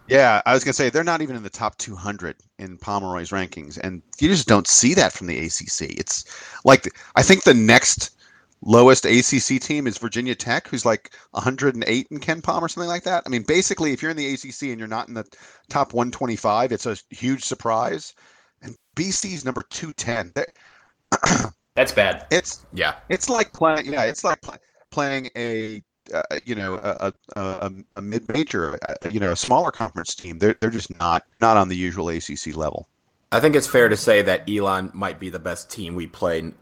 yeah, 0.08 0.40
I 0.46 0.54
was 0.54 0.64
gonna 0.64 0.72
say 0.72 0.90
they're 0.90 1.04
not 1.04 1.22
even 1.22 1.36
in 1.36 1.42
the 1.42 1.50
top 1.50 1.76
200 1.78 2.36
in 2.58 2.78
Pomeroy's 2.78 3.30
rankings, 3.30 3.78
and 3.82 4.02
you 4.18 4.28
just 4.28 4.48
don't 4.48 4.66
see 4.66 4.94
that 4.94 5.12
from 5.12 5.26
the 5.26 5.38
ACC. 5.38 5.98
It's 5.98 6.24
like 6.64 6.88
I 7.16 7.22
think 7.22 7.44
the 7.44 7.54
next 7.54 8.10
lowest 8.62 9.04
ACC 9.04 9.60
team 9.60 9.86
is 9.86 9.98
Virginia 9.98 10.34
Tech, 10.34 10.68
who's 10.68 10.86
like 10.86 11.14
108 11.32 12.06
in 12.10 12.20
KenPom 12.20 12.62
or 12.62 12.68
something 12.68 12.88
like 12.88 13.04
that. 13.04 13.24
I 13.26 13.28
mean, 13.28 13.42
basically, 13.42 13.92
if 13.92 14.00
you're 14.00 14.10
in 14.10 14.16
the 14.16 14.32
ACC 14.32 14.62
and 14.70 14.78
you're 14.78 14.88
not 14.88 15.08
in 15.08 15.14
the 15.14 15.24
top 15.68 15.92
125, 15.92 16.72
it's 16.72 16.86
a 16.86 16.96
huge 17.10 17.44
surprise. 17.44 18.14
And 18.62 18.76
BC's 18.96 19.44
number 19.44 19.62
210. 19.70 20.32
That's 21.74 21.92
bad. 21.92 22.26
It's 22.30 22.64
Yeah. 22.72 22.94
it's 23.08 23.28
like 23.28 23.52
playing 23.52 23.92
yeah, 23.92 24.04
it's 24.04 24.24
like 24.24 24.40
pl- 24.42 24.58
playing 24.90 25.30
a 25.36 25.82
uh, 26.12 26.22
you 26.44 26.54
know 26.54 26.74
a 26.74 27.12
a, 27.36 27.40
a, 27.40 27.72
a 27.96 28.02
mid 28.02 28.28
major, 28.32 28.78
uh, 28.88 29.08
you 29.10 29.18
know, 29.20 29.32
a 29.32 29.36
smaller 29.36 29.70
conference 29.70 30.14
team. 30.14 30.38
They're 30.38 30.56
they're 30.60 30.70
just 30.70 30.96
not 30.98 31.24
not 31.40 31.56
on 31.56 31.68
the 31.68 31.76
usual 31.76 32.10
ACC 32.10 32.54
level. 32.54 32.88
I 33.32 33.40
think 33.40 33.56
it's 33.56 33.66
fair 33.66 33.88
to 33.88 33.96
say 33.96 34.20
that 34.22 34.48
Elon 34.48 34.90
might 34.92 35.18
be 35.18 35.30
the 35.30 35.38
best 35.38 35.70
team 35.70 35.94
we 35.94 36.06
play 36.06 36.52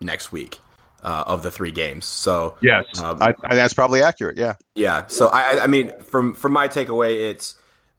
next 0.00 0.32
week 0.32 0.58
uh, 1.04 1.24
of 1.26 1.42
the 1.42 1.50
three 1.50 1.70
games. 1.70 2.04
So 2.06 2.56
Yes, 2.60 2.84
Um, 3.00 3.22
I, 3.22 3.34
I, 3.44 3.54
that's 3.54 3.74
probably 3.74 4.02
accurate. 4.02 4.36
Yeah. 4.38 4.54
Yeah. 4.74 5.06
So 5.06 5.28
I, 5.28 5.42
I- 5.58 5.64
I 5.64 5.66
mean, 5.66 5.92
from 6.00 6.34
from 6.34 6.52
my 6.52 6.66
takeaway, 6.68 7.30
it's 7.30 7.56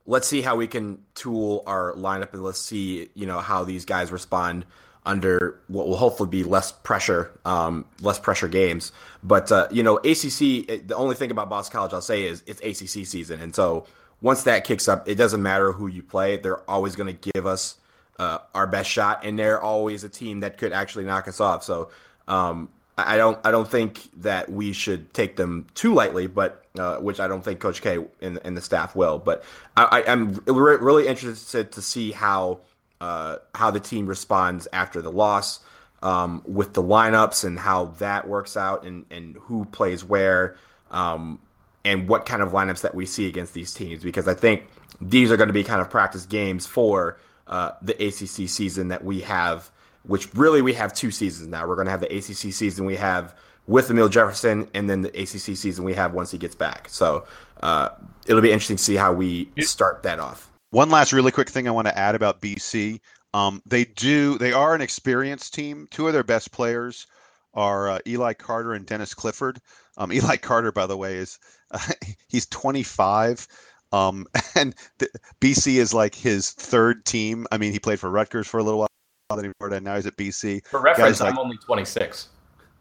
let's 0.08 0.28
see 0.28 0.41
how 0.41 0.56
we 0.56 0.68
can 0.68 1.00
tool 1.15 1.63
our 1.65 1.94
lineup 1.94 2.34
and 2.34 2.44
let's 2.44 2.60
see 2.60 3.10
you 3.15 3.26
know 3.26 3.39
how 3.39 3.63
these 3.63 3.86
guys 3.86 4.12
respond 4.12 4.65
under 5.08 5.60
what 5.68 5.88
will 5.88 5.98
hopefully 5.98 6.30
be 6.30 6.44
less 6.44 6.72
pressure, 6.72 7.32
um, 7.46 7.86
less 8.02 8.18
pressure 8.20 8.48
games. 8.48 8.91
But 9.24 9.52
uh, 9.52 9.68
you 9.72 9.84
know, 9.84 9.98
ACC. 9.98 10.68
it- 10.70 10.88
The 10.88 10.96
only 10.96 11.15
thing 11.15 11.30
about 11.32 11.48
Boston 11.50 11.74
College 11.74 11.94
I'll 11.94 12.02
say 12.02 12.24
is 12.24 12.44
it's 12.48 12.60
ACC 12.62 13.06
season, 13.06 13.39
and 13.41 13.54
so 13.56 13.86
once 14.22 14.44
that 14.44 14.63
kicks 14.63 14.88
up, 14.88 15.08
it 15.08 15.15
doesn't 15.15 15.41
matter 15.44 15.72
who 15.72 15.88
you 15.88 16.02
play. 16.02 16.38
They're 16.38 16.68
always 16.70 16.96
going 16.96 17.15
to 17.15 17.32
give 17.34 17.46
us 17.46 17.76
uh, 18.18 18.39
our 18.56 18.65
best 18.65 18.89
shot, 18.89 19.24
and 19.24 19.38
they're 19.38 19.62
always 19.62 20.04
a 20.04 20.10
team 20.10 20.39
that 20.39 20.58
could 20.58 20.72
actually 20.74 21.06
knock 21.06 21.28
us 21.28 21.39
off. 21.39 21.63
So 21.63 21.89
um, 22.28 22.70
I 22.97 23.17
don't 23.17 23.38
I 23.43 23.51
don't 23.51 23.67
think 23.67 24.10
that 24.21 24.51
we 24.51 24.71
should 24.71 25.13
take 25.13 25.36
them 25.36 25.67
too 25.75 25.93
lightly, 25.93 26.27
but 26.27 26.63
uh, 26.79 26.97
which 26.97 27.19
I 27.19 27.27
don't 27.27 27.43
think 27.43 27.60
Coach 27.60 27.81
K 27.81 28.05
and, 28.21 28.39
and 28.43 28.55
the 28.55 28.62
staff 28.62 28.95
will. 28.95 29.19
But 29.19 29.43
I, 29.75 30.03
I'm 30.08 30.36
re- 30.45 30.77
really 30.77 31.08
interested 31.08 31.73
to 31.73 31.81
see 31.81 32.12
how 32.12 32.60
uh, 33.01 33.38
how 33.53 33.71
the 33.71 33.79
team 33.79 34.08
responds 34.08 34.67
after 34.71 35.01
the 35.01 35.12
loss 35.12 35.60
um, 36.01 36.41
with 36.45 36.73
the 36.73 36.84
lineups 36.84 37.43
and 37.43 37.60
how 37.60 37.86
that 37.99 38.27
works 38.27 38.55
out 38.55 38.84
and, 38.84 39.05
and 39.12 39.36
who 39.41 39.65
plays 39.65 40.03
where 40.03 40.55
um, 40.91 41.39
and 41.84 42.08
what 42.08 42.25
kind 42.25 42.41
of 42.41 42.51
lineups 42.51 42.81
that 42.81 42.95
we 42.95 43.05
see 43.05 43.27
against 43.27 43.53
these 43.53 43.73
teams 43.73 44.03
because 44.03 44.27
I 44.27 44.34
think 44.34 44.67
these 45.01 45.31
are 45.31 45.38
going 45.38 45.47
to 45.47 45.53
be 45.53 45.63
kind 45.63 45.81
of 45.81 45.89
practice 45.89 46.25
games 46.25 46.65
for 46.65 47.19
uh, 47.47 47.71
the 47.81 47.93
ACC 47.93 48.49
season 48.49 48.88
that 48.89 49.03
we 49.03 49.21
have, 49.21 49.69
which 50.08 50.34
really 50.36 50.62
we 50.62 50.74
have 50.74 50.94
two 50.94 51.12
seasons 51.12 51.50
now. 51.50 51.68
We're 51.68 51.76
going 51.76 51.86
to 51.86 51.91
have 51.91 52.02
the 52.02 52.15
ACC 52.15 52.54
season 52.54 52.86
we 52.86 52.96
have 52.96 53.36
with 53.68 53.89
Amile 53.89 54.10
Jefferson, 54.10 54.68
and 54.74 54.89
then 54.89 55.02
the 55.02 55.10
ACC 55.10 55.58
season 55.58 55.84
we 55.84 55.94
have 55.94 56.13
once 56.13 56.32
he 56.32 56.38
gets 56.38 56.56
back. 56.56 56.88
So 56.89 57.26
uh, 57.63 57.89
it'll 58.28 58.41
be 58.41 58.52
interesting 58.52 58.78
to 58.78 58.84
see 58.84 58.96
how 58.96 59.13
we 59.13 59.50
start 59.60 60.04
that 60.04 60.20
off. 60.20 60.52
One 60.70 60.89
last 60.89 61.13
really 61.13 61.32
quick 61.32 61.50
thing 61.50 61.68
I 61.68 61.72
want 61.72 61.88
to 61.88 61.98
add 61.98 62.15
about 62.15 62.41
BC. 62.41 63.00
Um, 63.34 63.62
they 63.65 63.86
do 63.86 64.38
they 64.38 64.54
are 64.54 64.76
an 64.76 64.82
experienced 64.82 65.54
team. 65.54 65.88
Two 65.91 66.08
of 66.08 66.13
their 66.13 66.24
best 66.24 66.52
players 66.52 67.08
are 67.54 67.89
uh, 67.89 68.00
Eli 68.08 68.34
Carter 68.34 68.74
and 68.74 68.86
Dennis 68.86 69.13
Clifford. 69.13 69.60
Um, 69.98 70.12
Eli 70.13 70.38
Carter, 70.38 70.72
by 70.72 70.86
the 70.86 70.98
way, 70.98 71.15
is 71.15 71.39
uh, 71.72 71.80
he's 72.28 72.46
25. 72.48 73.48
Um, 73.91 74.28
and 74.56 74.76
the, 75.00 75.10
BC 75.41 75.76
is 75.76 75.94
like 75.94 76.15
his 76.15 76.52
third 76.52 77.06
team. 77.06 77.48
I 77.52 77.58
mean, 77.58 77.72
he 77.72 77.80
played 77.80 78.00
for 78.00 78.10
Rutgers 78.10 78.48
for 78.48 78.60
a 78.60 78.63
little 78.63 78.80
while. 78.80 78.89
He 79.30 79.52
and 79.60 79.84
now 79.84 79.96
he's 79.96 80.06
at 80.06 80.16
BC. 80.18 80.68
For 80.68 80.80
reference, 80.80 81.20
like- 81.20 81.34
I'm 81.34 81.40
only 81.40 81.58
26. 81.58 82.28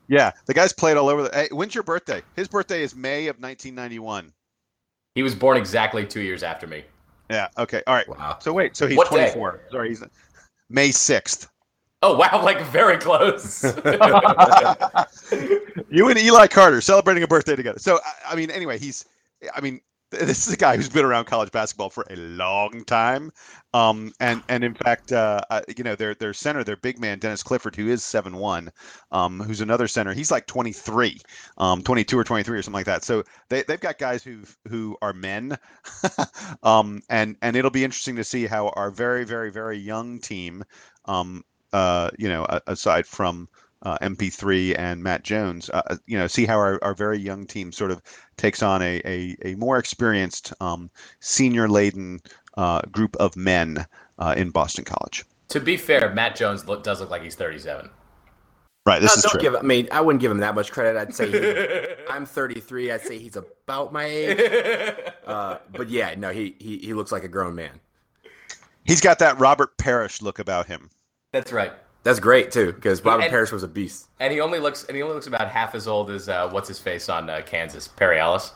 Yeah, 0.09 0.33
the 0.45 0.53
guy's 0.53 0.75
played 0.75 0.99
all 0.99 1.09
over. 1.09 1.23
The, 1.23 1.31
hey, 1.35 1.49
when's 1.51 1.75
your 1.75 1.85
birthday? 1.85 2.21
His 2.37 2.47
birthday 2.47 2.83
is 2.83 2.95
May 2.95 3.29
of 3.29 3.37
1991. 3.37 4.31
He 5.15 5.23
was 5.23 5.35
born 5.35 5.57
exactly 5.57 6.07
two 6.07 6.21
years 6.21 6.43
after 6.43 6.67
me. 6.67 6.85
Yeah. 7.31 7.49
Okay. 7.57 7.83
All 7.87 7.95
right. 7.95 8.07
Wow. 8.07 8.37
So 8.43 8.53
wait. 8.53 8.77
So 8.77 8.87
he's 8.87 8.99
What 8.99 9.11
day? 9.11 9.33
24. 9.33 9.61
Sorry, 9.71 9.89
he's 9.89 10.05
May 10.69 10.91
6th. 10.91 11.49
Oh 12.03 12.19
wow, 12.19 12.43
like 12.45 12.61
very 12.67 12.99
close. 12.99 13.65
you 15.91 16.11
and 16.11 16.19
Eli 16.19 16.47
Carter 16.49 16.83
celebrating 16.83 17.23
a 17.23 17.27
birthday 17.27 17.57
together. 17.57 17.79
So 17.79 17.99
I, 18.05 18.33
I 18.33 18.37
mean, 18.37 18.51
anyway, 18.51 18.79
he's. 18.79 19.07
I 19.55 19.63
mean, 19.63 19.81
this 20.20 20.46
is 20.46 20.53
a 20.53 20.57
guy 20.57 20.77
who's 20.77 20.88
been 20.88 21.05
around 21.05 21.24
college 21.24 21.50
basketball 21.50 21.90
for 21.90 22.07
a 22.11 22.16
long 22.16 22.85
time. 22.85 23.33
Um, 23.72 24.12
and 24.20 24.42
and 24.48 24.62
in 24.62 24.74
fact, 24.74 25.11
uh, 25.12 25.40
uh, 25.50 25.62
you 25.77 25.83
know, 25.83 25.96
their 25.96 26.14
their 26.14 26.33
center, 26.33 26.62
their 26.62 26.77
big 26.77 27.00
man 27.00 27.18
Dennis 27.18 27.42
Clifford, 27.42 27.74
who 27.74 27.88
is 27.88 28.05
seven 28.05 28.37
one, 28.37 28.70
um, 29.11 29.40
who's 29.40 29.61
another 29.61 29.88
center. 29.88 30.12
He's 30.12 30.31
like 30.31 30.46
23, 30.46 31.20
um, 31.59 31.83
22 31.83 32.18
or 32.18 32.24
23 32.24 32.59
or 32.59 32.62
something 32.62 32.74
like 32.74 32.87
that. 32.87 33.03
So 33.03 33.24
they 33.48 33.64
they've 33.64 33.81
got 33.81 33.98
guys 33.98 34.22
who 34.22 34.42
who 34.68 34.96
are 35.03 35.12
men, 35.12 35.59
um, 36.62 37.03
and 37.11 37.37
and 37.42 37.57
it'll 37.57 37.70
be 37.70 37.85
interesting 37.85 38.16
to 38.16 38.24
see 38.24 38.46
how 38.46 38.68
our 38.77 38.90
very 38.90 39.24
very 39.24 39.50
very 39.50 39.79
young 39.79 40.20
team, 40.20 40.62
um, 41.07 41.42
uh, 41.72 42.11
you 42.18 42.29
know, 42.29 42.46
aside 42.66 43.07
from 43.07 43.48
uh, 43.85 43.99
MP3 43.99 44.79
and 44.79 45.03
Matt 45.03 45.23
Jones, 45.23 45.70
uh, 45.70 45.83
uh, 45.90 45.97
you 46.07 46.18
know, 46.18 46.27
see 46.27 46.47
how 46.47 46.57
our, 46.57 46.83
our 46.83 46.94
very 46.94 47.18
young 47.18 47.47
team 47.47 47.70
sort 47.70 47.90
of 47.90 48.03
takes 48.37 48.62
on 48.62 48.83
a, 48.83 49.01
a, 49.05 49.37
a 49.44 49.55
more 49.57 49.79
experienced, 49.79 50.53
um, 50.61 50.90
senior 51.20 51.68
laden 51.68 52.20
uh, 52.57 52.81
group 52.90 53.14
of 53.16 53.37
men 53.37 53.87
uh, 54.18 54.35
in 54.37 54.51
Boston 54.51 54.85
College. 54.85 55.25
To 55.49 55.61
be 55.61 55.77
fair, 55.77 56.12
Matt 56.14 56.37
Jones 56.37 56.66
look, 56.66 56.83
does 56.83 57.01
look 57.01 57.11
like 57.11 57.23
he's 57.23 57.35
37. 57.35 57.90
Right. 58.87 59.01
This 59.01 59.16
no, 59.16 59.18
is 59.18 59.31
true. 59.31 59.40
Give, 59.40 59.57
I 59.57 59.62
mean, 59.62 59.88
I 59.92 60.01
wouldn't 60.01 60.20
give 60.20 60.31
him 60.31 60.38
that 60.38 60.55
much 60.55 60.70
credit. 60.70 60.99
I'd 60.99 61.14
say 61.14 61.97
I'm 62.11 62.27
33. 62.27 62.90
I'd 62.90 63.01
say 63.01 63.18
he's 63.18 63.37
about 63.37 63.92
my 63.92 64.05
age. 64.05 65.11
Uh, 65.27 65.59
but 65.73 65.88
yeah, 65.88 66.14
no, 66.16 66.31
he, 66.31 66.55
he 66.59 66.79
he 66.79 66.92
looks 66.92 67.11
like 67.11 67.25
a 67.25 67.29
grown 67.29 67.55
man. 67.55 67.81
He's 68.85 69.01
got 69.01 69.18
that 69.20 69.38
Robert 69.38 69.79
Parish 69.79 70.20
look 70.20 70.38
about 70.38 70.66
him. 70.66 70.90
That's 71.33 71.51
right. 71.51 71.73
That's 72.05 72.21
great 72.21 72.53
too, 72.53 72.73
because 72.73 73.03
Robert 73.03 73.23
and, 73.23 73.31
Parish 73.31 73.51
was 73.51 73.62
a 73.62 73.69
beast. 73.69 74.09
And 74.21 74.33
he 74.33 74.40
only 74.40 74.59
looks 74.61 74.85
and 74.85 74.97
he 74.97 75.03
only 75.03 75.14
looks 75.14 75.27
about 75.27 75.49
half 75.49 75.75
as 75.75 75.88
old 75.88 76.11
as 76.11 76.29
uh, 76.29 76.49
what's 76.51 76.69
his 76.69 76.79
face 76.79 77.09
on 77.09 77.29
uh, 77.29 77.40
Kansas, 77.45 77.88
Perry 77.88 78.21
Ellis. 78.21 78.53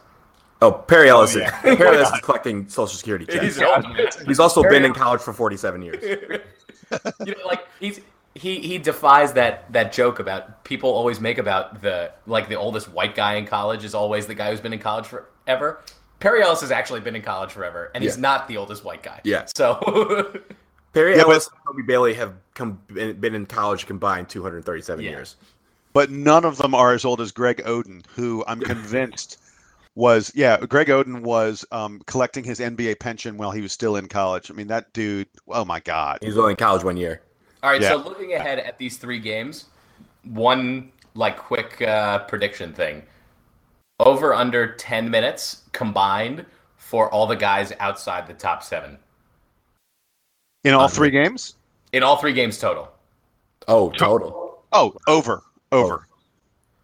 Oh, 0.61 0.71
Perry 0.71 1.09
Ellis. 1.09 1.35
Oh, 1.35 1.41
yeah. 1.41 1.51
Perry 1.63 1.97
Ellis 1.97 2.13
is 2.13 2.21
collecting 2.21 2.69
Social 2.69 2.95
Security 2.95 3.25
checks. 3.25 3.57
He's, 3.57 4.17
he's 4.27 4.39
also 4.39 4.63
Perry 4.63 4.77
been 4.77 4.85
in 4.85 4.93
college 4.93 5.23
for 5.23 5.33
forty-seven 5.33 5.81
years. 5.81 6.03
you 7.25 7.35
know, 7.35 7.47
like 7.47 7.67
he's 7.81 8.01
he 8.35 8.61
he 8.61 8.77
defies 8.77 9.33
that 9.33 9.73
that 9.73 9.93
joke 9.93 10.19
about 10.19 10.63
people 10.65 10.91
always 10.91 11.19
make 11.19 11.39
about 11.39 11.81
the 11.81 12.13
like 12.27 12.51
the 12.51 12.57
oldest 12.57 12.93
white 12.93 13.15
guy 13.15 13.37
in 13.37 13.47
college 13.47 13.83
is 13.83 13.95
always 13.95 14.27
the 14.27 14.35
guy 14.35 14.51
who's 14.51 14.61
been 14.61 14.75
in 14.75 14.79
college 14.79 15.07
forever. 15.07 15.83
Perry 16.21 16.43
Ellis 16.43 16.61
has 16.61 16.71
actually 16.71 17.01
been 17.01 17.17
in 17.17 17.23
college 17.23 17.53
forever, 17.53 17.91
and 17.95 18.05
he's 18.05 18.17
yeah. 18.17 18.23
not 18.23 18.49
the 18.49 18.59
oldest 18.59 18.85
white 18.85 19.03
guy. 19.03 19.23
Yeah. 19.25 19.47
So 19.55 20.39
Perry 20.99 21.15
yeah, 21.15 21.23
Ellis 21.23 21.49
but, 21.49 21.55
and 21.55 21.65
Kobe 21.65 21.87
Bailey 21.87 22.15
have 22.15 22.35
come 22.55 22.81
been 22.89 23.35
in 23.37 23.47
college 23.47 23.87
combined 23.87 24.29
237 24.29 25.05
yeah. 25.05 25.11
years. 25.11 25.37
But 25.93 26.11
none 26.11 26.45
of 26.45 26.57
them 26.57 26.75
are 26.75 26.93
as 26.93 27.05
old 27.05 27.21
as 27.21 27.31
Greg 27.31 27.63
Oden, 27.65 28.05
who 28.17 28.43
I'm 28.49 28.59
convinced 28.75 29.39
was 29.95 30.33
yeah. 30.35 30.59
Greg 30.59 30.89
Oden 30.89 31.23
was 31.23 31.65
um, 31.71 32.01
collecting 32.07 32.43
his 32.43 32.59
NBA 32.59 32.99
pension 32.99 33.37
while 33.37 33.53
he 33.53 33.61
was 33.61 33.71
still 33.71 33.95
in 33.95 34.09
college. 34.09 34.51
I 34.51 34.55
mean, 34.55 34.67
that 34.67 34.93
dude. 34.93 35.29
Oh 35.47 35.65
my 35.65 35.79
god. 35.79 36.19
He 36.21 36.27
was 36.27 36.37
only 36.37 36.53
in 36.53 36.57
college 36.57 36.83
one 36.83 36.97
year. 36.97 37.23
All 37.63 37.71
right. 37.71 37.81
Yeah. 37.81 37.91
So 37.91 37.97
looking 37.99 38.35
ahead 38.35 38.59
at 38.59 38.77
these 38.77 38.97
three 38.97 39.21
games, 39.21 39.67
one 40.25 40.91
like 41.15 41.39
quick 41.39 41.81
uh, 41.81 42.25
prediction 42.25 42.73
thing: 42.73 43.05
over 44.01 44.35
under 44.35 44.75
10 44.75 45.09
minutes 45.09 45.63
combined 45.71 46.45
for 46.77 47.09
all 47.13 47.29
the 47.29 47.37
guys 47.37 47.73
outside 47.79 48.27
the 48.27 48.35
top 48.35 48.65
seven. 48.65 48.99
In 50.65 50.75
all 50.75 50.89
three 50.89 51.11
games? 51.11 51.57
In 51.93 52.03
all 52.03 52.17
three 52.17 52.33
games 52.33 52.59
total. 52.59 52.91
Oh, 53.67 53.91
total. 53.91 54.63
Oh, 54.73 54.95
over. 55.07 55.43
Over. 55.73 56.07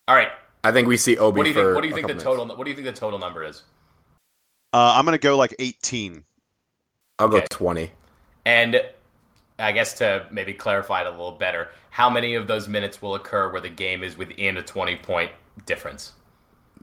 All 0.08 0.14
right. 0.14 0.30
I 0.62 0.72
think 0.72 0.88
we 0.88 0.96
see 0.96 1.16
Obi. 1.18 1.38
What 1.38 1.44
do 1.44 1.48
you 1.50 1.54
think? 1.54 1.74
What 1.74 1.82
do 1.82 1.88
you 1.88 1.94
think 1.94 2.06
the 2.06 2.14
total? 2.14 2.44
Minutes. 2.44 2.58
What 2.58 2.64
do 2.64 2.70
you 2.70 2.76
think 2.76 2.86
the 2.86 2.92
total 2.92 3.18
number 3.18 3.44
is? 3.44 3.62
Uh, 4.72 4.94
I'm 4.96 5.04
gonna 5.04 5.18
go 5.18 5.36
like 5.36 5.54
18. 5.58 6.24
I'll 7.18 7.28
okay. 7.28 7.40
go 7.40 7.46
20. 7.50 7.90
And 8.46 8.82
I 9.58 9.72
guess 9.72 9.94
to 9.98 10.26
maybe 10.30 10.52
clarify 10.52 11.02
it 11.02 11.06
a 11.06 11.10
little 11.10 11.32
better, 11.32 11.68
how 11.90 12.10
many 12.10 12.34
of 12.34 12.46
those 12.46 12.66
minutes 12.66 13.00
will 13.00 13.14
occur 13.14 13.52
where 13.52 13.60
the 13.60 13.68
game 13.68 14.02
is 14.02 14.16
within 14.16 14.56
a 14.56 14.62
20 14.62 14.96
point 14.96 15.30
difference? 15.66 16.12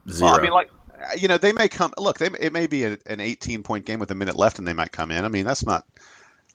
Zero. 0.08 0.30
Well, 0.30 0.40
I 0.40 0.42
mean, 0.42 0.52
like 0.52 0.70
you 1.16 1.28
know, 1.28 1.38
they 1.38 1.52
may 1.52 1.68
come. 1.68 1.92
Look, 1.98 2.18
they, 2.18 2.30
it 2.40 2.52
may 2.52 2.66
be 2.66 2.84
a, 2.84 2.98
an 3.06 3.20
18 3.20 3.62
point 3.62 3.84
game 3.84 3.98
with 3.98 4.10
a 4.10 4.14
minute 4.14 4.36
left, 4.36 4.58
and 4.58 4.66
they 4.66 4.72
might 4.72 4.92
come 4.92 5.10
in. 5.10 5.24
I 5.24 5.28
mean, 5.28 5.44
that's 5.44 5.66
not 5.66 5.84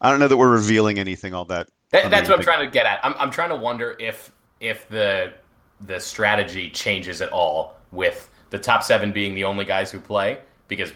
I 0.02 0.10
don't 0.10 0.20
know 0.20 0.28
that 0.28 0.38
we're 0.38 0.52
revealing 0.52 1.00
anything 1.00 1.34
all 1.34 1.46
that. 1.46 1.70
that 1.92 2.10
that's 2.12 2.30
what 2.30 2.38
I'm 2.38 2.44
trying 2.44 2.66
to 2.66 2.72
get 2.72 2.86
at. 2.86 3.04
I'm, 3.04 3.16
I'm 3.18 3.32
trying 3.32 3.50
to 3.50 3.56
wonder 3.56 3.96
if 4.00 4.32
if 4.60 4.88
the 4.90 5.34
the 5.82 6.00
strategy 6.00 6.70
changes 6.70 7.22
at 7.22 7.30
all 7.30 7.76
with 7.92 8.30
the 8.50 8.60
top 8.60 8.84
seven 8.84 9.12
being 9.12 9.36
the 9.36 9.44
only 9.44 9.66
guys 9.66 9.92
who 9.92 10.00
play 10.00 10.40
because 10.68 10.92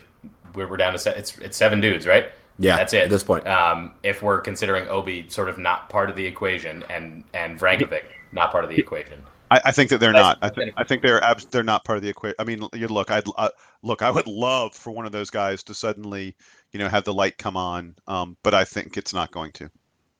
we're, 0.55 0.67
we're 0.67 0.77
down 0.77 0.93
to 0.93 0.99
se- 0.99 1.15
it's 1.17 1.37
it's 1.39 1.57
seven 1.57 1.79
dudes, 1.81 2.05
right? 2.07 2.31
Yeah, 2.59 2.75
that's 2.75 2.93
it 2.93 3.03
at 3.03 3.09
this 3.09 3.23
point. 3.23 3.47
Um, 3.47 3.93
if 4.03 4.21
we're 4.21 4.41
considering 4.41 4.87
Obi 4.87 5.27
sort 5.29 5.49
of 5.49 5.57
not 5.57 5.89
part 5.89 6.09
of 6.09 6.15
the 6.15 6.25
equation 6.25 6.83
and 6.89 7.23
and 7.33 7.59
Vrankovic 7.59 8.03
not 8.31 8.51
part 8.51 8.63
of 8.63 8.69
the 8.69 8.77
equation. 8.77 9.21
I, 9.49 9.61
I 9.65 9.71
think 9.71 9.89
that 9.89 9.99
they're 9.99 10.13
not. 10.13 10.37
I, 10.41 10.49
th- 10.49 10.73
I 10.77 10.83
think 10.83 11.01
they're 11.01 11.21
abs- 11.23 11.45
they're 11.45 11.63
not 11.63 11.83
part 11.83 11.97
of 11.97 12.03
the 12.03 12.09
equation. 12.09 12.35
I 12.39 12.45
mean, 12.45 12.67
you 12.73 12.87
look, 12.87 13.11
I'd 13.11 13.25
uh, 13.37 13.49
look. 13.83 14.01
I 14.01 14.09
would 14.09 14.27
love 14.27 14.73
for 14.73 14.91
one 14.91 15.05
of 15.05 15.11
those 15.11 15.29
guys 15.29 15.61
to 15.63 15.73
suddenly, 15.73 16.35
you 16.71 16.79
know, 16.79 16.87
have 16.87 17.03
the 17.03 17.13
light 17.13 17.37
come 17.37 17.57
on. 17.57 17.95
Um, 18.07 18.37
but 18.43 18.53
I 18.53 18.63
think 18.63 18.97
it's 18.97 19.13
not 19.13 19.31
going 19.31 19.51
to. 19.53 19.69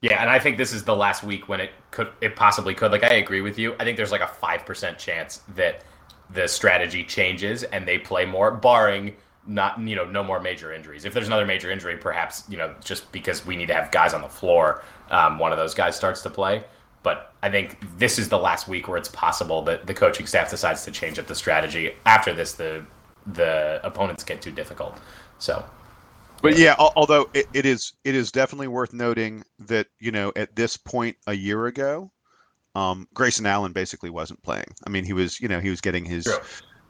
Yeah, 0.01 0.19
and 0.19 0.29
I 0.29 0.39
think 0.39 0.57
this 0.57 0.73
is 0.73 0.83
the 0.83 0.95
last 0.95 1.23
week 1.23 1.47
when 1.47 1.59
it 1.59 1.71
could, 1.91 2.09
it 2.21 2.35
possibly 2.35 2.73
could. 2.73 2.91
Like, 2.91 3.03
I 3.03 3.15
agree 3.15 3.41
with 3.41 3.59
you. 3.59 3.75
I 3.79 3.83
think 3.83 3.97
there's 3.97 4.11
like 4.11 4.21
a 4.21 4.27
five 4.27 4.65
percent 4.65 4.97
chance 4.97 5.41
that 5.55 5.83
the 6.33 6.47
strategy 6.47 7.03
changes 7.03 7.63
and 7.63 7.87
they 7.87 7.97
play 7.97 8.25
more, 8.25 8.51
barring 8.51 9.15
not 9.47 9.79
you 9.79 9.95
know 9.95 10.05
no 10.05 10.23
more 10.23 10.39
major 10.39 10.71
injuries. 10.71 11.05
If 11.05 11.13
there's 11.13 11.27
another 11.27 11.45
major 11.45 11.71
injury, 11.71 11.97
perhaps 11.97 12.43
you 12.47 12.57
know 12.57 12.73
just 12.83 13.11
because 13.11 13.45
we 13.45 13.55
need 13.55 13.67
to 13.67 13.73
have 13.73 13.91
guys 13.91 14.13
on 14.13 14.21
the 14.21 14.29
floor, 14.29 14.83
um, 15.09 15.39
one 15.39 15.51
of 15.51 15.57
those 15.57 15.73
guys 15.73 15.95
starts 15.95 16.21
to 16.23 16.29
play. 16.29 16.63
But 17.03 17.33
I 17.41 17.49
think 17.49 17.77
this 17.97 18.19
is 18.19 18.29
the 18.29 18.37
last 18.37 18.67
week 18.67 18.87
where 18.87 18.97
it's 18.97 19.09
possible 19.09 19.63
that 19.63 19.87
the 19.87 19.93
coaching 19.93 20.27
staff 20.27 20.51
decides 20.51 20.85
to 20.85 20.91
change 20.91 21.17
up 21.17 21.25
the 21.25 21.35
strategy. 21.35 21.95
After 22.05 22.33
this, 22.33 22.53
the 22.53 22.85
the 23.25 23.79
opponents 23.83 24.23
get 24.23 24.41
too 24.41 24.51
difficult. 24.51 24.99
So, 25.39 25.65
but 26.41 26.57
yeah, 26.57 26.75
although 26.77 27.29
it, 27.33 27.47
it 27.53 27.65
is 27.65 27.93
it 28.03 28.15
is 28.15 28.31
definitely 28.31 28.67
worth 28.67 28.93
noting 28.93 29.43
that 29.59 29.87
you 29.99 30.11
know 30.11 30.31
at 30.35 30.55
this 30.55 30.77
point 30.77 31.17
a 31.27 31.33
year 31.33 31.67
ago, 31.67 32.11
um, 32.75 33.07
Grayson 33.13 33.45
Allen 33.45 33.73
basically 33.73 34.09
wasn't 34.09 34.41
playing. 34.43 34.67
I 34.85 34.89
mean, 34.89 35.05
he 35.05 35.13
was 35.13 35.39
you 35.39 35.47
know 35.47 35.59
he 35.59 35.69
was 35.69 35.81
getting 35.81 36.05
his 36.05 36.25
True. 36.25 36.39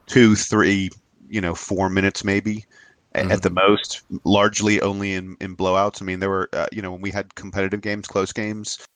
two, 0.06 0.34
three, 0.34 0.90
you 1.28 1.40
know, 1.40 1.54
four 1.54 1.88
minutes 1.88 2.24
maybe. 2.24 2.64
Mm-hmm. 3.14 3.30
At 3.30 3.42
the 3.42 3.50
most, 3.50 4.02
largely 4.24 4.80
only 4.80 5.12
in, 5.12 5.36
in 5.38 5.54
blowouts. 5.54 6.00
I 6.00 6.06
mean, 6.06 6.18
there 6.18 6.30
were, 6.30 6.48
uh, 6.54 6.66
you 6.72 6.80
know, 6.80 6.92
when 6.92 7.02
we 7.02 7.10
had 7.10 7.34
competitive 7.34 7.82
games, 7.82 8.08
close 8.08 8.32
games, 8.32 8.86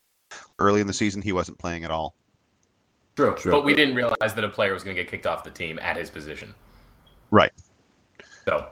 early 0.59 0.81
in 0.81 0.87
the 0.87 0.95
season, 0.95 1.21
he 1.21 1.33
wasn't 1.33 1.59
playing 1.59 1.85
at 1.85 1.91
all. 1.91 2.15
True. 3.15 3.35
True. 3.35 3.53
But 3.53 3.67
we 3.67 3.75
didn't 3.75 3.95
realize 3.95 4.33
that 4.33 4.43
a 4.43 4.49
player 4.49 4.73
was 4.73 4.83
going 4.83 4.97
to 4.97 5.03
get 5.03 5.11
kicked 5.11 5.27
off 5.27 5.45
the 5.45 5.51
team 5.51 5.79
at 5.81 5.99
his 5.99 6.09
position. 6.09 6.55
Right. 7.31 7.53
So. 8.47 8.67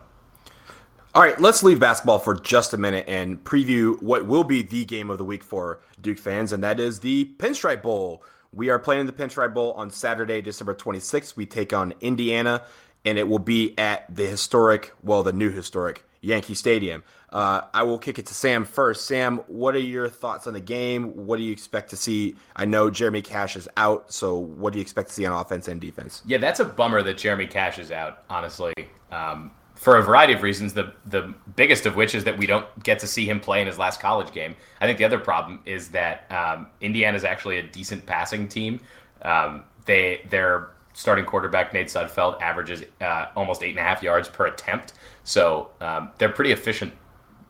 All 1.15 1.23
right, 1.23 1.41
let's 1.41 1.63
leave 1.63 1.79
basketball 1.79 2.19
for 2.19 2.35
just 2.35 2.75
a 2.75 2.77
minute 2.77 3.05
and 3.07 3.43
preview 3.45 4.03
what 4.03 4.27
will 4.27 4.43
be 4.43 4.63
the 4.63 4.85
game 4.85 5.11
of 5.11 5.19
the 5.19 5.25
week 5.25 5.45
for 5.45 5.79
Duke 6.01 6.19
fans, 6.19 6.53
and 6.53 6.65
that 6.65 6.81
is 6.81 6.99
the 6.99 7.27
Pinstripe 7.39 7.83
Bowl. 7.83 8.25
We 8.53 8.69
are 8.69 8.81
playing 8.81 9.07
the 9.07 9.13
Pinstripe 9.13 9.55
Bowl 9.55 9.75
on 9.75 9.93
Saturday, 9.93 10.43
December 10.43 10.75
26th. 10.75 11.37
We 11.37 11.47
take 11.47 11.73
on 11.73 11.95
Indiana, 12.01 12.65
and 13.05 13.17
it 13.17 13.29
will 13.29 13.39
be 13.39 13.79
at 13.79 14.13
the 14.13 14.27
historic, 14.27 14.93
well, 15.05 15.23
the 15.23 15.33
new 15.33 15.53
historic 15.53 16.05
Yankee 16.21 16.57
Stadium. 16.57 17.05
Uh, 17.31 17.61
I 17.73 17.85
will 17.85 17.99
kick 17.99 18.19
it 18.19 18.27
to 18.27 18.35
Sam 18.35 18.65
first. 18.65 19.07
Sam, 19.07 19.39
what 19.47 19.77
are 19.77 19.79
your 19.79 20.09
thoughts 20.09 20.49
on 20.49 20.55
the 20.55 20.61
game? 20.61 21.13
What 21.15 21.37
do 21.37 21.45
you 21.45 21.53
expect 21.53 21.91
to 21.91 21.97
see? 21.97 22.35
I 22.57 22.65
know 22.65 22.91
Jeremy 22.91 23.23
Cash 23.23 23.55
is 23.55 23.69
out, 23.77 24.13
so 24.13 24.37
what 24.37 24.73
do 24.73 24.81
you 24.81 24.83
expect 24.83 25.11
to 25.11 25.15
see 25.15 25.27
on 25.27 25.41
offense 25.41 25.69
and 25.69 25.81
defense? 25.81 26.23
Yeah, 26.27 26.39
that's 26.39 26.59
a 26.59 26.65
bummer 26.65 27.03
that 27.05 27.19
Jeremy 27.19 27.47
Cash 27.47 27.79
is 27.79 27.93
out, 27.93 28.25
honestly, 28.29 28.75
um, 29.13 29.53
for 29.75 29.97
a 29.97 30.03
variety 30.03 30.33
of 30.33 30.43
reasons. 30.43 30.73
The 30.75 30.93
the 31.07 31.35
biggest 31.57 31.87
of 31.87 31.97
which 31.97 32.15
is 32.15 32.25
that 32.25 32.39
we 32.39 32.47
don't 32.47 32.67
get 32.83 32.99
to 33.01 33.07
see 33.07 33.27
him 33.27 33.41
play 33.41 33.61
in 33.61 33.67
his 33.67 33.79
last 33.79 34.01
college 34.01 34.33
game. 34.33 34.57
I 34.81 34.87
think 34.87 34.99
the 34.99 35.05
other 35.05 35.19
problem 35.19 35.61
is 35.67 35.89
that 35.91 36.31
um, 36.31 36.69
Indiana 36.81 37.17
is 37.17 37.25
actually 37.25 37.59
a 37.59 37.63
decent 37.63 38.07
passing 38.07 38.49
team. 38.49 38.81
Um, 39.23 39.65
they 39.87 40.27
their 40.31 40.71
starting 40.93 41.25
quarterback 41.25 41.73
Nate 41.75 41.89
Sudfeld 41.89 42.41
averages 42.41 42.85
uh, 43.01 43.27
almost 43.35 43.63
eight 43.63 43.71
and 43.71 43.81
a 43.81 43.83
half 43.83 44.03
yards 44.03 44.29
per 44.29 44.47
attempt, 44.47 44.95
so 45.25 45.71
um, 45.81 46.11
they're 46.19 46.29
pretty 46.29 46.53
efficient 46.53 46.93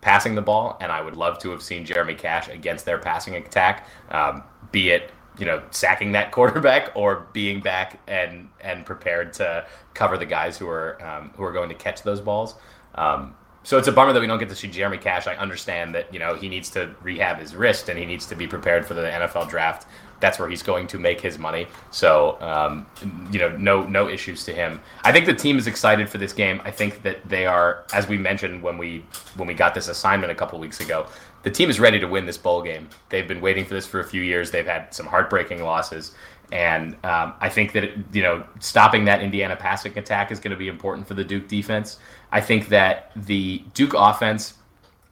passing 0.00 0.34
the 0.34 0.42
ball, 0.42 0.76
and 0.80 0.92
I 0.92 1.00
would 1.00 1.16
love 1.16 1.38
to 1.40 1.50
have 1.50 1.62
seen 1.62 1.84
Jeremy 1.86 2.14
Cash 2.14 2.48
against 2.48 2.84
their 2.84 2.98
passing 2.98 3.36
attack, 3.36 3.88
um, 4.10 4.42
be 4.70 4.90
it 4.90 5.10
you 5.38 5.46
know 5.46 5.62
sacking 5.70 6.12
that 6.12 6.30
quarterback 6.32 6.92
or 6.94 7.26
being 7.32 7.60
back 7.60 8.00
and 8.06 8.48
and 8.60 8.84
prepared 8.86 9.32
to 9.34 9.66
cover 9.94 10.18
the 10.18 10.26
guys 10.26 10.58
who 10.58 10.68
are 10.68 11.02
um, 11.04 11.30
who 11.36 11.44
are 11.44 11.52
going 11.52 11.68
to 11.68 11.74
catch 11.74 12.02
those 12.02 12.20
balls. 12.20 12.54
Um, 12.94 13.34
so 13.64 13.78
it's 13.78 13.88
a 13.88 13.92
bummer 13.92 14.12
that 14.12 14.20
we 14.20 14.26
don't 14.26 14.38
get 14.38 14.50
to 14.50 14.54
see 14.54 14.68
Jeremy 14.68 14.98
Cash. 14.98 15.26
I 15.26 15.36
understand 15.36 15.94
that 15.94 16.12
you 16.12 16.18
know 16.18 16.34
he 16.34 16.48
needs 16.48 16.68
to 16.70 16.94
rehab 17.02 17.38
his 17.38 17.54
wrist 17.56 17.88
and 17.88 17.98
he 17.98 18.04
needs 18.04 18.26
to 18.26 18.34
be 18.34 18.46
prepared 18.46 18.86
for 18.86 18.94
the 18.94 19.02
NFL 19.02 19.48
draft. 19.48 19.86
that's 20.20 20.38
where 20.38 20.48
he's 20.48 20.62
going 20.62 20.86
to 20.86 20.98
make 20.98 21.20
his 21.20 21.38
money. 21.38 21.66
So, 21.90 22.40
um, 22.40 22.86
you 23.32 23.38
know, 23.38 23.54
no 23.56 23.84
no 23.84 24.08
issues 24.08 24.44
to 24.44 24.52
him. 24.52 24.80
I 25.02 25.12
think 25.12 25.26
the 25.26 25.34
team 25.34 25.58
is 25.58 25.66
excited 25.66 26.08
for 26.08 26.18
this 26.18 26.32
game. 26.32 26.60
I 26.64 26.70
think 26.70 27.02
that 27.02 27.26
they 27.28 27.46
are, 27.46 27.84
as 27.92 28.06
we 28.06 28.18
mentioned 28.18 28.62
when 28.62 28.78
we 28.78 29.04
when 29.36 29.48
we 29.48 29.54
got 29.54 29.74
this 29.74 29.88
assignment 29.88 30.30
a 30.30 30.34
couple 30.34 30.58
weeks 30.58 30.80
ago, 30.80 31.06
the 31.44 31.50
team 31.50 31.70
is 31.70 31.78
ready 31.78 32.00
to 32.00 32.06
win 32.06 32.26
this 32.26 32.38
bowl 32.38 32.62
game. 32.62 32.88
They've 33.10 33.28
been 33.28 33.40
waiting 33.40 33.64
for 33.64 33.74
this 33.74 33.86
for 33.86 34.00
a 34.00 34.04
few 34.04 34.22
years. 34.22 34.50
They've 34.50 34.66
had 34.66 34.92
some 34.92 35.06
heartbreaking 35.06 35.62
losses. 35.62 36.12
And 36.50 36.94
um, 37.04 37.34
I 37.40 37.48
think 37.48 37.72
that 37.72 37.90
you 38.12 38.22
know 38.22 38.44
stopping 38.60 39.04
that 39.06 39.22
Indiana 39.22 39.56
passing 39.56 39.96
attack 39.98 40.32
is 40.32 40.40
going 40.40 40.50
to 40.50 40.56
be 40.56 40.68
important 40.68 41.06
for 41.06 41.14
the 41.14 41.24
Duke 41.24 41.48
defense. 41.48 41.98
I 42.32 42.40
think 42.40 42.68
that 42.68 43.12
the 43.14 43.62
Duke 43.74 43.94
offense 43.96 44.54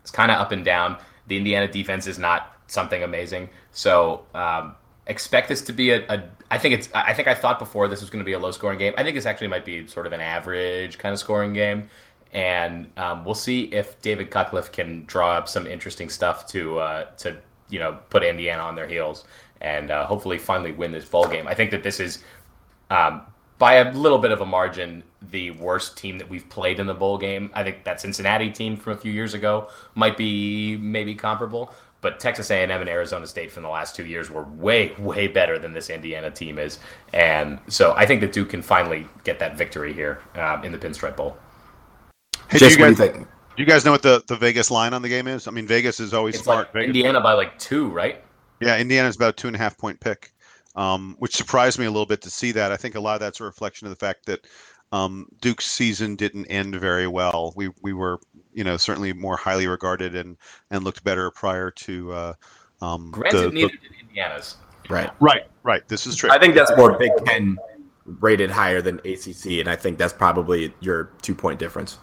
is 0.05 0.11
kind 0.11 0.31
of 0.31 0.39
up 0.39 0.53
and 0.53 0.65
down. 0.65 0.99
The 1.29 1.37
Indiana 1.37 1.71
defense 1.71 2.07
is 2.07 2.19
not 2.19 2.57
something 2.67 3.03
amazing. 3.03 3.49
So 3.73 4.25
um, 4.35 4.75
expect 5.07 5.49
this 5.49 5.63
to 5.63 5.73
be 5.73 5.91
a, 5.91 6.05
a. 6.09 6.23
I 6.51 6.59
think 6.59 6.75
it's. 6.75 6.89
I 6.95 7.15
think 7.15 7.29
I 7.29 7.35
thought 7.35 7.59
before 7.59 7.89
this 7.89 8.01
was 8.01 8.11
going 8.11 8.21
to 8.21 8.27
be 8.27 8.35
a 8.35 8.39
low 8.39 8.51
scoring 8.51 8.79
game. 8.79 8.95
I 8.97 9.03
think 9.03 9.17
this 9.17 9.27
actually 9.27 9.49
might 9.49 9.65
be 9.65 9.87
sort 9.87 10.07
of 10.07 10.13
an 10.13 10.21
average 10.21 10.99
kind 10.99 11.13
of 11.13 11.19
scoring 11.19 11.53
game, 11.53 11.89
and 12.33 12.91
um, 12.97 13.25
we'll 13.25 13.35
see 13.35 13.65
if 13.65 14.01
David 14.01 14.31
Cutcliffe 14.31 14.73
can 14.73 15.05
draw 15.07 15.33
up 15.33 15.49
some 15.49 15.67
interesting 15.67 16.09
stuff 16.09 16.47
to 16.49 16.79
uh, 16.79 17.05
to 17.19 17.37
you 17.69 17.79
know 17.79 17.99
put 18.11 18.23
Indiana 18.23 18.63
on 18.63 18.75
their 18.75 18.89
heels 18.89 19.25
and 19.61 19.91
uh, 19.91 20.07
hopefully 20.07 20.39
finally 20.39 20.73
win 20.73 20.93
this 20.93 21.05
bowl 21.05 21.27
game. 21.29 21.47
I 21.47 21.55
think 21.55 21.71
that 21.71 21.83
this 21.83 22.01
is. 22.01 22.23
Um, 22.91 23.23
by 23.59 23.75
a 23.75 23.93
little 23.93 24.19
bit 24.19 24.33
of 24.33 24.41
a 24.41 24.45
margin, 24.45 25.05
the 25.31 25.53
worst 25.53 25.97
team 25.97 26.19
that 26.19 26.29
we've 26.29 26.49
played 26.49 26.81
in 26.81 26.87
the 26.87 26.95
bowl 26.95 27.17
game. 27.17 27.49
I 27.55 27.63
think 27.63 27.85
that 27.85 28.01
Cincinnati 28.01 28.51
team 28.51 28.77
from 28.77 28.95
a 28.95 28.97
few 28.97 29.13
years 29.13 29.35
ago 29.35 29.69
might 29.95 30.17
be 30.17 30.77
maybe 30.79 31.15
comparable, 31.15 31.73
but 32.01 32.19
Texas 32.19 32.51
A&M 32.51 32.69
and 32.73 32.91
Arizona 32.91 33.25
State 33.25 33.53
from 33.53 33.63
the 33.63 33.69
last 33.69 33.95
two 33.95 34.05
years 34.05 34.31
were 34.31 34.43
way, 34.43 34.93
way 34.99 35.29
better 35.29 35.61
than 35.61 35.73
this 35.73 35.91
Indiana 35.91 36.29
team 36.29 36.59
is, 36.59 36.81
and 37.13 37.61
so 37.69 37.95
I 37.97 38.05
think 38.05 38.21
that 38.23 38.33
Duke 38.33 38.51
can 38.51 38.63
finally 38.63 39.07
get 39.23 39.39
that 39.39 39.57
victory 39.57 39.93
here 39.93 40.21
um, 40.35 40.65
in 40.65 40.73
the 40.73 40.79
Pinstripe 40.79 41.17
Bowl. 41.17 41.37
Hey, 42.51 42.59
Just 42.59 42.77
do 42.77 42.83
you 42.83 42.89
guys, 42.89 42.99
think? 42.99 43.27
Do 43.57 43.63
you 43.63 43.67
guys 43.67 43.85
know 43.85 43.93
what 43.93 44.03
the, 44.03 44.23
the 44.27 44.37
Vegas 44.37 44.71
line 44.71 44.95
on 44.95 45.03
the 45.03 45.09
game 45.09 45.27
is? 45.27 45.47
I 45.47 45.51
mean, 45.51 45.67
Vegas 45.67 46.01
is 46.01 46.15
always 46.15 46.37
it's 46.37 46.45
smart. 46.45 46.75
Like 46.75 46.87
Indiana 46.87 47.21
by 47.21 47.33
like 47.33 47.59
two, 47.59 47.89
right? 47.89 48.23
Yeah, 48.61 48.79
Indiana's 48.79 49.17
about 49.17 49.37
two 49.37 49.49
and 49.49 49.57
a 49.57 49.59
half 49.59 49.77
point 49.77 50.01
pick, 50.01 50.33
um, 50.77 51.17
which 51.19 51.35
surprised 51.35 51.79
me 51.79 51.87
a 51.87 51.91
little 51.91 52.07
bit 52.07 52.23
to 52.23 52.31
see 52.31 52.53
that. 52.53 52.73
I 52.73 52.77
think 52.77 52.95
a 52.95 53.01
lot 53.01 53.15
of 53.15 53.21
that's 53.21 53.41
a 53.41 53.45
reflection 53.45 53.87
of 53.87 53.91
the 53.91 53.97
fact 53.97 54.27
that 54.27 54.47
um, 54.93 55.27
Duke's 55.41 55.67
season 55.67 56.17
didn't 56.17 56.47
end 56.47 56.77
very 56.77 57.07
well. 57.07 57.53
We 57.57 57.71
we 57.83 57.93
were 57.93 58.21
you 58.53 58.63
know 58.63 58.77
certainly 58.77 59.13
more 59.13 59.37
highly 59.37 59.67
regarded 59.67 60.15
and 60.15 60.37
and 60.71 60.85
looked 60.85 61.03
better 61.03 61.31
prior 61.31 61.71
to. 61.71 62.13
Uh, 62.13 62.33
um, 62.81 63.11
Granted, 63.11 63.39
the, 63.39 63.51
neither 63.51 63.69
did 63.69 63.91
Indiana's. 64.01 64.57
Right. 64.89 65.11
Right. 65.21 65.47
Right. 65.63 65.87
This 65.89 66.07
is 66.07 66.17
true. 66.17 66.31
I 66.31 66.39
think 66.39 66.55
that's 66.55 66.73
more 66.77 66.99
Big 66.99 67.13
Ten 67.25 67.57
rated 68.05 68.51
higher 68.51 68.83
than 68.83 68.99
ACC, 69.01 69.61
and 69.61 69.69
I 69.69 69.77
think 69.77 69.99
that's 69.99 70.13
probably 70.13 70.75
your 70.81 71.11
two 71.23 71.35
point 71.35 71.59
difference. 71.59 71.99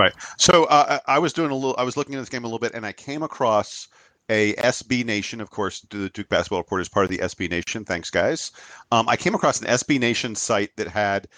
Right. 0.00 0.14
So 0.38 0.64
uh, 0.64 0.98
I 1.06 1.18
was 1.18 1.34
doing 1.34 1.50
a 1.50 1.54
little. 1.54 1.74
I 1.76 1.82
was 1.82 1.96
looking 1.96 2.14
at 2.14 2.20
this 2.20 2.30
game 2.30 2.44
a 2.44 2.46
little 2.46 2.58
bit, 2.58 2.72
and 2.74 2.86
I 2.86 2.92
came 2.92 3.22
across 3.22 3.88
a 4.30 4.54
SB 4.54 5.04
Nation. 5.04 5.42
Of 5.42 5.50
course, 5.50 5.80
the 5.90 6.08
Duke 6.08 6.28
Basketball 6.30 6.60
Report 6.60 6.80
is 6.80 6.88
part 6.88 7.04
of 7.04 7.10
the 7.10 7.18
SB 7.18 7.50
Nation. 7.50 7.84
Thanks, 7.84 8.08
guys. 8.08 8.52
Um, 8.92 9.08
I 9.10 9.16
came 9.16 9.34
across 9.34 9.60
an 9.60 9.66
SB 9.66 10.00
Nation 10.00 10.34
site 10.34 10.74
that 10.76 10.88
had 10.88 11.28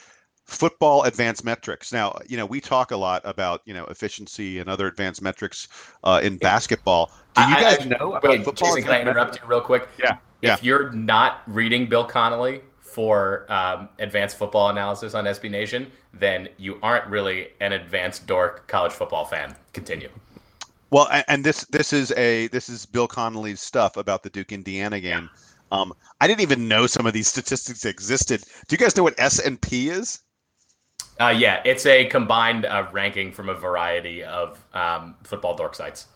football 0.45 1.03
advanced 1.03 1.45
metrics. 1.45 1.93
Now, 1.93 2.17
you 2.29 2.37
know, 2.37 2.47
we 2.47 2.61
talk 2.61 2.93
a 2.93 2.97
lot 2.97 3.21
about 3.25 3.63
you 3.65 3.75
know 3.75 3.85
efficiency 3.87 4.61
and 4.61 4.71
other 4.71 4.87
advanced 4.87 5.23
metrics 5.23 5.67
uh, 6.05 6.21
in 6.23 6.37
basketball. 6.37 7.11
Do 7.35 7.43
you 7.43 7.57
guys 7.57 7.81
I, 7.81 7.85
know 7.87 8.15
about 8.15 8.31
wait, 8.31 8.45
football? 8.45 8.77
Jason, 8.77 8.85
can 8.85 8.93
I 8.93 9.01
interrupt 9.01 9.41
you 9.41 9.49
real 9.49 9.61
quick? 9.61 9.89
Yeah. 9.99 10.19
If 10.43 10.49
yeah. 10.49 10.57
you're 10.63 10.91
not 10.93 11.43
reading 11.47 11.87
Bill 11.87 12.05
Connelly 12.05 12.61
for 12.93 13.51
um, 13.51 13.89
advanced 13.99 14.37
football 14.37 14.69
analysis 14.69 15.15
on 15.15 15.25
SB 15.25 15.51
Nation, 15.51 15.91
then 16.13 16.49
you 16.59 16.79
aren't 16.83 17.07
really 17.07 17.49
an 17.61 17.73
advanced 17.73 18.27
dork 18.27 18.67
college 18.69 18.93
football 18.93 19.25
fan. 19.25 19.55
Continue. 19.73 20.11
Well, 20.91 21.09
and 21.27 21.43
this 21.43 21.65
this 21.67 21.95
is 21.95 22.13
a 22.13 22.49
this 22.49 22.69
is 22.69 22.85
Bill 22.85 23.09
Connelly's 23.09 23.63
stuff 23.63 23.97
about 23.97 24.23
the 24.23 24.29
Duke 24.29 24.53
Indiana 24.53 25.01
game. 25.01 25.31
Yeah. 25.33 25.81
Um, 25.81 25.95
I 26.21 26.27
didn't 26.27 26.43
even 26.43 26.69
know 26.69 26.87
some 26.87 27.07
of 27.07 27.15
these 27.15 27.29
statistics 27.29 27.87
existed. 27.87 28.43
Do 28.69 28.75
you 28.75 28.79
guys 28.79 28.95
know 28.95 29.03
what 29.03 29.15
S 29.17 29.39
and 29.39 29.59
P 29.59 29.89
is? 29.89 30.21
Uh, 31.19 31.29
yeah, 31.29 31.63
it's 31.65 31.87
a 31.87 32.07
combined 32.07 32.67
uh, 32.67 32.87
ranking 32.93 33.33
from 33.33 33.49
a 33.49 33.55
variety 33.55 34.23
of 34.23 34.63
um, 34.75 35.15
football 35.23 35.57
dork 35.57 35.75
sites. 35.75 36.09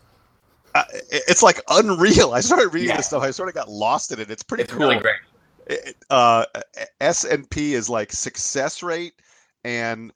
Uh, 0.75 0.83
it's 1.09 1.41
like 1.41 1.59
unreal. 1.69 2.33
I 2.33 2.41
started 2.41 2.67
reading 2.69 2.89
yeah. 2.89 2.97
this 2.97 3.07
stuff. 3.07 3.23
I 3.23 3.31
sort 3.31 3.49
of 3.49 3.55
got 3.55 3.69
lost 3.69 4.11
in 4.11 4.19
it. 4.19 4.29
It's 4.29 4.43
pretty 4.43 4.63
it's 4.63 4.73
cool. 4.73 4.81
really 4.81 4.99
great. 4.99 5.15
Uh, 6.09 6.45
S 7.01 7.23
and 7.25 7.49
P 7.49 7.73
is 7.73 7.89
like 7.89 8.11
success 8.11 8.81
rate 8.81 9.13
and 9.63 10.13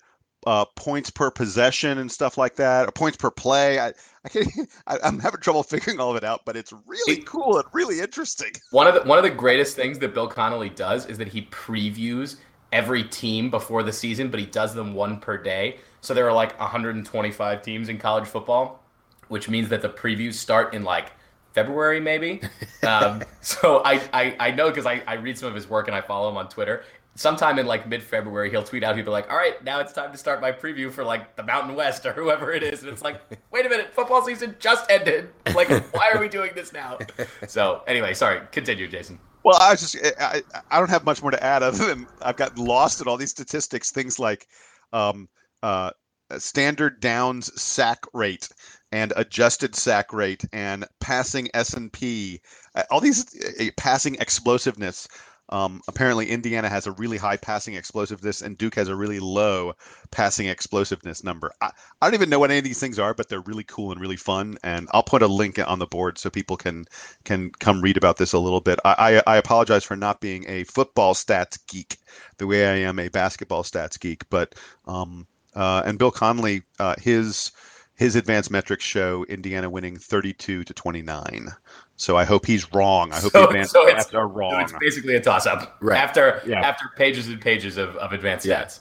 uh, 0.47 0.66
points 0.76 1.10
per 1.10 1.30
possession 1.30 1.97
and 1.99 2.12
stuff 2.12 2.38
like 2.38 2.56
that, 2.56 2.88
or 2.88 2.91
points 2.91 3.18
per 3.18 3.30
play. 3.30 3.80
I, 3.80 3.93
I 4.26 4.30
can't. 4.30 4.47
I, 4.88 4.97
am 5.04 5.20
having 5.20 5.41
trouble 5.41 5.64
figuring 5.64 5.99
all 5.99 6.12
of 6.12 6.18
it 6.18 6.24
out, 6.24 6.41
but 6.45 6.56
it's 6.56 6.74
really 6.86 7.22
cool 7.24 7.58
and 7.58 7.68
really 7.74 7.99
interesting. 7.99 8.52
One 8.72 8.88
of 8.88 8.95
the 8.95 9.02
one 9.02 9.18
of 9.18 9.24
the 9.24 9.32
greatest 9.32 9.76
things 9.76 9.99
that 9.99 10.14
Bill 10.14 10.28
Connelly 10.28 10.70
does 10.70 11.06
is 11.06 11.18
that 11.18 11.28
he 11.28 11.43
previews 11.43 12.38
every 12.72 13.04
team 13.04 13.49
before 13.49 13.84
the 13.84 13.93
season, 13.93 14.30
but 14.30 14.39
he 14.39 14.45
does 14.45 14.74
them 14.74 14.93
one 14.93 15.20
per 15.20 15.38
day. 15.38 15.78
So 15.99 16.14
there 16.14 16.28
are 16.28 16.34
like 16.34 16.58
125 16.60 17.62
teams 17.62 17.89
in 17.89 17.97
college 17.97 18.26
football, 18.26 18.82
which 19.28 19.49
means 19.49 19.70
that 19.70 19.82
the 19.82 19.89
previews 19.89 20.36
start 20.36 20.74
in 20.74 20.84
like 20.84 21.12
February, 21.54 21.99
maybe. 21.99 22.41
um, 22.84 23.24
so 23.41 23.82
I, 23.84 24.02
I, 24.14 24.36
I 24.39 24.52
know 24.52 24.70
because 24.70 24.86
I, 24.86 25.04
I 25.08 25.14
read 25.14 25.38
some 25.38 25.49
of 25.49 25.56
his 25.56 25.70
work 25.70 25.88
and 25.88 25.95
I 25.95 26.02
follow 26.02 26.30
him 26.30 26.38
on 26.38 26.49
Twitter. 26.49 26.84
Sometime 27.16 27.60
in 27.60 27.66
like 27.66 27.88
mid 27.89 28.02
February, 28.02 28.49
he'll 28.49 28.64
tweet 28.64 28.84
out, 28.84 28.95
he'll 28.95 29.04
be 29.04 29.12
like, 29.12 29.30
all 29.30 29.36
right, 29.36 29.62
now 29.64 29.80
it's 29.80 29.91
time 29.91 30.14
to 30.14 30.18
start 30.18 30.39
my 30.39 30.52
preview 30.52 30.89
for 30.89 31.04
like 31.04 31.36
the 31.36 31.43
Mountain 31.43 31.76
West 31.76 32.06
or 32.06 32.14
whoever 32.14 32.54
it 32.54 32.64
is. 32.64 32.84
And 32.84 32.91
it's 32.91 33.02
like, 33.02 33.22
wait 33.52 33.66
a 33.66 33.70
minute, 33.70 33.93
football 33.93 34.24
season 34.24 34.56
just 34.60 34.89
ended. 34.89 35.30
Like, 35.54 35.70
why 35.93 36.10
are 36.14 36.20
we 36.20 36.30
doing 36.30 36.52
this 36.56 36.72
now? 36.72 36.99
So 37.47 37.84
anyway, 37.86 38.14
sorry, 38.14 38.41
continue, 38.52 38.88
Jason. 38.88 39.20
Well, 39.43 39.58
I 39.60 39.72
was 39.72 39.82
just 39.82 39.97
I, 40.20 40.41
I 40.70 40.80
don't 40.80 40.89
have 40.89 41.04
much 41.04 41.22
more 41.22 41.32
to 41.32 41.43
add 41.43 41.64
other 41.64 41.86
than 41.86 42.08
I've 42.22 42.38
gotten 42.38 42.64
lost 42.64 43.02
in 43.02 43.08
all 43.08 43.18
these 43.18 43.32
statistics. 43.32 43.91
Things 43.91 44.20
like 44.20 44.47
um, 44.93 45.28
uh, 45.64 45.91
standard 46.38 46.99
downs 46.99 47.62
sack 47.62 48.06
rate 48.14 48.47
and 48.92 49.14
adjusted 49.16 49.76
sack 49.76 50.14
rate 50.14 50.44
and 50.54 50.86
passing 51.00 51.50
S 51.54 51.74
and 51.74 51.92
P, 51.92 52.42
uh, 52.76 52.84
all 52.92 53.00
these 53.00 53.26
uh, 53.60 53.66
passing 53.78 54.16
explosiveness. 54.16 55.08
Um, 55.50 55.82
apparently, 55.89 56.30
Indiana 56.30 56.70
has 56.70 56.88
a 56.88 56.94
really 56.94 57.18
high 57.18 57.36
passing 57.36 57.74
explosiveness, 57.74 58.42
and 58.42 58.58
Duke 58.58 58.76
has 58.76 58.88
a 58.88 58.96
really 58.96 59.20
low 59.20 59.74
passing 60.10 60.48
explosiveness 60.48 61.26
number. 61.26 61.52
I, 61.60 61.72
I 62.02 62.08
don't 62.08 62.14
even 62.14 62.30
know 62.30 62.39
what 62.39 62.52
any 62.52 62.60
of 62.60 62.64
these 62.64 62.80
things 62.80 62.98
are, 62.98 63.14
but 63.14 63.28
they're 63.28 63.42
really 63.42 63.66
cool 63.66 63.92
and 63.92 64.00
really 64.00 64.16
fun. 64.16 64.58
And 64.64 64.88
I'll 64.94 65.04
put 65.04 65.22
a 65.22 65.28
link 65.28 65.60
on 65.60 65.80
the 65.80 65.86
board 65.86 66.18
so 66.18 66.30
people 66.30 66.56
can 66.56 66.86
can 67.26 67.52
come 67.52 67.82
read 67.82 67.98
about 67.98 68.16
this 68.16 68.32
a 68.32 68.39
little 68.39 68.62
bit. 68.62 68.80
I, 68.86 69.22
I, 69.28 69.34
I 69.36 69.38
apologize 69.38 69.84
for 69.84 69.98
not 69.98 70.22
being 70.22 70.46
a 70.48 70.64
football 70.64 71.14
stats 71.14 71.60
geek 71.68 71.98
the 72.38 72.48
way 72.48 72.68
I 72.68 72.88
am 72.88 72.98
a 72.98 73.10
basketball 73.10 73.64
stats 73.64 74.00
geek, 74.00 74.30
but 74.30 74.56
um, 74.86 75.28
uh, 75.54 75.84
and 75.86 76.00
Bill 76.00 76.12
Connelly, 76.12 76.64
uh, 76.80 76.96
his 76.98 77.52
his 78.02 78.16
advanced 78.16 78.49
metrics 78.49 78.84
show 78.84 79.24
Indiana 79.26 79.70
winning 79.70 79.95
32 79.95 80.64
to 80.64 80.74
29. 80.74 81.49
So 81.97 82.18
I 82.18 82.24
hope 82.24 82.47
he's 82.47 82.74
wrong. 82.74 83.12
I 83.12 83.20
hope 83.20 83.32
so, 83.32 83.41
the 83.41 83.47
advanced 83.49 83.74
so 83.74 83.86
stats 83.86 84.14
are 84.16 84.28
wrong. 84.28 84.68
So 84.68 84.76
it's 84.76 84.84
basically 84.84 85.16
a 85.18 85.22
toss 85.22 85.45
up 85.45 85.78
right. 85.82 85.99
after 85.99 86.41
yeah. 86.47 86.62
after 86.62 86.86
pages 86.97 87.28
and 87.28 87.39
pages 87.39 87.78
of, 87.78 87.95
of 87.97 88.12
advanced 88.12 88.43
yeah. 88.43 88.64
stats. 88.64 88.80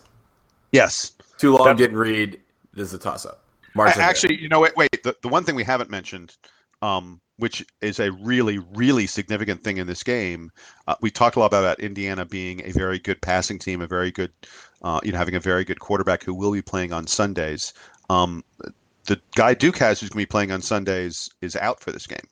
Yes. 0.72 1.12
Too 1.36 1.54
long, 1.54 1.76
didn't 1.76 1.98
read. 1.98 2.40
This 2.72 2.88
is 2.88 2.94
a 2.94 2.98
toss 2.98 3.26
up. 3.26 3.44
Actually, 3.76 4.40
you 4.40 4.48
know, 4.48 4.60
wait, 4.60 4.74
wait. 4.74 5.02
The, 5.02 5.14
the 5.20 5.28
one 5.28 5.44
thing 5.44 5.54
we 5.54 5.64
haven't 5.64 5.90
mentioned, 5.90 6.34
um, 6.80 7.20
which 7.36 7.62
is 7.82 8.00
a 8.00 8.10
really, 8.12 8.58
really 8.74 9.06
significant 9.06 9.62
thing 9.62 9.76
in 9.76 9.86
this 9.86 10.02
game, 10.02 10.50
uh, 10.88 10.94
we 11.02 11.10
talked 11.10 11.36
a 11.36 11.40
lot 11.40 11.52
about 11.52 11.78
Indiana 11.78 12.24
being 12.24 12.62
a 12.64 12.72
very 12.72 12.98
good 12.98 13.20
passing 13.20 13.58
team, 13.58 13.82
a 13.82 13.86
very 13.86 14.10
good, 14.10 14.32
uh, 14.80 14.98
you 15.02 15.12
know, 15.12 15.18
having 15.18 15.34
a 15.34 15.40
very 15.40 15.64
good 15.64 15.78
quarterback 15.78 16.24
who 16.24 16.34
will 16.34 16.52
be 16.52 16.62
playing 16.62 16.94
on 16.94 17.06
Sundays. 17.06 17.74
Um, 18.08 18.42
the 19.10 19.20
guy 19.34 19.54
Duke 19.54 19.76
has 19.78 19.98
who's 19.98 20.08
going 20.08 20.22
to 20.22 20.26
be 20.28 20.30
playing 20.30 20.52
on 20.52 20.62
Sundays 20.62 21.28
is 21.40 21.56
out 21.56 21.80
for 21.80 21.90
this 21.90 22.06
game. 22.06 22.28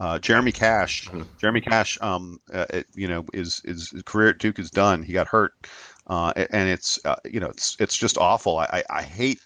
Uh, 0.00 0.18
Jeremy 0.18 0.50
Cash, 0.50 1.06
mm-hmm. 1.06 1.22
Jeremy 1.40 1.60
Cash, 1.60 1.96
um, 2.00 2.40
uh, 2.52 2.66
it, 2.70 2.86
you 2.92 3.06
know, 3.06 3.24
is, 3.32 3.62
is 3.64 3.90
his 3.90 4.02
career 4.02 4.30
at 4.30 4.38
Duke 4.38 4.58
is 4.58 4.68
done. 4.68 5.04
He 5.04 5.12
got 5.12 5.28
hurt, 5.28 5.52
uh, 6.08 6.32
and 6.36 6.68
it's 6.68 6.98
uh, 7.04 7.14
you 7.24 7.38
know 7.38 7.50
it's 7.50 7.76
it's 7.78 7.96
just 7.96 8.18
awful. 8.18 8.58
I, 8.58 8.82
I 8.90 9.02
hate 9.02 9.38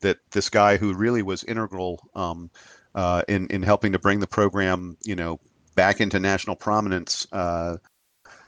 that 0.00 0.16
this 0.30 0.48
guy 0.48 0.78
who 0.78 0.94
really 0.94 1.22
was 1.22 1.44
integral 1.44 2.08
um, 2.14 2.50
uh, 2.94 3.22
in 3.28 3.46
in 3.48 3.62
helping 3.62 3.92
to 3.92 3.98
bring 3.98 4.20
the 4.20 4.26
program 4.26 4.96
you 5.04 5.16
know 5.16 5.38
back 5.74 6.00
into 6.00 6.18
national 6.18 6.56
prominence 6.56 7.26
uh, 7.32 7.76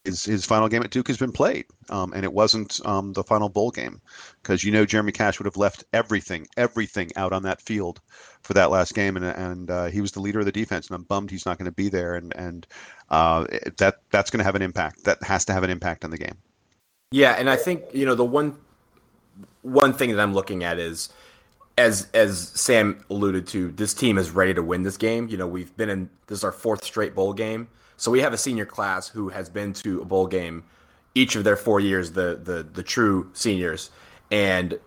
his, 0.07 0.25
his 0.25 0.47
final 0.47 0.69
game 0.69 0.83
at 0.83 0.91
Duke 0.91 1.09
has 1.09 1.19
been 1.19 1.33
played, 1.33 1.67
um, 1.91 2.13
and 2.15 2.25
it 2.25 2.33
wasn't 2.33 2.81
um, 2.87 3.13
the 3.13 3.23
final 3.23 3.49
bowl 3.49 3.71
game, 3.71 4.01
because 4.43 4.65
you 4.65 4.73
know 4.73 4.87
Jeremy 4.87 5.13
Cash 5.13 5.39
would 5.39 5.47
have 5.47 5.57
left 5.57 5.85
everything, 5.93 6.47
everything 6.57 7.11
out 7.17 7.33
on 7.33 7.43
that 7.43 7.61
field 7.61 8.01
for 8.43 8.55
that 8.55 8.71
last 8.71 8.95
game, 8.95 9.17
and 9.17 9.25
and 9.25 9.71
uh, 9.71 9.87
he 9.87 10.01
was 10.01 10.13
the 10.13 10.21
leader 10.21 10.39
of 10.39 10.47
the 10.47 10.53
defense, 10.53 10.87
and 10.87 10.95
I'm 10.95 11.03
bummed 11.03 11.31
he's 11.31 11.45
not 11.45 11.59
going 11.59 11.67
to 11.67 11.73
be 11.73 11.89
there, 11.89 12.15
and 12.15 12.35
and 12.37 12.67
uh, 13.11 13.47
that 13.77 13.97
that's 14.11 14.31
going 14.31 14.39
to 14.39 14.45
have 14.45 14.55
an 14.55 14.63
impact. 14.63 15.05
That 15.05 15.23
has 15.23 15.45
to 15.47 15.53
have 15.53 15.65
an 15.65 15.71
impact 15.71 16.05
on 16.05 16.11
the 16.11 16.19
game. 16.19 16.39
Yeah, 17.11 17.33
and 17.33 17.51
I 17.51 17.57
think 17.57 17.83
you 17.93 18.07
know 18.07 18.15
the 18.15 18.25
one 18.25 18.57
one 19.63 19.93
thing 19.93 20.15
that 20.15 20.23
I'm 20.23 20.35
looking 20.35 20.65
at 20.65 20.79
is 20.79 21.11
as 21.79 22.09
as 22.15 22.49
Sam 22.55 23.05
alluded 23.11 23.47
to, 23.49 23.71
this 23.73 23.93
team 23.95 24.19
is 24.19 24.31
ready 24.31 24.55
to 24.55 24.63
win 24.63 24.83
this 24.83 24.97
game. 24.97 25.29
You 25.29 25.37
know, 25.37 25.47
we've 25.47 25.77
been 25.77 25.91
in 25.91 26.11
this 26.27 26.39
is 26.39 26.45
our 26.45 26.53
fourth 26.53 26.85
straight 26.85 27.15
bowl 27.15 27.33
game. 27.33 27.69
So 27.97 28.11
we 28.11 28.21
have 28.21 28.33
a 28.33 28.39
senior 28.39 28.67
class 28.67 29.09
who 29.09 29.29
has 29.31 29.49
been 29.49 29.73
to 29.75 30.03
a 30.03 30.05
bowl 30.05 30.27
game 30.27 30.65
each 31.15 31.35
of 31.35 31.45
their 31.45 31.57
four 31.57 31.81
years, 31.81 32.13
the 32.13 32.41
the 32.43 32.63
the 32.63 32.83
true 32.83 33.31
seniors, 33.33 33.91
and 34.31 34.79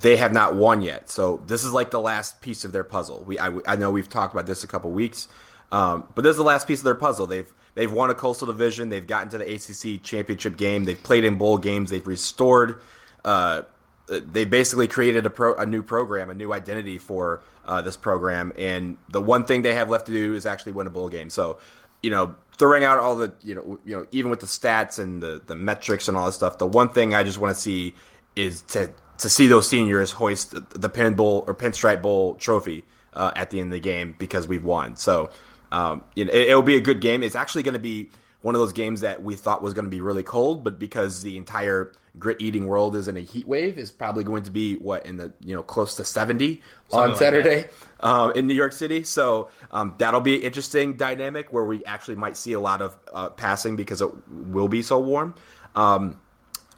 they 0.00 0.16
have 0.16 0.32
not 0.32 0.56
won 0.56 0.82
yet. 0.82 1.10
So 1.10 1.42
this 1.46 1.64
is 1.64 1.72
like 1.72 1.90
the 1.90 2.00
last 2.00 2.40
piece 2.40 2.64
of 2.64 2.72
their 2.72 2.84
puzzle. 2.84 3.22
We 3.24 3.38
I, 3.38 3.52
I 3.66 3.76
know 3.76 3.90
we've 3.90 4.08
talked 4.08 4.34
about 4.34 4.46
this 4.46 4.64
a 4.64 4.66
couple 4.66 4.90
weeks, 4.90 5.28
um, 5.72 6.04
but 6.14 6.22
this 6.22 6.30
is 6.30 6.36
the 6.36 6.44
last 6.44 6.66
piece 6.66 6.80
of 6.80 6.84
their 6.84 6.94
puzzle. 6.94 7.26
They've 7.26 7.52
they've 7.74 7.92
won 7.92 8.10
a 8.10 8.14
coastal 8.14 8.46
division. 8.46 8.88
They've 8.88 9.06
gotten 9.06 9.28
to 9.30 9.38
the 9.38 9.54
ACC 9.54 10.02
championship 10.02 10.56
game. 10.56 10.84
They've 10.84 11.02
played 11.02 11.24
in 11.24 11.36
bowl 11.36 11.58
games. 11.58 11.90
They've 11.90 12.06
restored. 12.06 12.80
Uh, 13.24 13.62
they 14.08 14.44
basically 14.44 14.86
created 14.86 15.26
a 15.26 15.30
pro, 15.30 15.54
a 15.56 15.66
new 15.66 15.82
program, 15.82 16.30
a 16.30 16.34
new 16.34 16.52
identity 16.52 16.96
for 16.96 17.42
uh, 17.64 17.82
this 17.82 17.96
program, 17.96 18.52
and 18.56 18.96
the 19.08 19.20
one 19.20 19.44
thing 19.44 19.62
they 19.62 19.74
have 19.74 19.90
left 19.90 20.06
to 20.06 20.12
do 20.12 20.34
is 20.34 20.46
actually 20.46 20.72
win 20.72 20.86
a 20.86 20.90
bowl 20.90 21.08
game. 21.08 21.28
So, 21.28 21.58
you 22.02 22.10
know, 22.10 22.36
throwing 22.58 22.84
out 22.84 22.98
all 22.98 23.16
the 23.16 23.32
you 23.42 23.54
know 23.54 23.78
you 23.84 23.96
know 23.96 24.06
even 24.12 24.30
with 24.30 24.40
the 24.40 24.46
stats 24.46 24.98
and 24.98 25.22
the 25.22 25.42
the 25.46 25.54
metrics 25.54 26.08
and 26.08 26.16
all 26.16 26.26
this 26.26 26.34
stuff, 26.34 26.58
the 26.58 26.66
one 26.66 26.88
thing 26.88 27.14
I 27.14 27.22
just 27.22 27.38
want 27.38 27.54
to 27.54 27.60
see 27.60 27.94
is 28.34 28.62
to 28.62 28.90
to 29.18 29.28
see 29.28 29.46
those 29.46 29.68
seniors 29.68 30.12
hoist 30.12 30.54
the 30.78 30.88
pin 30.88 31.14
bowl 31.14 31.44
or 31.46 31.54
pinstripe 31.54 32.02
bowl 32.02 32.34
trophy 32.34 32.84
uh, 33.14 33.32
at 33.34 33.50
the 33.50 33.60
end 33.60 33.68
of 33.68 33.72
the 33.72 33.80
game 33.80 34.14
because 34.18 34.46
we've 34.46 34.64
won. 34.64 34.96
So 34.96 35.30
um, 35.72 36.04
you 36.14 36.24
know, 36.24 36.32
it, 36.32 36.54
will 36.54 36.62
be 36.62 36.76
a 36.76 36.80
good 36.80 37.00
game. 37.00 37.22
It's 37.22 37.34
actually 37.34 37.62
going 37.62 37.74
to 37.74 37.80
be 37.80 38.10
one 38.42 38.54
of 38.54 38.60
those 38.60 38.72
games 38.72 39.00
that 39.00 39.22
we 39.22 39.34
thought 39.34 39.62
was 39.62 39.74
going 39.74 39.84
to 39.84 39.90
be 39.90 40.00
really 40.00 40.22
cold, 40.22 40.62
but 40.62 40.78
because 40.78 41.22
the 41.22 41.36
entire 41.36 41.92
grit 42.18 42.36
eating 42.40 42.66
world 42.66 42.96
is 42.96 43.08
in 43.08 43.16
a 43.16 43.20
heat 43.20 43.46
wave, 43.46 43.78
is 43.78 43.90
probably 43.90 44.24
going 44.24 44.42
to 44.42 44.50
be 44.50 44.76
what 44.76 45.04
in 45.04 45.16
the 45.16 45.32
you 45.40 45.54
know 45.54 45.62
close 45.62 45.94
to 45.96 46.04
seventy 46.04 46.62
Something 46.88 47.00
on 47.00 47.08
like 47.10 47.18
Saturday 47.18 47.68
um, 48.00 48.32
in 48.32 48.46
New 48.46 48.54
York 48.54 48.72
City. 48.72 49.02
So 49.04 49.50
um, 49.72 49.94
that'll 49.98 50.20
be 50.20 50.36
an 50.36 50.42
interesting 50.42 50.94
dynamic 50.96 51.52
where 51.52 51.64
we 51.64 51.84
actually 51.84 52.16
might 52.16 52.36
see 52.36 52.52
a 52.52 52.60
lot 52.60 52.82
of 52.82 52.96
uh, 53.12 53.30
passing 53.30 53.76
because 53.76 54.00
it 54.00 54.10
will 54.28 54.68
be 54.68 54.82
so 54.82 54.98
warm. 54.98 55.34
Um, 55.74 56.20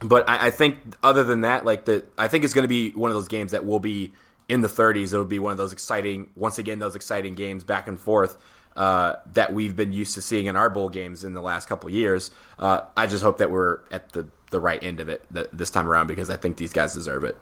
but 0.01 0.27
I, 0.29 0.47
I, 0.47 0.51
think 0.51 0.77
other 1.03 1.23
than 1.23 1.41
that, 1.41 1.65
like 1.65 1.85
the 1.85 2.05
I 2.17 2.27
think 2.27 2.43
it's 2.43 2.53
going 2.53 2.63
to 2.63 2.69
be 2.69 2.91
one 2.91 3.11
of 3.11 3.15
those 3.15 3.27
games 3.27 3.51
that 3.51 3.65
will 3.65 3.79
be 3.79 4.13
in 4.47 4.61
the 4.61 4.67
30s. 4.67 5.13
It'll 5.13 5.25
be 5.25 5.39
one 5.39 5.51
of 5.51 5.57
those 5.57 5.71
exciting, 5.71 6.29
once 6.35 6.57
again, 6.57 6.79
those 6.79 6.95
exciting 6.95 7.35
games 7.35 7.63
back 7.63 7.87
and 7.87 7.99
forth 7.99 8.37
uh, 8.79 9.17
that 9.33 9.51
we've 9.53 9.75
been 9.75 9.91
used 9.91 10.15
to 10.15 10.21
seeing 10.21 10.45
in 10.45 10.55
our 10.55 10.69
bowl 10.69 10.87
games 10.87 11.25
in 11.25 11.33
the 11.33 11.41
last 11.41 11.67
couple 11.67 11.89
years. 11.89 12.31
Uh, 12.57 12.81
I 12.95 13.07
just 13.07 13.21
hope 13.21 13.37
that 13.39 13.51
we're 13.51 13.81
at 13.91 14.13
the, 14.13 14.25
the 14.51 14.59
right 14.61 14.81
end 14.81 15.01
of 15.01 15.09
it 15.09 15.21
th- 15.33 15.49
this 15.51 15.69
time 15.69 15.85
around 15.85 16.07
because 16.07 16.29
I 16.29 16.37
think 16.37 16.55
these 16.55 16.71
guys 16.71 16.93
deserve 16.93 17.25
it. 17.25 17.37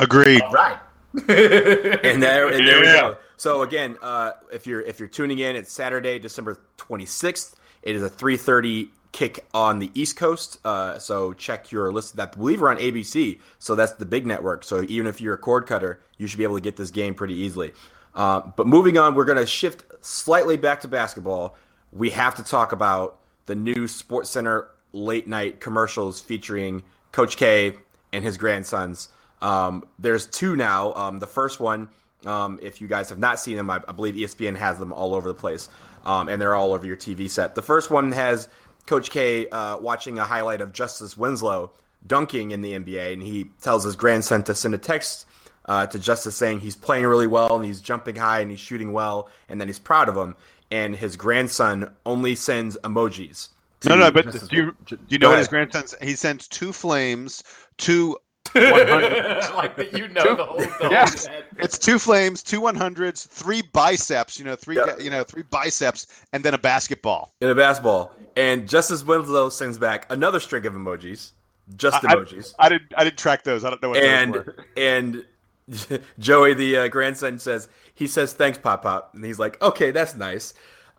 Agreed. 0.00 0.40
All 0.40 0.52
right. 0.52 0.78
and 1.14 2.22
there, 2.22 2.48
and 2.48 2.66
there 2.66 2.82
yeah. 2.82 2.94
we 2.94 3.00
go. 3.00 3.16
So 3.36 3.60
again, 3.60 3.98
uh, 4.00 4.32
if 4.50 4.66
you're 4.66 4.80
if 4.80 4.98
you're 4.98 5.08
tuning 5.08 5.38
in, 5.40 5.54
it's 5.54 5.70
Saturday, 5.70 6.18
December 6.18 6.58
26th. 6.78 7.54
It 7.82 7.94
is 7.94 8.02
a 8.02 8.08
3:30 8.08 8.88
kick 9.12 9.44
on 9.52 9.78
the 9.78 9.92
East 9.94 10.16
Coast. 10.16 10.58
Uh, 10.64 10.98
so 10.98 11.34
check 11.34 11.70
your 11.70 11.92
list. 11.92 12.16
That 12.16 12.32
I 12.32 12.36
believe 12.36 12.62
we're 12.62 12.70
on 12.70 12.78
ABC, 12.78 13.38
so 13.58 13.74
that's 13.74 13.92
the 13.92 14.06
big 14.06 14.26
network. 14.26 14.64
So 14.64 14.82
even 14.88 15.06
if 15.06 15.20
you're 15.20 15.34
a 15.34 15.38
cord 15.38 15.66
cutter, 15.66 16.00
you 16.16 16.26
should 16.26 16.38
be 16.38 16.44
able 16.44 16.56
to 16.56 16.62
get 16.62 16.76
this 16.76 16.90
game 16.90 17.14
pretty 17.14 17.34
easily. 17.34 17.72
Uh, 18.14 18.40
but 18.56 18.66
moving 18.66 18.98
on, 18.98 19.14
we're 19.14 19.24
going 19.24 19.38
to 19.38 19.46
shift 19.46 19.84
slightly 20.00 20.56
back 20.56 20.80
to 20.82 20.88
basketball. 20.88 21.56
We 21.92 22.10
have 22.10 22.34
to 22.36 22.44
talk 22.44 22.72
about 22.72 23.18
the 23.46 23.54
new 23.54 23.88
Sports 23.88 24.30
Center 24.30 24.68
late 24.92 25.26
night 25.26 25.60
commercials 25.60 26.20
featuring 26.20 26.82
Coach 27.12 27.36
K 27.36 27.74
and 28.12 28.24
his 28.24 28.36
grandsons. 28.36 29.08
Um, 29.42 29.84
there's 29.98 30.26
two 30.26 30.56
now. 30.56 30.94
Um, 30.94 31.18
the 31.18 31.26
first 31.26 31.60
one, 31.60 31.88
um, 32.24 32.58
if 32.62 32.80
you 32.80 32.88
guys 32.88 33.08
have 33.10 33.18
not 33.18 33.38
seen 33.38 33.56
them, 33.56 33.68
I, 33.68 33.80
I, 33.86 33.92
believe 33.92 34.14
ESPN 34.14 34.56
has 34.56 34.78
them 34.78 34.92
all 34.92 35.14
over 35.14 35.28
the 35.28 35.34
place, 35.34 35.68
um, 36.06 36.28
and 36.28 36.40
they're 36.40 36.54
all 36.54 36.72
over 36.72 36.86
your 36.86 36.96
TV 36.96 37.28
set. 37.28 37.54
The 37.54 37.62
first 37.62 37.90
one 37.90 38.12
has 38.12 38.48
Coach 38.86 39.10
K 39.10 39.48
uh, 39.48 39.76
watching 39.78 40.18
a 40.18 40.24
highlight 40.24 40.60
of 40.60 40.72
Justice 40.72 41.16
Winslow 41.16 41.72
dunking 42.06 42.52
in 42.52 42.62
the 42.62 42.72
NBA, 42.72 43.12
and 43.12 43.22
he 43.22 43.50
tells 43.60 43.84
his 43.84 43.96
grandson 43.96 44.42
to 44.44 44.54
send 44.54 44.74
a 44.74 44.78
text 44.78 45.26
uh, 45.66 45.86
to 45.86 45.98
Justice 45.98 46.36
saying 46.36 46.60
he's 46.60 46.76
playing 46.76 47.06
really 47.06 47.26
well 47.26 47.56
and 47.56 47.64
he's 47.64 47.80
jumping 47.80 48.16
high 48.16 48.40
and 48.40 48.50
he's 48.50 48.60
shooting 48.60 48.92
well 48.92 49.28
and 49.48 49.60
then 49.60 49.68
he's 49.68 49.78
proud 49.78 50.08
of 50.08 50.16
him. 50.16 50.34
And 50.70 50.96
his 50.96 51.16
grandson 51.16 51.90
only 52.06 52.34
sends 52.34 52.76
emojis. 52.84 53.48
No, 53.84 53.96
no, 53.96 54.10
but 54.10 54.48
do 54.48 54.56
you, 54.56 54.76
do 54.86 54.98
you 55.08 55.18
know 55.18 55.28
what 55.28 55.38
his 55.38 55.48
grandson? 55.48 55.84
He 56.00 56.16
sends 56.16 56.48
two 56.48 56.72
flames, 56.72 57.44
two 57.76 58.16
100s. 58.54 59.54
like 59.54 59.76
that 59.76 59.92
you 59.96 60.08
know 60.08 60.22
two, 60.22 60.36
the 60.36 60.44
whole, 60.44 60.58
the 60.58 60.88
yeah. 60.90 61.10
it's 61.58 61.78
two 61.78 61.98
flames, 61.98 62.42
two 62.42 62.60
100s, 62.60 63.26
three 63.26 63.62
biceps. 63.72 64.38
You 64.38 64.44
know, 64.44 64.56
three 64.56 64.76
yep. 64.76 65.00
you 65.00 65.10
know 65.10 65.24
three 65.24 65.42
biceps, 65.42 66.06
and 66.32 66.44
then 66.44 66.54
a 66.54 66.58
basketball. 66.58 67.34
And 67.40 67.50
a 67.50 67.54
basketball. 67.54 68.12
And 68.36 68.68
Justice 68.68 69.04
Winslow 69.04 69.48
sends 69.50 69.78
back 69.78 70.06
another 70.10 70.40
string 70.40 70.66
of 70.66 70.74
emojis, 70.74 71.32
just 71.76 72.02
emojis. 72.02 72.54
I, 72.58 72.66
I, 72.66 72.68
didn't. 72.68 72.92
I 72.96 73.04
didn't 73.04 73.18
track 73.18 73.44
those. 73.44 73.64
I 73.64 73.70
don't 73.70 73.82
know 73.82 73.90
what 73.90 73.98
and, 73.98 74.34
those 74.34 74.46
were. 74.46 74.66
And 74.76 75.24
Joey, 76.18 76.54
the 76.54 76.76
uh, 76.76 76.88
grandson, 76.88 77.38
says 77.38 77.68
he 77.94 78.06
says 78.06 78.32
thanks, 78.32 78.58
Pop 78.58 78.82
Pop, 78.82 79.14
and 79.14 79.24
he's 79.24 79.38
like, 79.38 79.60
okay, 79.62 79.90
that's 79.90 80.14
nice. 80.14 80.54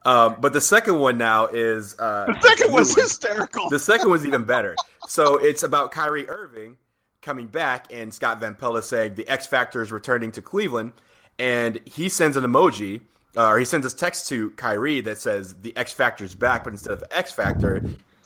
Um, 0.05 0.37
but 0.39 0.53
the 0.53 0.61
second 0.61 0.99
one 0.99 1.17
now 1.17 1.47
is 1.47 1.95
uh, 1.99 2.25
the 2.27 2.41
second 2.41 2.71
was 2.71 2.95
hysterical. 2.95 3.69
The 3.69 3.79
second 3.79 4.09
one's 4.09 4.25
even 4.25 4.43
better. 4.43 4.75
So 5.07 5.37
it's 5.37 5.61
about 5.61 5.91
Kyrie 5.91 6.27
Irving 6.27 6.77
coming 7.21 7.45
back, 7.45 7.85
and 7.93 8.11
Scott 8.11 8.39
Van 8.39 8.55
Pelt 8.55 8.83
saying 8.83 9.13
the 9.13 9.27
X 9.27 9.45
Factor 9.45 9.83
is 9.83 9.91
returning 9.91 10.31
to 10.31 10.41
Cleveland, 10.41 10.93
and 11.37 11.79
he 11.85 12.09
sends 12.09 12.37
an 12.37 12.43
emoji. 12.43 13.01
Uh, 13.37 13.49
or 13.49 13.59
he 13.59 13.65
sends 13.65 13.85
a 13.85 13.95
text 13.95 14.27
to 14.29 14.49
Kyrie 14.51 15.01
that 15.01 15.19
says 15.19 15.53
the 15.61 15.77
X 15.77 15.93
Factor's 15.93 16.33
back, 16.33 16.63
but 16.63 16.73
instead 16.73 16.93
of 16.93 17.03
X 17.11 17.31
Factor, 17.31 17.83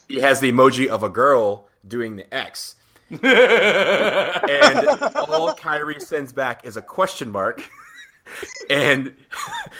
he 0.07 0.21
has 0.21 0.39
the 0.39 0.49
emoji 0.49 0.87
of 0.87 1.03
a 1.03 1.09
girl 1.09 1.67
doing 1.85 2.15
the 2.15 2.33
X 2.33 2.75
and 3.23 4.87
all 5.27 5.53
Kyrie 5.53 5.99
sends 5.99 6.31
back 6.31 6.65
is 6.65 6.77
a 6.77 6.81
question 6.81 7.31
mark. 7.31 7.63
and 8.69 9.15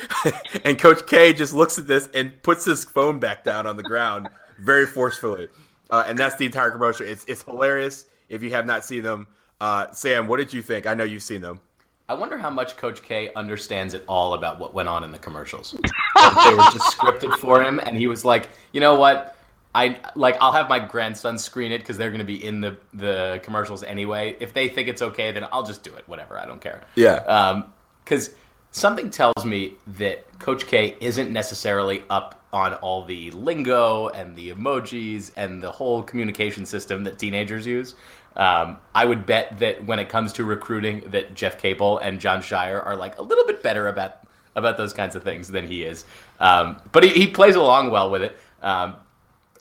and 0.63 0.79
Coach 0.79 1.05
K 1.05 1.33
just 1.33 1.53
looks 1.53 1.77
at 1.77 1.87
this 1.87 2.09
and 2.13 2.41
puts 2.41 2.65
his 2.65 2.83
phone 2.85 3.19
back 3.19 3.43
down 3.43 3.67
on 3.67 3.77
the 3.77 3.83
ground 3.83 4.29
very 4.59 4.87
forcefully. 4.87 5.47
Uh, 5.91 6.03
and 6.07 6.17
that's 6.17 6.35
the 6.35 6.45
entire 6.45 6.71
commercial. 6.71 7.05
It's 7.05 7.25
it's 7.27 7.43
hilarious. 7.43 8.05
If 8.29 8.43
you 8.43 8.51
have 8.51 8.65
not 8.65 8.85
seen 8.85 9.03
them, 9.03 9.27
uh, 9.61 9.91
Sam, 9.91 10.27
what 10.27 10.37
did 10.37 10.53
you 10.53 10.61
think? 10.61 10.87
I 10.87 10.93
know 10.93 11.03
you've 11.03 11.23
seen 11.23 11.41
them. 11.41 11.59
I 12.07 12.13
wonder 12.13 12.39
how 12.39 12.49
much 12.49 12.75
Coach 12.75 13.03
K 13.03 13.31
understands 13.35 13.93
it 13.93 14.03
all 14.07 14.33
about 14.33 14.59
what 14.59 14.73
went 14.73 14.89
on 14.89 15.03
in 15.03 15.11
the 15.11 15.19
commercials. 15.19 15.73
they 15.73 16.53
were 16.55 16.69
just 16.73 16.97
scripted 16.97 17.37
for 17.37 17.61
him, 17.61 17.79
and 17.79 17.95
he 17.95 18.07
was 18.07 18.25
like, 18.25 18.49
you 18.71 18.81
know 18.81 18.95
what? 18.95 19.37
I 19.73 19.99
like 20.15 20.37
I'll 20.41 20.51
have 20.51 20.67
my 20.67 20.79
grandson 20.79 21.37
screen 21.37 21.71
it 21.71 21.79
because 21.79 21.97
they're 21.97 22.09
going 22.09 22.19
to 22.19 22.25
be 22.25 22.43
in 22.43 22.59
the 22.59 22.77
the 22.93 23.39
commercials 23.43 23.83
anyway. 23.83 24.35
If 24.39 24.53
they 24.53 24.67
think 24.67 24.87
it's 24.87 25.01
okay, 25.01 25.31
then 25.31 25.45
I'll 25.51 25.63
just 25.63 25.83
do 25.83 25.93
it. 25.93 26.03
Whatever, 26.07 26.39
I 26.39 26.45
don't 26.45 26.61
care. 26.61 26.81
Yeah. 26.95 27.63
Because 28.03 28.29
um, 28.29 28.35
something 28.71 29.11
tells 29.11 29.45
me 29.45 29.75
that 29.97 30.39
Coach 30.39 30.65
K 30.65 30.95
isn't 30.99 31.31
necessarily 31.31 32.03
up 32.09 32.43
on 32.51 32.73
all 32.75 33.05
the 33.05 33.29
lingo 33.31 34.07
and 34.09 34.35
the 34.35 34.51
emojis 34.51 35.31
and 35.35 35.61
the 35.61 35.71
whole 35.71 36.01
communication 36.01 36.65
system 36.65 37.03
that 37.03 37.19
teenagers 37.19 37.67
use. 37.67 37.93
Um, 38.35 38.77
I 38.95 39.05
would 39.05 39.25
bet 39.25 39.59
that 39.59 39.85
when 39.85 39.99
it 39.99 40.09
comes 40.09 40.33
to 40.33 40.45
recruiting, 40.45 41.03
that 41.07 41.35
Jeff 41.35 41.61
Capel 41.61 41.99
and 41.99 42.19
Jon 42.19 42.41
Scheyer 42.41 42.83
are 42.83 42.95
like 42.95 43.19
a 43.19 43.21
little 43.21 43.45
bit 43.45 43.61
better 43.61 43.87
about 43.87 44.21
about 44.55 44.77
those 44.77 44.93
kinds 44.93 45.15
of 45.15 45.23
things 45.23 45.47
than 45.47 45.67
he 45.67 45.83
is. 45.83 46.05
Um, 46.39 46.81
but 46.91 47.03
he, 47.03 47.09
he 47.09 47.27
plays 47.27 47.55
along 47.55 47.91
well 47.91 48.09
with 48.09 48.23
it. 48.23 48.37
Um, 48.61 48.95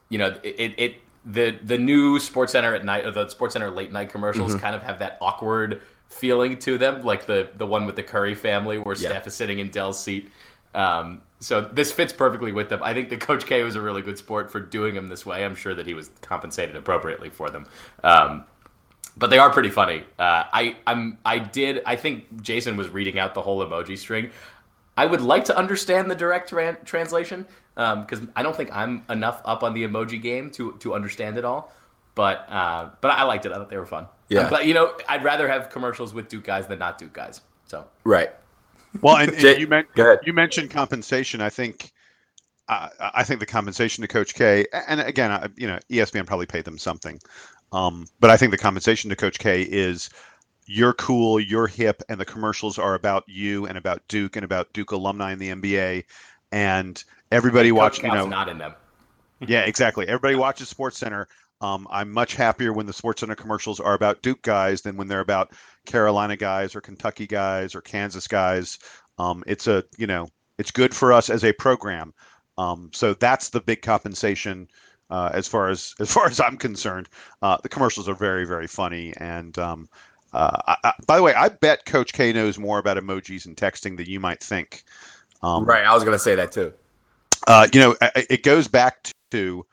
you 0.08 0.18
know, 0.18 0.34
it, 0.42 0.74
it 0.78 0.94
the 1.24 1.58
the 1.62 1.78
new 1.78 2.18
Sports 2.18 2.52
Center 2.52 2.74
at 2.74 2.84
night 2.84 3.04
or 3.04 3.10
the 3.10 3.28
Sports 3.28 3.52
Center 3.52 3.70
late 3.70 3.92
night 3.92 4.10
commercials 4.10 4.52
mm-hmm. 4.52 4.60
kind 4.60 4.74
of 4.74 4.82
have 4.82 4.98
that 5.00 5.18
awkward 5.20 5.82
feeling 6.08 6.58
to 6.60 6.78
them, 6.78 7.02
like 7.02 7.26
the 7.26 7.50
the 7.56 7.66
one 7.66 7.86
with 7.86 7.96
the 7.96 8.02
Curry 8.02 8.34
family 8.34 8.78
where 8.78 8.96
yeah. 8.96 9.10
Steph 9.10 9.26
is 9.26 9.34
sitting 9.34 9.58
in 9.58 9.68
Dell's 9.70 10.02
seat. 10.02 10.30
Um, 10.74 11.22
so 11.40 11.60
this 11.60 11.92
fits 11.92 12.12
perfectly 12.12 12.52
with 12.52 12.68
them. 12.68 12.82
I 12.82 12.94
think 12.94 13.10
the 13.10 13.16
Coach 13.16 13.46
K 13.46 13.62
was 13.62 13.76
a 13.76 13.80
really 13.80 14.02
good 14.02 14.18
sport 14.18 14.50
for 14.50 14.60
doing 14.60 14.94
them 14.94 15.08
this 15.08 15.24
way. 15.24 15.44
I'm 15.44 15.54
sure 15.54 15.74
that 15.74 15.86
he 15.86 15.94
was 15.94 16.10
compensated 16.20 16.76
appropriately 16.76 17.30
for 17.30 17.50
them. 17.50 17.66
Um, 18.02 18.44
but 19.16 19.30
they 19.30 19.38
are 19.38 19.50
pretty 19.50 19.70
funny. 19.70 20.04
Uh, 20.18 20.44
I 20.52 20.76
I'm 20.86 21.18
I 21.24 21.38
did 21.38 21.82
I 21.84 21.96
think 21.96 22.42
Jason 22.42 22.76
was 22.76 22.88
reading 22.88 23.18
out 23.18 23.34
the 23.34 23.42
whole 23.42 23.64
emoji 23.64 23.98
string. 23.98 24.30
I 24.96 25.06
would 25.06 25.20
like 25.20 25.44
to 25.44 25.56
understand 25.56 26.10
the 26.10 26.16
direct 26.16 26.48
tra- 26.48 26.78
translation 26.84 27.46
because 27.78 28.18
um, 28.18 28.32
I 28.34 28.42
don't 28.42 28.56
think 28.56 28.74
I'm 28.74 29.04
enough 29.08 29.40
up 29.44 29.62
on 29.62 29.72
the 29.72 29.84
emoji 29.84 30.20
game 30.20 30.50
to 30.52 30.72
to 30.80 30.94
understand 30.94 31.38
it 31.38 31.44
all. 31.44 31.72
But 32.14 32.50
uh, 32.50 32.90
but 33.00 33.12
I 33.12 33.22
liked 33.22 33.46
it. 33.46 33.52
I 33.52 33.54
thought 33.54 33.70
they 33.70 33.76
were 33.76 33.86
fun. 33.86 34.08
Yeah. 34.28 34.50
But 34.50 34.66
you 34.66 34.74
know, 34.74 34.94
I'd 35.08 35.22
rather 35.22 35.48
have 35.48 35.70
commercials 35.70 36.12
with 36.12 36.28
Duke 36.28 36.44
guys 36.44 36.66
than 36.66 36.80
not 36.80 36.98
Duke 36.98 37.12
guys. 37.12 37.40
So 37.66 37.86
right. 38.02 38.30
Well, 39.00 39.16
and, 39.16 39.30
and 39.30 39.38
Jay, 39.38 39.60
you, 39.60 39.68
meant, 39.68 39.86
you 40.24 40.32
mentioned 40.32 40.70
compensation. 40.70 41.40
I 41.40 41.50
think 41.50 41.92
uh, 42.68 42.88
I 42.98 43.22
think 43.22 43.38
the 43.40 43.46
compensation 43.46 44.02
to 44.02 44.08
Coach 44.08 44.34
K, 44.34 44.66
and 44.72 45.00
again, 45.00 45.30
I, 45.30 45.46
you 45.56 45.68
know, 45.68 45.78
ESPN 45.90 46.26
probably 46.26 46.46
paid 46.46 46.64
them 46.64 46.78
something, 46.78 47.20
um, 47.72 48.06
but 48.18 48.30
I 48.30 48.36
think 48.36 48.50
the 48.50 48.58
compensation 48.58 49.10
to 49.10 49.16
Coach 49.16 49.38
K 49.38 49.62
is 49.62 50.10
you're 50.66 50.92
cool, 50.94 51.40
you're 51.40 51.66
hip, 51.66 52.02
and 52.08 52.20
the 52.20 52.24
commercials 52.24 52.78
are 52.78 52.94
about 52.94 53.24
you 53.26 53.66
and 53.66 53.78
about 53.78 54.02
Duke 54.08 54.36
and 54.36 54.44
about 54.44 54.72
Duke 54.72 54.90
alumni 54.90 55.32
in 55.32 55.38
the 55.38 55.50
NBA, 55.50 56.04
and 56.52 57.02
everybody 57.30 57.70
Coach 57.70 57.78
watch. 57.78 58.02
You 58.02 58.12
know, 58.12 58.26
not 58.26 58.48
in 58.48 58.58
them. 58.58 58.74
yeah, 59.46 59.60
exactly. 59.60 60.06
Everybody 60.06 60.34
watches 60.34 60.68
Sports 60.68 60.98
Center. 60.98 61.28
Um, 61.60 61.88
I'm 61.90 62.12
much 62.12 62.34
happier 62.34 62.72
when 62.72 62.86
the 62.86 62.92
Sports 62.92 63.20
Center 63.20 63.34
commercials 63.34 63.80
are 63.80 63.94
about 63.94 64.22
Duke 64.22 64.42
guys 64.42 64.82
than 64.82 64.96
when 64.96 65.08
they're 65.08 65.20
about 65.20 65.52
Carolina 65.86 66.36
guys 66.36 66.76
or 66.76 66.80
Kentucky 66.80 67.26
guys 67.26 67.74
or 67.74 67.80
Kansas 67.80 68.28
guys. 68.28 68.78
Um, 69.18 69.42
it's 69.46 69.66
a 69.66 69.84
you 69.96 70.06
know 70.06 70.28
it's 70.58 70.70
good 70.70 70.94
for 70.94 71.12
us 71.12 71.30
as 71.30 71.44
a 71.44 71.52
program. 71.52 72.14
Um, 72.56 72.90
so 72.92 73.14
that's 73.14 73.50
the 73.50 73.60
big 73.60 73.82
compensation 73.82 74.68
uh, 75.10 75.30
as 75.32 75.48
far 75.48 75.68
as 75.68 75.94
as 75.98 76.12
far 76.12 76.26
as 76.30 76.40
I'm 76.40 76.56
concerned. 76.56 77.08
Uh, 77.42 77.56
the 77.62 77.68
commercials 77.68 78.08
are 78.08 78.14
very 78.14 78.44
very 78.44 78.66
funny 78.66 79.12
and. 79.16 79.58
Um, 79.58 79.88
uh, 80.34 80.60
I, 80.66 80.76
I, 80.84 80.92
by 81.06 81.16
the 81.16 81.22
way, 81.22 81.32
I 81.32 81.48
bet 81.48 81.86
Coach 81.86 82.12
K 82.12 82.34
knows 82.34 82.58
more 82.58 82.78
about 82.78 82.98
emojis 82.98 83.46
and 83.46 83.56
texting 83.56 83.96
than 83.96 84.04
you 84.04 84.20
might 84.20 84.42
think. 84.42 84.84
Um, 85.42 85.64
right. 85.64 85.86
I 85.86 85.94
was 85.94 86.04
gonna 86.04 86.18
say 86.18 86.34
that 86.34 86.52
too. 86.52 86.74
Uh, 87.46 87.66
you 87.72 87.80
know, 87.80 87.96
it 88.14 88.42
goes 88.42 88.68
back 88.68 89.10
to 89.30 89.64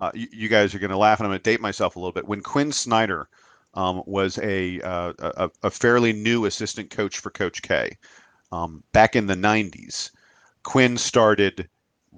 uh, 0.00 0.10
you, 0.14 0.48
guys 0.48 0.74
are 0.74 0.78
going 0.80 0.90
to 0.90 0.96
laugh, 0.96 1.20
and 1.20 1.26
I'm 1.26 1.30
going 1.30 1.38
to 1.38 1.50
date 1.50 1.60
myself 1.60 1.96
a 1.96 1.98
little 1.98 2.12
bit. 2.12 2.26
When 2.26 2.40
Quin 2.40 2.72
Snyder 2.72 3.28
um, 3.74 4.02
was 4.06 4.38
a, 4.38 4.80
uh, 4.80 5.12
a 5.20 5.50
a 5.62 5.70
fairly 5.70 6.12
new 6.12 6.46
assistant 6.46 6.90
coach 6.90 7.18
for 7.20 7.30
Coach 7.30 7.62
K 7.62 7.96
um, 8.50 8.82
back 8.92 9.14
in 9.14 9.26
the 9.26 9.36
'90s, 9.36 10.10
Quin 10.64 10.96
started 10.98 11.68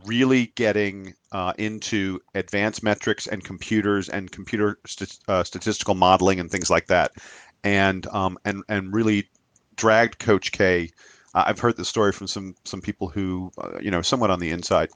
really 0.07 0.47
getting 0.57 1.15
uh, 1.33 1.53
into 1.59 2.21
advanced 2.35 2.83
metrics 2.83 3.27
and 3.27 3.45
computers 3.45 4.09
and 4.09 4.31
computer 4.33 4.79
st- 4.87 5.19
uh, 5.29 5.45
statistical 5.45 5.95
modeling 5.95 6.41
and 6.41 6.51
things 6.51 6.71
like 6.71 6.87
that, 6.87 7.13
and 7.65 8.07
um, 8.09 8.39
and 8.47 8.63
and 8.69 8.95
really 8.95 9.29
dragged 9.77 10.19
Coach 10.19 10.53
K. 10.53 10.89
Uh, 11.35 11.45
I've 11.47 11.59
heard 11.59 11.77
the 11.77 11.85
story 11.85 12.13
from 12.13 12.27
some 12.27 12.55
some 12.65 12.81
people 12.81 13.09
who 13.09 13.51
uh, 13.59 13.79
you 13.81 13.91
know 13.91 14.03
somewhat 14.03 14.31
on 14.31 14.41
the 14.41 14.51
inside 14.51 14.91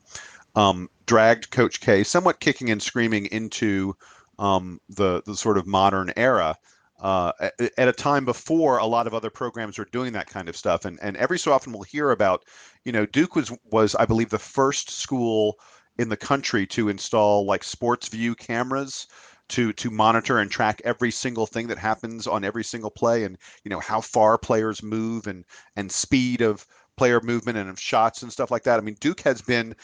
um, 0.55 0.89
dragged 1.07 1.51
Coach 1.51 1.81
K, 1.81 2.03
somewhat 2.05 2.41
kicking 2.41 2.71
and 2.71 2.83
screaming 2.83 3.27
into 3.27 3.97
um, 4.39 4.81
the 4.89 5.23
the 5.27 5.37
sort 5.37 5.59
of 5.59 5.67
modern 5.67 6.13
era. 6.17 6.57
Uh, 7.01 7.31
at, 7.39 7.55
at 7.79 7.89
a 7.89 7.93
time 7.93 8.25
before 8.25 8.79
a 8.79 8.87
lot 8.87 9.07
of 9.07 9.15
other 9.15 9.31
programs 9.31 9.79
were 9.79 9.85
doing 9.93 10.13
that 10.13 10.27
kind 10.27 10.49
of 10.49 10.57
stuff, 10.57 10.85
and 10.85 10.99
and 11.01 11.17
every 11.17 11.39
so 11.39 11.53
often 11.53 11.73
we'll 11.73 11.83
hear 11.83 12.11
about, 12.11 12.43
you 12.85 12.91
know, 12.91 13.07
Duke 13.07 13.37
was 13.37 13.53
was 13.71 13.95
I 13.95 14.05
believe 14.05 14.31
the 14.31 14.39
first 14.39 14.91
school 14.91 15.59
in 15.99 16.09
the 16.09 16.17
country 16.17 16.67
to 16.67 16.89
install 16.89 17.45
like 17.45 17.63
SportVU 17.63 18.37
cameras 18.37 19.07
to 19.49 19.73
to 19.73 19.91
monitor 19.91 20.39
and 20.39 20.51
track 20.51 20.81
every 20.85 21.11
single 21.11 21.47
thing 21.47 21.67
that 21.69 21.79
happens 21.79 22.27
on 22.27 22.45
every 22.45 22.65
single 22.65 22.91
play, 22.91 23.25
and 23.25 23.39
you 23.65 23.71
know 23.71 23.81
how 23.81 24.01
far 24.01 24.39
players 24.39 24.83
move 24.83 25.27
and 25.27 25.45
and 25.77 25.91
speed 25.91 26.41
of 26.41 26.67
player 26.97 27.21
movement 27.21 27.57
and 27.57 27.71
of 27.71 27.81
shots 27.81 28.23
and 28.23 28.33
stuff 28.33 28.51
like 28.51 28.65
that. 28.65 28.79
I 28.79 28.83
mean, 28.83 28.97
Duke 29.01 29.21
has 29.21 29.41
been 29.41 29.75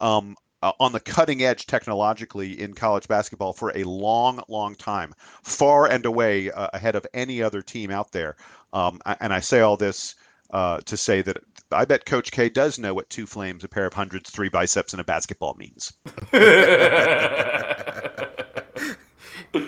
um, 0.00 0.36
uh, 0.62 0.72
on 0.80 0.92
the 0.92 1.00
cutting 1.00 1.42
edge 1.42 1.66
technologically 1.66 2.60
in 2.60 2.74
college 2.74 3.08
basketball 3.08 3.52
for 3.52 3.76
a 3.76 3.84
long, 3.84 4.40
long 4.48 4.74
time, 4.74 5.14
far 5.42 5.90
and 5.90 6.04
away 6.04 6.50
uh, 6.50 6.68
ahead 6.72 6.94
of 6.94 7.06
any 7.14 7.42
other 7.42 7.62
team 7.62 7.90
out 7.90 8.12
there. 8.12 8.36
Um, 8.72 9.00
and 9.20 9.32
I 9.32 9.40
say 9.40 9.60
all 9.60 9.76
this 9.76 10.14
uh, 10.50 10.78
to 10.84 10.96
say 10.96 11.22
that 11.22 11.38
I 11.72 11.84
bet 11.84 12.06
Coach 12.06 12.32
K 12.32 12.48
does 12.48 12.78
know 12.78 12.94
what 12.94 13.10
two 13.10 13.26
flames, 13.26 13.64
a 13.64 13.68
pair 13.68 13.86
of 13.86 13.92
hundreds, 13.92 14.30
three 14.30 14.48
biceps, 14.48 14.92
and 14.92 15.00
a 15.00 15.04
basketball 15.04 15.54
means. 15.58 15.92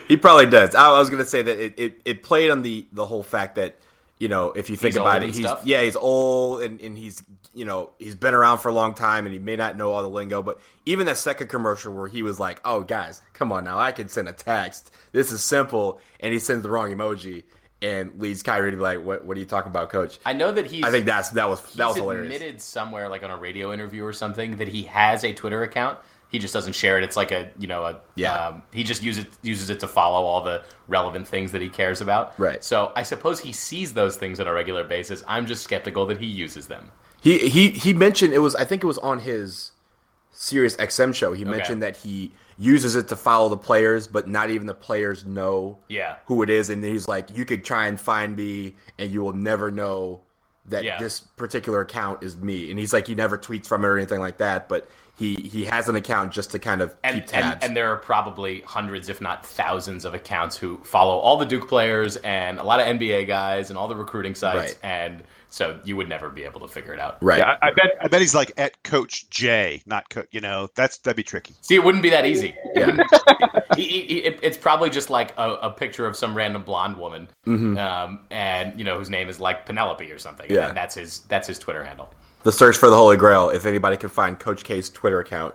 He 0.08 0.16
probably 0.16 0.46
does. 0.46 0.74
I, 0.74 0.86
I 0.90 0.98
was 0.98 1.10
gonna 1.10 1.24
say 1.24 1.42
that 1.42 1.58
it, 1.58 1.74
it, 1.76 2.00
it 2.04 2.22
played 2.22 2.50
on 2.50 2.62
the 2.62 2.86
the 2.92 3.06
whole 3.06 3.22
fact 3.22 3.54
that 3.56 3.76
you 4.18 4.28
know 4.28 4.52
if 4.52 4.68
you 4.70 4.76
think 4.76 4.94
He's 4.94 5.00
about 5.00 5.22
it, 5.22 5.28
he's 5.34 5.38
stuff. 5.38 5.60
yeah 5.64 5.82
he's 5.82 5.96
old 5.96 6.62
and, 6.62 6.80
and 6.80 6.96
he's 6.96 7.22
you 7.54 7.64
know 7.64 7.90
he's 7.98 8.14
been 8.14 8.34
around 8.34 8.58
for 8.58 8.68
a 8.68 8.72
long 8.74 8.94
time 8.94 9.26
and 9.26 9.32
he 9.32 9.38
may 9.38 9.56
not 9.56 9.76
know 9.76 9.92
all 9.92 10.02
the 10.02 10.08
lingo, 10.08 10.42
but 10.42 10.60
even 10.86 11.06
that 11.06 11.18
second 11.18 11.48
commercial 11.48 11.92
where 11.94 12.08
he 12.08 12.22
was 12.22 12.38
like, 12.40 12.60
"Oh 12.64 12.80
guys, 12.82 13.22
come 13.32 13.50
on 13.52 13.64
now, 13.64 13.78
I 13.78 13.92
can 13.92 14.08
send 14.08 14.28
a 14.28 14.32
text. 14.32 14.90
This 15.12 15.32
is 15.32 15.42
simple," 15.42 16.00
and 16.20 16.32
he 16.32 16.38
sends 16.38 16.62
the 16.62 16.70
wrong 16.70 16.90
emoji 16.92 17.42
and 17.82 18.12
leads 18.20 18.42
Kyrie 18.42 18.70
to 18.70 18.76
be 18.76 18.82
like, 18.82 19.02
"What 19.02 19.24
what 19.24 19.36
are 19.36 19.40
you 19.40 19.46
talking 19.46 19.70
about, 19.70 19.90
coach?" 19.90 20.18
I 20.26 20.32
know 20.32 20.52
that 20.52 20.66
he's. 20.66 20.84
I 20.84 20.90
think 20.90 21.06
that's 21.06 21.30
that 21.30 21.48
was 21.48 21.60
that 21.74 21.88
was 21.88 21.96
hilarious. 21.96 22.26
admitted 22.26 22.60
somewhere, 22.60 23.08
like 23.08 23.22
on 23.22 23.30
a 23.30 23.36
radio 23.36 23.72
interview 23.72 24.04
or 24.04 24.12
something, 24.12 24.56
that 24.58 24.68
he 24.68 24.82
has 24.84 25.24
a 25.24 25.32
Twitter 25.32 25.62
account. 25.62 25.98
He 26.30 26.38
just 26.38 26.54
doesn't 26.54 26.74
share 26.74 26.96
it. 26.96 27.04
It's 27.04 27.16
like 27.16 27.32
a 27.32 27.50
you 27.58 27.66
know 27.66 27.84
a 27.84 28.00
Yeah. 28.14 28.32
Um, 28.34 28.62
he 28.72 28.84
just 28.84 29.02
uses 29.02 29.26
uses 29.42 29.68
it 29.70 29.80
to 29.80 29.88
follow 29.88 30.24
all 30.26 30.42
the 30.42 30.62
relevant 30.88 31.26
things 31.26 31.50
that 31.52 31.60
he 31.60 31.68
cares 31.68 32.00
about. 32.00 32.38
Right. 32.38 32.62
So 32.62 32.92
I 32.96 33.02
suppose 33.02 33.40
he 33.40 33.52
sees 33.52 33.92
those 33.92 34.16
things 34.16 34.38
on 34.40 34.46
a 34.46 34.52
regular 34.52 34.84
basis. 34.84 35.22
I'm 35.26 35.46
just 35.46 35.62
skeptical 35.64 36.06
that 36.06 36.18
he 36.18 36.26
uses 36.26 36.66
them. 36.68 36.90
He 37.20 37.38
he 37.48 37.70
he 37.70 37.92
mentioned 37.92 38.32
it 38.32 38.38
was 38.38 38.54
I 38.54 38.64
think 38.64 38.82
it 38.84 38.86
was 38.86 38.98
on 38.98 39.18
his 39.20 39.72
Sirius 40.32 40.76
XM 40.76 41.14
show. 41.14 41.32
He 41.32 41.44
mentioned 41.44 41.82
that 41.82 41.96
he 41.96 42.32
uses 42.56 42.94
it 42.94 43.08
to 43.08 43.16
follow 43.16 43.48
the 43.48 43.56
players, 43.56 44.06
but 44.06 44.28
not 44.28 44.50
even 44.50 44.66
the 44.66 44.74
players 44.74 45.24
know 45.24 45.78
Yeah. 45.88 46.16
who 46.26 46.42
it 46.42 46.50
is. 46.50 46.70
And 46.70 46.84
he's 46.84 47.08
like, 47.08 47.34
you 47.36 47.44
could 47.46 47.64
try 47.64 47.86
and 47.86 47.98
find 47.98 48.36
me, 48.36 48.76
and 48.98 49.10
you 49.10 49.22
will 49.22 49.32
never 49.32 49.70
know 49.70 50.20
that 50.66 50.84
Yeah. 50.84 50.98
this 50.98 51.20
particular 51.20 51.80
account 51.80 52.22
is 52.22 52.36
me. 52.36 52.70
And 52.70 52.78
he's 52.78 52.92
like, 52.92 53.06
he 53.06 53.14
never 53.14 53.38
tweets 53.38 53.66
from 53.66 53.82
it 53.82 53.88
or 53.88 53.96
anything 53.96 54.20
like 54.20 54.36
that, 54.38 54.68
but 54.68 54.88
he 55.20 55.34
he 55.36 55.64
has 55.66 55.88
an 55.88 55.94
account 55.96 56.32
just 56.32 56.50
to 56.52 56.58
kind 56.58 56.80
of 56.80 56.96
And, 57.04 57.16
keep 57.16 57.26
tabs. 57.26 57.54
and 57.54 57.62
and 57.64 57.76
there 57.76 57.92
are 57.92 57.96
probably 57.98 58.62
hundreds, 58.62 59.08
if 59.08 59.20
not 59.20 59.44
thousands, 59.46 60.04
of 60.04 60.14
accounts 60.14 60.56
who 60.56 60.78
follow 60.82 61.16
all 61.18 61.36
the 61.36 61.46
Duke 61.46 61.68
players 61.68 62.16
and 62.16 62.58
a 62.58 62.62
lot 62.64 62.80
of 62.80 62.86
NBA 62.86 63.26
guys 63.26 63.68
and 63.70 63.78
all 63.78 63.86
the 63.86 63.94
recruiting 63.96 64.34
sites, 64.34 64.56
Right. 64.72 64.78
and 64.82 65.22
so 65.52 65.78
you 65.84 65.96
would 65.96 66.08
never 66.08 66.30
be 66.30 66.44
able 66.44 66.60
to 66.60 66.68
figure 66.68 66.94
it 66.94 67.00
out. 67.00 67.18
right. 67.20 67.38
Yeah, 67.38 67.56
I, 67.60 67.68
I 67.68 67.70
bet. 67.72 67.90
I 68.00 68.08
bet 68.08 68.20
he's 68.20 68.34
like 68.36 68.52
at 68.56 68.80
Coach 68.84 69.28
J, 69.30 69.82
not 69.84 70.08
Co- 70.08 70.24
you 70.30 70.40
know. 70.40 70.68
That's 70.74 70.98
that'd 70.98 71.16
be 71.16 71.22
tricky. 71.24 71.54
See, 71.60 71.74
it 71.74 71.84
wouldn't 71.84 72.02
be 72.02 72.10
that 72.10 72.24
easy. 72.26 72.54
Yeah. 72.74 72.96
He- 73.76 73.84
he- 73.86 74.02
he- 74.06 74.18
it- 74.24 74.40
it's 74.42 74.58
probably 74.58 74.90
just 74.90 75.10
like 75.10 75.32
a, 75.38 75.52
a 75.62 75.70
picture 75.70 76.04
of 76.04 76.16
some 76.16 76.36
random 76.36 76.62
blonde 76.64 76.96
woman, 76.96 77.28
Mhm. 77.46 77.78
um, 77.78 78.20
and 78.30 78.76
you 78.76 78.84
know 78.84 78.98
whose 78.98 79.08
name 79.10 79.28
is 79.28 79.38
like 79.38 79.64
Penelope 79.64 80.10
or 80.10 80.18
something. 80.18 80.46
Yeah. 80.50 80.68
and 80.68 80.76
that's 80.76 80.94
his 80.96 81.20
that's 81.28 81.46
his 81.46 81.58
Twitter 81.58 81.84
handle. 81.84 82.12
The 82.42 82.52
search 82.52 82.76
for 82.76 82.88
the 82.88 82.96
Holy 82.96 83.16
Grail. 83.16 83.50
If 83.50 83.66
anybody 83.66 83.96
can 83.96 84.08
find 84.08 84.38
Coach 84.38 84.64
K's 84.64 84.90
Twitter 84.90 85.20
account, 85.20 85.54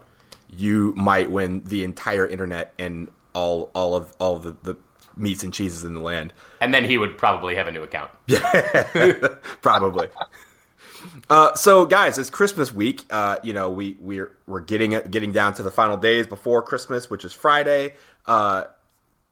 you 0.49 0.93
might 0.95 1.29
win 1.29 1.63
the 1.65 1.83
entire 1.83 2.27
internet 2.27 2.73
and 2.79 3.09
all 3.33 3.71
all 3.73 3.95
of 3.95 4.13
all 4.19 4.35
of 4.37 4.43
the, 4.43 4.55
the 4.63 4.77
meats 5.17 5.43
and 5.43 5.53
cheeses 5.53 5.83
in 5.83 5.93
the 5.93 5.99
land. 5.99 6.33
And 6.61 6.73
then 6.73 6.85
he 6.85 6.97
would 6.97 7.17
probably 7.17 7.55
have 7.55 7.67
a 7.67 7.71
new 7.71 7.83
account. 7.83 8.11
Probably. 9.61 10.09
Uh, 11.29 11.53
so, 11.55 11.85
guys, 11.85 12.17
it's 12.17 12.29
Christmas 12.29 12.73
week. 12.73 13.03
Uh, 13.09 13.37
you 13.43 13.53
know, 13.53 13.69
we 13.69 13.97
we're 13.99 14.37
we're 14.47 14.61
getting 14.61 14.99
getting 15.09 15.31
down 15.31 15.53
to 15.55 15.63
the 15.63 15.71
final 15.71 15.97
days 15.97 16.27
before 16.27 16.61
Christmas, 16.61 17.09
which 17.09 17.25
is 17.25 17.33
Friday. 17.33 17.95
Uh, 18.25 18.65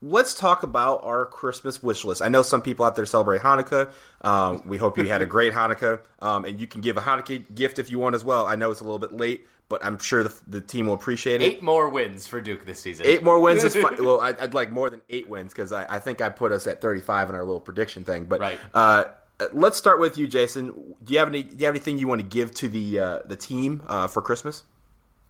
let's 0.04 0.34
talk 0.34 0.64
about 0.64 1.02
our 1.04 1.26
Christmas 1.26 1.82
wish 1.82 2.04
list. 2.04 2.22
I 2.22 2.28
know 2.28 2.42
some 2.42 2.62
people 2.62 2.86
out 2.86 2.96
there 2.96 3.06
celebrate 3.06 3.42
Hanukkah. 3.42 3.90
Um, 4.22 4.62
we 4.66 4.78
hope 4.78 4.98
you 4.98 5.06
had 5.08 5.22
a 5.22 5.26
great 5.26 5.54
Hanukkah, 5.54 6.00
um, 6.22 6.44
and 6.44 6.60
you 6.60 6.68
can 6.68 6.82
give 6.82 6.98
a 6.98 7.02
Hanukkah 7.02 7.44
gift 7.56 7.80
if 7.80 7.90
you 7.90 8.00
want 8.00 8.14
as 8.14 8.24
well. 8.24 8.46
I 8.46 8.56
know 8.56 8.70
it's 8.70 8.82
a 8.82 8.84
little 8.84 9.00
bit 9.00 9.14
late, 9.14 9.48
but 9.70 9.84
I'm 9.84 9.98
sure 9.98 10.24
the, 10.24 10.34
the 10.48 10.60
team 10.60 10.88
will 10.88 10.94
appreciate 10.94 11.42
it. 11.42 11.46
Eight 11.46 11.64
more 11.64 11.88
wins 11.88 12.28
for 12.28 12.42
Duke 12.42 12.66
this 12.66 12.82
season. 12.82 13.06
Eight 13.06 13.24
more 13.24 13.40
wins 13.40 13.64
is 13.64 13.76
fine. 13.82 14.04
Well, 14.04 14.20
I'd, 14.20 14.38
I'd 14.40 14.54
like 14.54 14.72
more 14.72 14.90
than 14.90 15.02
eight 15.10 15.30
wins 15.30 15.54
because 15.54 15.72
I, 15.72 15.86
I 15.90 16.00
think 16.00 16.22
I 16.22 16.28
put 16.28 16.52
us 16.52 16.68
at 16.68 16.82
35 16.82 17.30
in 17.30 17.36
our 17.36 17.46
little 17.46 17.62
prediction 17.62 18.04
thing. 18.04 18.26
But 18.26 18.42
Right. 18.42 18.60
uh, 18.74 19.06
let's 19.54 19.78
start 19.78 20.02
with 20.02 20.18
you, 20.18 20.28
Jason. 20.28 20.68
Do 21.04 21.14
you 21.14 21.20
have 21.20 21.30
any? 21.30 21.44
Do 21.44 21.56
you 21.58 21.66
have 21.66 21.76
anything 21.76 21.98
you 21.98 22.08
want 22.10 22.20
to 22.20 22.28
give 22.28 22.54
to 22.56 22.68
the 22.68 23.00
uh, 23.00 23.20
the 23.26 23.38
team 23.38 23.82
uh, 23.88 24.08
for 24.08 24.22
Christmas? 24.22 24.64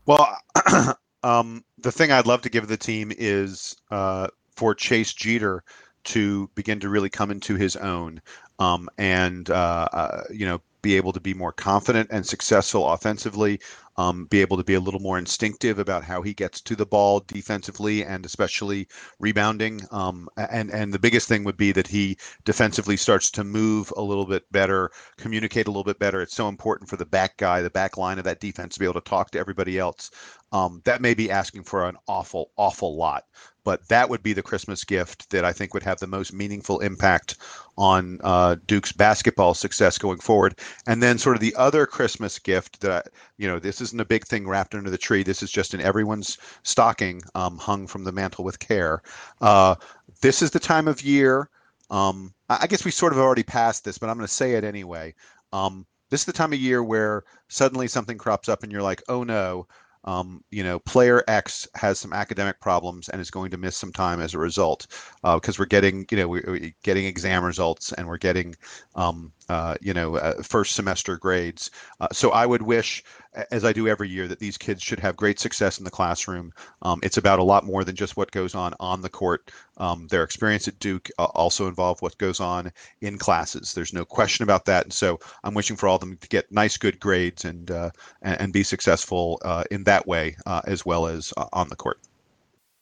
Well, 0.08 0.36
um, 1.24 1.64
the 1.78 1.92
thing 1.92 2.12
I'd 2.12 2.26
love 2.28 2.42
to 2.42 2.50
give 2.50 2.68
the 2.68 2.78
team 2.78 3.12
is 3.16 3.76
uh, 3.92 4.28
for 4.56 4.76
Chase 4.76 5.14
Jeter 5.14 5.64
to 6.06 6.50
begin 6.56 6.80
to 6.82 6.90
really 6.90 7.10
come 7.10 7.32
into 7.32 7.56
his 7.56 7.76
own 7.78 8.22
um, 8.60 8.90
and 8.98 9.50
uh, 9.50 9.88
uh, 9.94 10.24
you 10.32 10.46
know 10.46 10.62
be 10.82 10.98
able 10.98 11.14
to 11.14 11.20
be 11.22 11.34
more 11.34 11.54
confident 11.54 12.10
and 12.12 12.26
successful 12.26 12.90
offensively. 12.92 13.60
um, 13.98 14.26
be 14.26 14.42
able 14.42 14.58
to 14.58 14.64
be 14.64 14.74
a 14.74 14.80
little 14.80 15.00
more 15.00 15.18
instinctive 15.20 15.80
about 15.80 16.04
how 16.04 16.22
he 16.22 16.34
gets 16.34 16.62
to 16.62 16.76
the 16.76 16.86
ball 16.86 17.20
defensively 17.28 18.04
and 18.04 18.26
especially 18.26 18.88
rebounding. 19.20 19.82
Um, 19.92 20.28
and 20.38 20.72
and 20.72 20.94
the 20.94 21.00
biggest 21.00 21.28
thing 21.28 21.44
would 21.44 21.58
be 21.58 21.72
that 21.74 21.88
he 21.88 22.18
defensively 22.46 22.98
starts 22.98 23.30
to 23.32 23.44
move 23.44 23.94
a 23.98 24.02
little 24.02 24.26
bit 24.26 24.52
better, 24.52 24.92
communicate 25.18 25.68
a 25.68 25.72
little 25.72 25.84
bit 25.84 26.00
better. 26.00 26.22
It's 26.22 26.36
so 26.36 26.50
important 26.50 26.90
for 26.90 26.98
the 26.98 27.06
back 27.06 27.38
guy, 27.38 27.62
the 27.62 27.70
back 27.70 27.98
line 27.98 28.18
of 28.18 28.24
that 28.26 28.40
defense, 28.40 28.74
to 28.74 28.80
be 28.80 28.86
able 28.86 29.02
to 29.02 29.10
talk 29.10 29.32
to 29.32 29.40
everybody 29.40 29.78
else. 29.78 30.12
Um, 30.52 30.82
that 30.86 31.02
may 31.02 31.14
be 31.14 31.32
asking 31.32 31.64
for 31.64 31.88
an 31.88 31.98
awful, 32.08 32.52
awful 32.58 32.96
lot 32.96 33.24
but 33.64 33.88
that 33.88 34.10
would 34.10 34.24
be 34.24 34.34
the 34.34 34.44
Christmas 34.44 34.84
gift 34.84 35.30
that 35.30 35.46
I 35.46 35.54
think 35.54 35.74
would 35.74 35.84
have 35.84 36.00
the 36.00 36.08
most 36.08 36.34
meaningful 36.34 36.80
impact 36.80 37.38
on 37.78 38.20
uh, 38.24 38.58
Duke's 38.66 38.92
basketball 38.92 39.54
success 39.54 39.98
going 39.98 40.20
forward. 40.20 40.60
And 40.86 41.02
then, 41.02 41.18
sort 41.18 41.36
of 41.36 41.42
the 41.42 41.56
other 41.56 41.86
Christmas 41.86 42.40
gift 42.40 42.82
that 42.82 43.08
you 43.38 43.48
know, 43.48 43.60
this 43.60 43.82
isn't 43.82 44.00
a 44.00 44.06
big 44.06 44.26
thing 44.26 44.48
wrapped 44.48 44.74
under 44.76 44.90
the 44.90 44.98
tree. 44.98 45.24
This 45.24 45.44
is 45.44 45.52
just 45.52 45.74
in 45.74 45.82
everyone's 45.82 46.38
stocking, 46.64 47.22
um, 47.36 47.58
hung 47.58 47.88
from 47.88 48.04
the 48.04 48.12
mantle 48.12 48.44
with 48.44 48.60
care. 48.60 49.02
Uh, 49.42 49.76
this 50.22 50.42
is 50.42 50.52
the 50.52 50.60
time 50.60 50.88
of 50.88 51.02
year. 51.02 51.50
Um, 51.90 52.34
I 52.50 52.68
guess 52.68 52.86
we 52.86 52.92
sort 52.92 53.14
of 53.14 53.20
already 53.20 53.44
passed 53.44 53.84
this, 53.84 53.98
but 53.98 54.10
I'm 54.10 54.18
going 54.18 54.28
to 54.28 54.34
say 54.34 54.54
it 54.54 54.64
anyway. 54.64 55.14
Um, 55.52 55.86
this 56.10 56.22
is 56.22 56.26
the 56.26 56.34
time 56.34 56.54
of 56.54 56.60
year 56.60 56.84
where 56.84 57.24
suddenly 57.50 57.88
something 57.88 58.18
crops 58.18 58.48
up 58.48 58.64
and 58.64 58.72
you're 58.72 58.82
like, 58.82 59.02
oh 59.10 59.24
no, 59.24 59.68
um, 60.06 60.44
you 60.52 60.64
know, 60.64 60.80
player 60.80 61.24
X 61.28 61.68
has 61.76 62.00
some 62.00 62.14
academic 62.14 62.60
problems 62.60 63.10
and 63.10 63.22
is 63.22 63.32
going 63.32 63.52
to 63.52 63.58
miss 63.58 63.78
some 63.78 63.92
time 63.92 64.20
as 64.20 64.34
a 64.34 64.38
result 64.38 64.88
because 65.22 65.58
uh, 65.58 65.60
we're 65.60 65.66
getting, 65.66 66.06
you 66.12 66.18
know, 66.18 66.28
we're, 66.28 66.44
we're, 66.46 66.74
getting 66.84 67.06
exam 67.06 67.44
results 67.44 67.94
and 67.94 68.08
we're 68.08 68.18
getting, 68.18 68.56
um, 68.96 69.32
uh, 69.50 69.76
you 69.82 69.94
know, 69.94 70.16
uh, 70.18 70.42
first 70.44 70.76
semester 70.76 71.18
grades. 71.18 71.72
Uh, 72.00 72.08
so 72.12 72.32
I 72.32 72.46
would 72.46 72.62
wish, 72.62 73.04
as 73.52 73.66
I 73.66 73.74
do 73.74 73.88
every 73.88 74.10
year, 74.10 74.28
that 74.28 74.40
these 74.40 74.58
kids 74.58 74.82
should 74.82 75.00
have 75.00 75.16
great 75.16 75.40
success 75.40 75.78
in 75.78 75.84
the 75.84 75.92
classroom. 75.92 76.54
Um, 76.82 77.00
it's 77.04 77.18
about 77.18 77.40
a 77.40 77.44
lot 77.44 77.66
more 77.66 77.84
than 77.84 77.96
just 77.96 78.18
what 78.18 78.32
goes 78.32 78.56
on 78.56 78.74
on 78.80 79.02
the 79.02 79.10
court. 79.10 79.52
Um, 79.78 80.08
their 80.08 80.24
experience 80.24 80.68
at 80.68 80.80
Duke 80.80 81.10
uh, 81.18 81.26
also 81.26 81.68
involve 81.68 82.02
what 82.02 82.18
goes 82.18 82.40
on 82.40 82.72
in 83.02 83.18
classes. 83.18 83.74
There's 83.74 83.94
no 83.94 84.06
question 84.06 84.44
about 84.44 84.66
that. 84.66 84.86
And 84.86 84.94
so 84.94 85.20
I'm 85.44 85.54
wishing 85.54 85.78
for 85.78 85.88
all 85.88 85.96
of 85.96 86.02
them 86.02 86.18
to 86.18 86.28
get 86.28 86.52
nice, 86.52 86.78
good 86.78 87.00
grades 87.00 87.46
and 87.46 87.72
uh, 87.72 87.90
and, 88.22 88.42
and, 88.42 88.54
be 88.54 88.64
successful 88.64 89.40
in 89.72 89.84
that 89.86 90.06
way 90.06 90.36
as 90.66 90.86
well 90.86 91.08
as 91.08 91.34
on 91.54 91.70
the 91.70 91.76
court. 91.76 92.00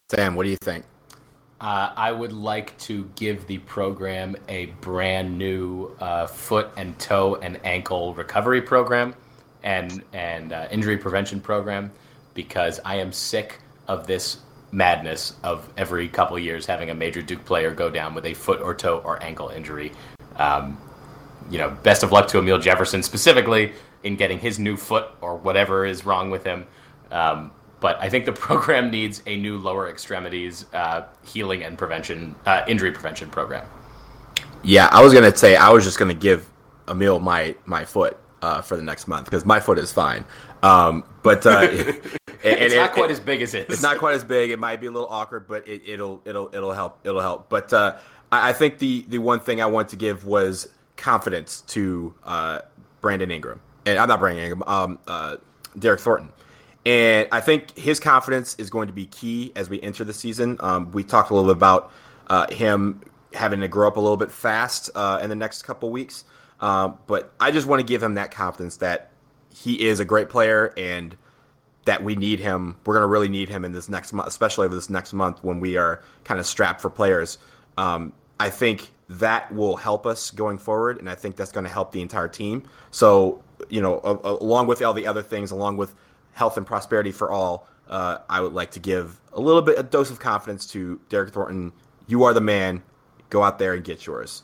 Sam, 0.10 0.36
what 0.36 0.44
do 0.44 0.50
you 0.50 0.58
think? 0.58 0.84
Uh, 1.62 1.94
I 1.96 2.12
would 2.12 2.34
like 2.34 2.76
to 2.80 3.10
give 3.16 3.46
the 3.46 3.60
program 3.60 4.36
a 4.50 4.66
brand 4.82 5.38
new 5.38 5.96
uh, 6.00 6.26
foot 6.26 6.72
and 6.76 6.98
toe 6.98 7.36
and 7.36 7.60
ankle 7.64 8.16
recovery 8.16 8.64
program 8.64 9.16
and 9.64 10.04
and 10.14 10.54
uh, 10.54 10.68
injury 10.72 10.98
prevention 10.98 11.40
program 11.40 11.92
because 12.34 12.80
I 12.86 12.96
am 12.96 13.12
sick 13.12 13.60
of 13.88 14.08
this 14.08 14.40
madness 14.72 15.34
of 15.44 15.70
every 15.78 16.08
couple 16.08 16.40
years 16.40 16.66
having 16.66 16.90
a 16.90 16.94
major 16.94 17.22
Duke 17.22 17.44
player 17.46 17.72
go 17.72 17.90
down 17.90 18.14
with 18.14 18.26
a 18.26 18.34
foot 18.34 18.62
or 18.62 18.74
toe 18.74 19.00
or 19.04 19.22
ankle 19.22 19.50
injury. 19.50 19.92
Um, 20.38 20.78
you 21.50 21.58
know, 21.58 21.70
best 21.84 22.04
of 22.04 22.12
luck 22.12 22.28
to 22.30 22.38
Amile 22.38 22.62
Jefferson 22.62 23.04
specifically 23.04 23.74
in 24.04 24.16
getting 24.16 24.40
his 24.40 24.58
new 24.60 24.78
foot 24.78 25.10
or 25.20 25.36
whatever 25.36 25.86
is 25.86 26.06
wrong 26.06 26.32
with 26.32 26.44
him. 26.44 26.66
Um, 27.12 27.52
but 27.82 28.00
I 28.00 28.10
think 28.10 28.26
the 28.26 28.32
program 28.48 28.90
needs 28.90 29.22
a 29.26 29.36
new 29.36 29.58
lower 29.58 29.90
extremities 29.90 30.66
uh, 30.74 31.08
healing 31.26 31.64
and 31.64 31.78
prevention, 31.78 32.36
uh, 32.46 32.64
injury 32.68 32.92
prevention 32.92 33.30
program. 33.30 33.68
Yeah, 34.64 34.88
I 34.92 35.02
was 35.02 35.14
gonna 35.14 35.36
say 35.36 35.56
I 35.56 35.70
was 35.70 35.84
just 35.84 35.98
gonna 35.98 36.14
give 36.14 36.48
Amile 36.88 37.20
my 37.20 37.56
my 37.66 37.84
foot 37.84 38.18
uh, 38.42 38.62
for 38.62 38.76
the 38.76 38.84
next 38.84 39.08
month 39.08 39.26
because 39.26 39.46
my 39.46 39.60
foot 39.60 39.78
is 39.78 39.92
fine. 39.92 40.26
Um, 40.64 41.04
but 41.24 41.46
uh, 41.46 41.60
it's 42.44 42.76
not 42.76 42.94
quite 42.94 43.10
it, 43.10 43.14
as 43.14 43.20
big 43.20 43.42
as 43.42 43.54
it 43.54 43.68
is. 43.68 43.76
It's 43.76 43.84
not 43.84 43.98
quite 43.98 44.16
as 44.16 44.24
big. 44.24 44.52
It 44.52 44.60
might 44.60 44.82
be 44.82 44.88
a 44.88 44.92
little 44.92 45.10
awkward, 45.10 45.48
but 45.48 45.68
it, 45.68 46.00
will 46.00 46.22
it'll 46.26 46.50
it'll 46.54 46.74
help. 46.74 47.00
It'll 47.04 47.22
help. 47.22 47.50
But 47.50 47.72
uh, 47.74 47.98
I, 48.32 48.50
I, 48.50 48.54
think 48.54 48.80
the 48.80 49.06
the 49.08 49.20
one 49.20 49.40
thing 49.40 49.62
I 49.62 49.66
want 49.66 49.90
to 49.90 49.96
give 49.96 50.26
was 50.26 50.68
confidence 50.98 51.62
to 51.68 52.14
uh, 52.24 52.60
Brandon 53.02 53.32
Ingram, 53.32 53.62
and 53.86 53.98
I'm 53.98 54.08
not 54.08 54.20
Brandon 54.20 54.44
Ingram. 54.44 54.64
Um, 54.68 55.00
uh, 55.08 55.38
Derryck 55.78 56.00
Thornton. 56.00 56.30
And 56.86 57.28
I 57.32 57.42
think 57.42 57.78
his 57.78 58.00
confidence 58.00 58.56
is 58.56 58.70
going 58.72 58.88
to 58.88 58.94
be 58.94 59.06
key 59.06 59.52
as 59.56 59.70
we 59.70 59.80
enter 59.82 60.04
the 60.04 60.14
season. 60.14 60.58
Um, 60.62 60.92
we 60.92 61.04
talked 61.04 61.30
a 61.30 61.36
little 61.36 61.54
bit 61.54 61.58
about 61.58 61.92
uh, 62.28 62.52
him 62.52 63.02
having 63.34 63.62
to 63.62 63.68
grow 63.68 63.88
up 63.88 63.98
a 63.98 64.00
little 64.00 64.18
bit 64.18 64.32
fast 64.32 64.90
uh, 64.96 65.20
in 65.22 65.30
the 65.30 65.36
next 65.36 65.62
couple 65.62 65.92
weeks. 65.92 66.24
Um, 66.62 67.00
but 67.08 67.34
I 67.40 67.52
just 67.52 67.68
want 67.68 67.80
to 67.80 67.86
give 67.86 68.02
him 68.02 68.14
that 68.16 68.32
confidence 68.32 68.78
that 68.78 69.10
he 69.54 69.88
is 69.88 70.00
a 70.00 70.06
great 70.06 70.30
player 70.30 70.74
and 70.78 71.18
that 71.86 72.04
we 72.04 72.16
need 72.16 72.40
him. 72.40 72.78
We're 72.86 72.94
going 72.94 73.04
to 73.04 73.08
really 73.08 73.30
need 73.30 73.50
him 73.50 73.66
in 73.66 73.72
this 73.72 73.90
next 73.90 74.14
month, 74.14 74.28
especially 74.28 74.66
over 74.66 74.76
this 74.76 74.90
next 74.90 75.14
month 75.14 75.44
when 75.44 75.60
we 75.60 75.78
are 75.78 76.04
kind 76.24 76.40
of 76.40 76.46
strapped 76.46 76.80
for 76.80 76.90
players. 76.90 77.40
Um, 77.78 78.14
I 78.40 78.50
think 78.50 78.92
that 79.10 79.52
will 79.54 79.76
help 79.76 80.06
us 80.06 80.32
going 80.32 80.58
forward, 80.58 81.00
and 81.00 81.10
I 81.10 81.16
think 81.16 81.36
that's 81.36 81.52
going 81.52 81.66
to 81.66 81.70
help 81.70 81.92
the 81.92 82.02
entire 82.02 82.28
team. 82.28 82.64
So, 82.92 83.44
you 83.70 83.82
know, 83.82 84.00
a, 84.04 84.16
a, 84.16 84.34
along 84.42 84.68
with 84.68 84.82
all 84.82 84.94
the 84.94 85.08
other 85.08 85.24
things, 85.24 85.52
along 85.52 85.78
with 85.78 85.94
health 86.34 86.58
and 86.58 86.66
prosperity 86.66 87.12
for 87.12 87.32
all, 87.32 87.68
uh, 87.90 88.20
I 88.30 88.40
would 88.40 88.54
like 88.54 88.72
to 88.72 88.80
give 88.80 89.20
a 89.34 89.42
little 89.42 89.62
bit 89.62 89.78
a 89.78 89.84
dose 89.84 90.12
of 90.12 90.20
confidence 90.20 90.66
to 90.68 91.00
Derryck 91.10 91.32
Thornton. 91.32 91.74
You 92.08 92.24
are 92.24 92.34
the 92.34 92.42
man. 92.42 92.84
Go 93.30 93.44
out 93.44 93.60
there 93.60 93.74
and 93.74 93.84
get 93.84 94.06
yours. 94.06 94.44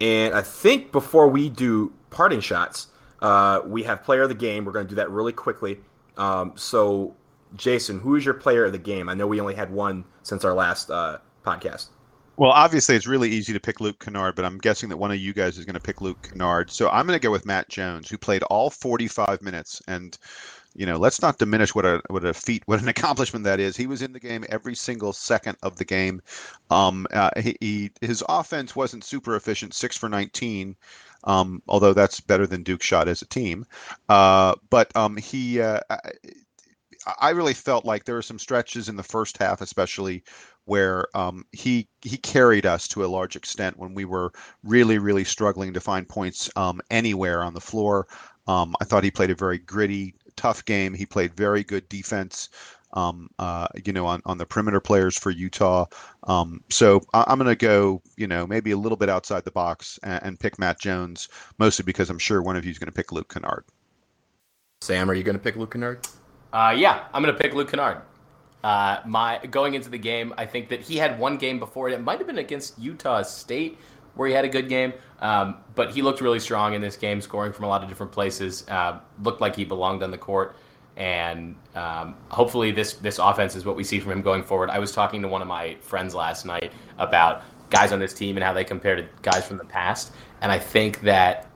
And 0.00 0.34
I 0.34 0.42
think 0.42 0.92
before 0.92 1.28
we 1.28 1.48
do 1.48 1.92
parting 2.10 2.40
shots, 2.40 2.88
uh, 3.20 3.60
we 3.64 3.82
have 3.82 4.02
player 4.04 4.22
of 4.22 4.28
the 4.28 4.34
game. 4.34 4.64
We're 4.64 4.72
going 4.72 4.86
to 4.86 4.90
do 4.90 4.96
that 4.96 5.10
really 5.10 5.32
quickly. 5.32 5.78
Um, 6.16 6.52
so, 6.56 7.16
Jason, 7.56 8.00
who 8.00 8.16
is 8.16 8.24
your 8.24 8.34
player 8.34 8.64
of 8.64 8.72
the 8.72 8.78
game? 8.78 9.08
I 9.08 9.14
know 9.14 9.26
we 9.26 9.40
only 9.40 9.54
had 9.54 9.70
one 9.70 10.04
since 10.22 10.44
our 10.44 10.54
last 10.54 10.90
uh, 10.90 11.18
podcast. 11.44 11.88
Well, 12.36 12.52
obviously, 12.52 12.94
it's 12.94 13.08
really 13.08 13.30
easy 13.30 13.52
to 13.52 13.58
pick 13.58 13.80
Luke 13.80 13.98
Kennard, 13.98 14.36
but 14.36 14.44
I'm 14.44 14.58
guessing 14.58 14.88
that 14.90 14.96
one 14.96 15.10
of 15.10 15.18
you 15.18 15.32
guys 15.32 15.58
is 15.58 15.64
going 15.64 15.74
to 15.74 15.80
pick 15.80 16.00
Luke 16.00 16.22
Kennard. 16.22 16.70
So 16.70 16.88
I'm 16.88 17.04
going 17.04 17.18
to 17.18 17.22
go 17.22 17.32
with 17.32 17.44
Matt 17.44 17.68
Jones, 17.68 18.08
who 18.08 18.16
played 18.16 18.44
all 18.44 18.70
45 18.70 19.42
minutes. 19.42 19.82
And 19.88 20.16
you 20.78 20.86
know, 20.86 20.96
let's 20.96 21.20
not 21.20 21.38
diminish 21.38 21.74
what 21.74 21.84
a 21.84 22.00
what 22.06 22.24
a 22.24 22.32
feat, 22.32 22.62
what 22.66 22.80
an 22.80 22.86
accomplishment 22.96 23.44
that 23.44 23.58
is. 23.58 23.76
He 23.76 23.88
was 23.88 24.00
in 24.00 24.12
the 24.12 24.20
game 24.20 24.44
every 24.48 24.76
single 24.76 25.12
second 25.12 25.58
of 25.64 25.74
the 25.74 25.84
game. 25.84 26.22
Um, 26.70 27.04
uh, 27.12 27.30
he, 27.36 27.56
he, 27.60 27.90
his 28.00 28.22
offense 28.28 28.76
wasn't 28.76 29.02
super 29.02 29.34
efficient, 29.34 29.74
six 29.74 29.96
for 29.96 30.08
19. 30.08 30.76
Um, 31.24 31.62
although 31.66 31.92
that's 31.92 32.20
better 32.20 32.46
than 32.46 32.62
Duke 32.62 32.80
shot 32.80 33.08
as 33.08 33.22
a 33.22 33.26
team. 33.26 33.66
Uh, 34.08 34.54
but 34.70 34.94
um, 34.96 35.16
he, 35.16 35.60
uh, 35.60 35.80
I 37.20 37.30
really 37.30 37.54
felt 37.54 37.84
like 37.84 38.04
there 38.04 38.14
were 38.14 38.22
some 38.22 38.38
stretches 38.38 38.88
in 38.88 38.94
the 38.94 39.02
first 39.02 39.36
half, 39.36 39.60
especially 39.60 40.22
where 40.64 41.06
um, 41.16 41.44
he 41.50 41.88
he 42.02 42.18
carried 42.18 42.66
us 42.66 42.86
to 42.88 43.04
a 43.04 43.08
large 43.08 43.34
extent 43.34 43.78
when 43.78 43.94
we 43.94 44.04
were 44.04 44.30
really 44.62 44.98
really 44.98 45.24
struggling 45.24 45.72
to 45.72 45.80
find 45.80 46.08
points 46.08 46.50
um, 46.54 46.80
anywhere 46.90 47.42
on 47.42 47.54
the 47.54 47.60
floor. 47.60 48.06
Um, 48.46 48.74
I 48.80 48.84
thought 48.84 49.04
he 49.04 49.10
played 49.10 49.30
a 49.30 49.34
very 49.34 49.58
gritty, 49.58 50.14
tough 50.38 50.64
game. 50.64 50.94
He 50.94 51.04
played 51.04 51.34
very 51.34 51.62
good 51.62 51.88
defense. 51.88 52.48
Um, 52.94 53.28
uh, 53.38 53.66
you 53.84 53.92
know, 53.92 54.06
on, 54.06 54.22
on 54.24 54.38
the 54.38 54.46
perimeter 54.46 54.80
players 54.80 55.18
for 55.18 55.30
Utah. 55.30 55.84
Um, 56.24 56.64
so 56.70 57.02
I, 57.12 57.30
am 57.30 57.38
going 57.38 57.48
to 57.48 57.54
go, 57.54 58.00
you 58.16 58.26
know, 58.26 58.46
maybe 58.46 58.70
a 58.70 58.78
little 58.78 58.96
bit 58.96 59.10
outside 59.10 59.44
the 59.44 59.50
box 59.50 59.98
and, 60.02 60.22
and 60.22 60.40
pick 60.40 60.58
Matt 60.58 60.80
Jones, 60.80 61.28
mostly 61.58 61.82
because 61.82 62.08
I'm 62.08 62.18
sure 62.18 62.40
one 62.40 62.56
of 62.56 62.64
you 62.64 62.70
is 62.70 62.78
going 62.78 62.86
to 62.86 62.92
pick 62.92 63.12
Luke 63.12 63.32
Kennard. 63.32 63.64
Sam, 64.80 65.10
are 65.10 65.14
you 65.14 65.22
going 65.22 65.36
to 65.36 65.42
pick 65.42 65.56
Luke 65.56 65.72
Kennard? 65.72 66.06
Uh, 66.50 66.74
yeah, 66.74 67.04
I'm 67.12 67.22
going 67.22 67.34
to 67.34 67.38
pick 67.38 67.52
Luke 67.52 67.70
Kennard. 67.70 68.00
Uh, 68.64 69.00
my 69.04 69.38
going 69.50 69.74
into 69.74 69.90
the 69.90 69.98
game, 69.98 70.32
I 70.38 70.46
think 70.46 70.68
that 70.70 70.80
he 70.80 70.96
had 70.96 71.18
one 71.18 71.36
game 71.36 71.58
before 71.58 71.88
it. 71.88 71.92
It 71.92 72.02
might 72.02 72.18
have 72.18 72.26
been 72.26 72.38
against 72.38 72.78
Utah 72.78 73.22
State 73.22 73.78
where 74.18 74.28
he 74.28 74.34
had 74.34 74.44
a 74.44 74.48
good 74.48 74.68
game. 74.68 74.92
Um, 75.20 75.58
but 75.76 75.92
he 75.92 76.02
looked 76.02 76.20
really 76.20 76.40
strong 76.40 76.74
in 76.74 76.80
this 76.80 76.96
game, 76.96 77.20
scoring 77.20 77.52
from 77.52 77.64
a 77.64 77.68
lot 77.68 77.82
of 77.82 77.88
different 77.88 78.10
places. 78.10 78.66
Uh, 78.68 78.98
looked 79.22 79.40
like 79.40 79.54
he 79.54 79.64
belonged 79.64 80.02
on 80.02 80.10
the 80.10 80.18
court, 80.18 80.56
and 80.96 81.54
um, 81.74 82.16
hopefully 82.28 82.72
this 82.72 82.94
this 82.94 83.18
offense 83.18 83.54
is 83.56 83.64
what 83.64 83.76
we 83.76 83.84
see 83.84 84.00
from 84.00 84.12
him 84.12 84.22
going 84.22 84.42
forward. 84.42 84.70
I 84.70 84.80
was 84.80 84.92
talking 84.92 85.22
to 85.22 85.28
one 85.28 85.40
of 85.40 85.48
my 85.48 85.76
friends 85.80 86.14
last 86.14 86.44
night 86.44 86.72
about 86.98 87.42
guys 87.70 87.92
on 87.92 88.00
this 88.00 88.12
team 88.12 88.36
and 88.36 88.44
how 88.44 88.52
they 88.52 88.64
compare 88.64 88.96
to 88.96 89.06
guys 89.22 89.46
from 89.46 89.56
the 89.56 89.64
past, 89.64 90.12
and 90.40 90.50
I 90.50 90.58
think 90.58 91.00
that 91.02 91.48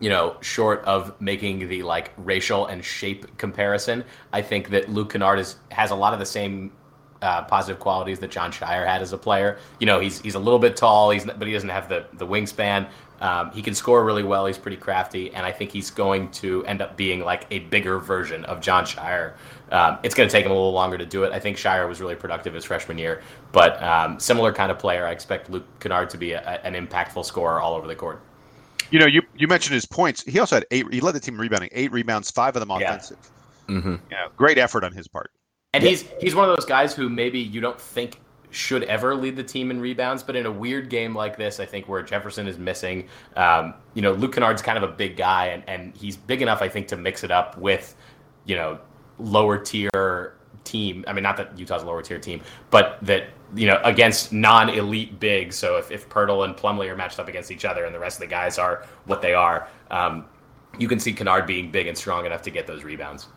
you 0.00 0.08
know, 0.08 0.34
short 0.40 0.82
of 0.86 1.20
making 1.20 1.68
the 1.68 1.82
like 1.82 2.10
racial 2.16 2.66
and 2.66 2.82
shape 2.82 3.36
comparison, 3.36 4.02
I 4.32 4.40
think 4.40 4.70
that 4.70 4.88
Luke 4.88 5.12
Kennard 5.12 5.38
is, 5.38 5.56
has 5.70 5.90
a 5.90 5.94
lot 5.94 6.14
of 6.14 6.18
the 6.18 6.26
same 6.26 6.72
uh, 7.22 7.42
positive 7.42 7.80
qualities 7.80 8.18
that 8.20 8.30
Jon 8.30 8.52
Scheyer 8.52 8.86
had 8.86 9.02
as 9.02 9.12
a 9.12 9.18
player. 9.18 9.58
You 9.78 9.86
know, 9.86 10.00
he's 10.00 10.20
he's 10.20 10.34
a 10.34 10.38
little 10.38 10.58
bit 10.58 10.76
tall, 10.76 11.10
he's 11.10 11.24
but 11.24 11.46
he 11.46 11.52
doesn't 11.52 11.68
have 11.68 11.88
the 11.88 12.06
the 12.14 12.26
wingspan. 12.26 12.88
Um, 13.20 13.50
he 13.50 13.60
can 13.60 13.74
score 13.74 14.02
really 14.02 14.22
well. 14.22 14.46
He's 14.46 14.56
pretty 14.56 14.78
crafty, 14.78 15.32
and 15.34 15.44
I 15.44 15.52
think 15.52 15.70
he's 15.70 15.90
going 15.90 16.30
to 16.32 16.64
end 16.64 16.80
up 16.80 16.96
being 16.96 17.20
like 17.20 17.46
a 17.50 17.58
bigger 17.58 17.98
version 17.98 18.46
of 18.46 18.62
Jon 18.62 18.84
Scheyer. 18.84 19.34
Um, 19.70 19.98
it's 20.02 20.14
going 20.14 20.28
to 20.28 20.32
take 20.32 20.46
him 20.46 20.50
a 20.50 20.54
little 20.54 20.72
longer 20.72 20.96
to 20.96 21.04
do 21.04 21.24
it. 21.24 21.32
I 21.32 21.38
think 21.38 21.58
Scheyer 21.58 21.86
was 21.86 22.00
really 22.00 22.14
productive 22.14 22.54
his 22.54 22.64
freshman 22.64 22.96
year, 22.96 23.22
but 23.52 23.80
um, 23.82 24.18
similar 24.18 24.52
kind 24.52 24.72
of 24.72 24.78
player. 24.78 25.06
I 25.06 25.10
expect 25.10 25.50
Luke 25.50 25.66
Kennard 25.80 26.08
to 26.10 26.18
be 26.18 26.32
a, 26.32 26.40
an 26.64 26.74
impactful 26.74 27.26
scorer 27.26 27.60
all 27.60 27.74
over 27.74 27.86
the 27.86 27.94
court. 27.94 28.22
You 28.90 28.98
know, 28.98 29.06
you 29.06 29.22
you 29.36 29.46
mentioned 29.46 29.74
his 29.74 29.86
points. 29.86 30.24
He 30.24 30.38
also 30.38 30.56
had 30.56 30.66
eight. 30.70 30.92
He 30.92 31.00
led 31.00 31.14
the 31.14 31.20
team 31.20 31.38
rebounding, 31.38 31.68
eight 31.72 31.92
rebounds, 31.92 32.30
five 32.30 32.56
of 32.56 32.60
them 32.60 32.70
offensive. 32.70 33.18
Yeah. 33.68 33.76
Mm-hmm. 33.76 33.90
You 33.90 33.98
know, 34.10 34.28
great 34.36 34.58
effort 34.58 34.82
on 34.82 34.92
his 34.92 35.06
part. 35.06 35.30
And 35.72 35.84
he's 35.84 36.04
he's 36.20 36.34
one 36.34 36.48
of 36.48 36.56
those 36.56 36.64
guys 36.64 36.94
who 36.94 37.08
maybe 37.08 37.38
you 37.38 37.60
don't 37.60 37.80
think 37.80 38.18
should 38.50 38.82
ever 38.84 39.14
lead 39.14 39.36
the 39.36 39.44
team 39.44 39.70
in 39.70 39.80
rebounds, 39.80 40.24
but 40.24 40.34
in 40.34 40.46
a 40.46 40.50
weird 40.50 40.90
game 40.90 41.14
like 41.14 41.36
this, 41.36 41.60
I 41.60 41.66
think 41.66 41.88
where 41.88 42.02
Jefferson 42.02 42.48
is 42.48 42.58
missing, 42.58 43.08
um, 43.36 43.74
you 43.94 44.02
know, 44.02 44.12
Luke 44.12 44.34
Kennard's 44.34 44.62
kind 44.62 44.76
of 44.76 44.82
a 44.82 44.92
big 44.92 45.16
guy, 45.16 45.46
and, 45.46 45.62
and 45.68 45.96
he's 45.96 46.16
big 46.16 46.42
enough, 46.42 46.60
I 46.60 46.68
think, 46.68 46.88
to 46.88 46.96
mix 46.96 47.22
it 47.22 47.30
up 47.30 47.56
with, 47.56 47.94
you 48.46 48.56
know, 48.56 48.80
lower 49.20 49.56
tier 49.58 50.34
team. 50.64 51.04
I 51.06 51.12
mean, 51.12 51.22
not 51.22 51.36
that 51.36 51.56
Utah's 51.56 51.84
a 51.84 51.86
lower 51.86 52.02
tier 52.02 52.18
team, 52.18 52.40
but 52.70 52.98
that 53.02 53.28
you 53.54 53.68
know 53.68 53.80
against 53.84 54.32
non-elite 54.32 55.20
bigs. 55.20 55.54
So 55.54 55.76
if 55.76 55.92
if 55.92 56.08
Poeltl 56.08 56.44
and 56.44 56.56
Plumlee 56.56 56.88
are 56.90 56.96
matched 56.96 57.20
up 57.20 57.28
against 57.28 57.52
each 57.52 57.64
other, 57.64 57.84
and 57.84 57.94
the 57.94 58.00
rest 58.00 58.16
of 58.16 58.22
the 58.22 58.30
guys 58.30 58.58
are 58.58 58.84
what 59.04 59.22
they 59.22 59.34
are, 59.34 59.68
um, 59.92 60.24
you 60.80 60.88
can 60.88 60.98
see 60.98 61.12
Kennard 61.12 61.46
being 61.46 61.70
big 61.70 61.86
and 61.86 61.96
strong 61.96 62.26
enough 62.26 62.42
to 62.42 62.50
get 62.50 62.66
those 62.66 62.82
rebounds. 62.82 63.28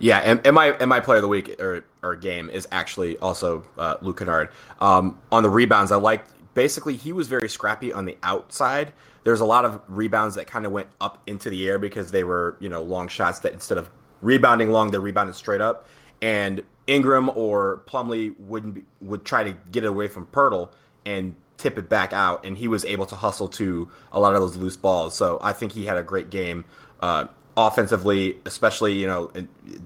Yeah, 0.00 0.18
and, 0.18 0.44
and 0.46 0.54
my 0.54 0.68
and 0.80 0.88
my 0.88 0.98
player 0.98 1.18
of 1.18 1.22
the 1.22 1.28
week 1.28 1.60
or, 1.60 1.84
or 2.02 2.16
game 2.16 2.48
is 2.50 2.66
actually 2.72 3.18
also 3.18 3.64
uh, 3.78 3.96
Luke 4.00 4.18
Kennard. 4.18 4.48
Um, 4.80 5.18
on 5.30 5.42
the 5.42 5.50
rebounds, 5.50 5.92
I 5.92 5.96
liked 5.96 6.30
basically 6.54 6.96
he 6.96 7.12
was 7.12 7.28
very 7.28 7.48
scrappy 7.48 7.92
on 7.92 8.06
the 8.06 8.16
outside. 8.22 8.94
There's 9.24 9.40
a 9.40 9.44
lot 9.44 9.66
of 9.66 9.82
rebounds 9.88 10.34
that 10.36 10.46
kind 10.46 10.64
of 10.64 10.72
went 10.72 10.88
up 11.02 11.22
into 11.26 11.50
the 11.50 11.68
air 11.68 11.78
because 11.78 12.10
they 12.10 12.24
were 12.24 12.56
you 12.60 12.70
know 12.70 12.82
long 12.82 13.08
shots 13.08 13.40
that 13.40 13.52
instead 13.52 13.76
of 13.76 13.90
rebounding 14.22 14.70
long, 14.70 14.90
they 14.90 14.98
rebounded 14.98 15.36
straight 15.36 15.60
up. 15.60 15.86
And 16.22 16.62
Ingram 16.86 17.30
or 17.34 17.82
Plumlee 17.86 18.38
wouldn't 18.40 18.74
be, 18.74 18.84
would 19.02 19.24
try 19.26 19.44
to 19.44 19.52
get 19.70 19.84
it 19.84 19.88
away 19.88 20.08
from 20.08 20.26
Poeltl 20.26 20.70
and 21.04 21.34
tip 21.58 21.76
it 21.76 21.90
back 21.90 22.14
out, 22.14 22.44
and 22.44 22.56
he 22.56 22.68
was 22.68 22.86
able 22.86 23.04
to 23.04 23.14
hustle 23.14 23.48
to 23.48 23.90
a 24.12 24.20
lot 24.20 24.34
of 24.34 24.40
those 24.40 24.56
loose 24.56 24.76
balls. 24.78 25.14
So 25.14 25.38
I 25.42 25.52
think 25.52 25.72
he 25.72 25.84
had 25.84 25.98
a 25.98 26.02
great 26.02 26.30
game. 26.30 26.64
Uh, 27.00 27.26
offensively, 27.66 28.38
especially 28.44 28.94
you 28.94 29.06
know 29.06 29.30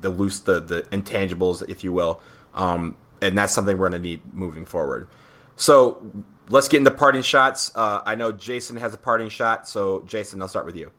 the 0.01 0.11
loose 0.11 0.41
the 0.41 0.61
the 0.61 0.83
intangibles, 0.93 1.69
if 1.69 1.85
you 1.85 1.93
will, 1.93 2.21
um, 2.55 2.97
and 3.21 3.37
that's 3.37 3.53
something 3.53 3.77
we're 3.79 3.89
going 3.89 4.03
to 4.03 4.09
need 4.09 4.21
moving 4.35 4.65
forward. 4.65 5.09
So 5.57 6.05
let's 6.49 6.69
get 6.69 6.79
into 6.79 6.91
parting 6.91 7.23
shots. 7.23 7.71
Uh, 7.75 8.03
I 8.05 8.15
know 8.15 8.33
Jason 8.33 8.77
has 8.77 8.95
a 8.95 8.99
parting 8.99 9.29
shot, 9.29 9.69
so 9.69 10.03
Jason, 10.07 10.43
I'll 10.43 10.49
start 10.49 10.67
with 10.67 10.77
you. 10.77 10.91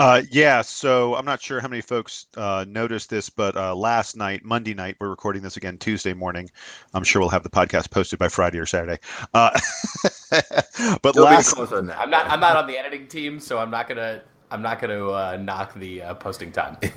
Uh, 0.00 0.22
yeah, 0.30 0.62
so 0.62 1.14
I'm 1.14 1.26
not 1.26 1.42
sure 1.42 1.60
how 1.60 1.68
many 1.68 1.82
folks 1.82 2.26
uh, 2.38 2.64
noticed 2.66 3.10
this, 3.10 3.28
but 3.28 3.54
uh, 3.54 3.74
last 3.74 4.16
night, 4.16 4.42
Monday 4.42 4.72
night, 4.72 4.96
we're 4.98 5.10
recording 5.10 5.42
this 5.42 5.58
again 5.58 5.76
Tuesday 5.76 6.14
morning. 6.14 6.50
I'm 6.94 7.04
sure 7.04 7.20
we'll 7.20 7.28
have 7.28 7.42
the 7.42 7.50
podcast 7.50 7.90
posted 7.90 8.18
by 8.18 8.28
Friday 8.28 8.58
or 8.58 8.64
Saturday. 8.64 8.98
Uh, 9.34 9.50
but 10.30 11.04
It'll 11.04 11.12
be 11.12 11.20
last, 11.20 11.52
closer 11.52 11.76
than 11.76 11.88
that. 11.88 11.98
I'm 11.98 12.08
not 12.08 12.30
I'm 12.30 12.40
not 12.40 12.56
on 12.56 12.66
the 12.66 12.78
editing 12.78 13.08
team, 13.08 13.38
so 13.40 13.58
I'm 13.58 13.70
not 13.70 13.88
gonna 13.88 14.22
I'm 14.50 14.62
not 14.62 14.80
gonna 14.80 15.10
uh, 15.10 15.38
knock 15.40 15.74
the 15.74 16.02
uh, 16.02 16.14
posting 16.14 16.52
time. 16.52 16.76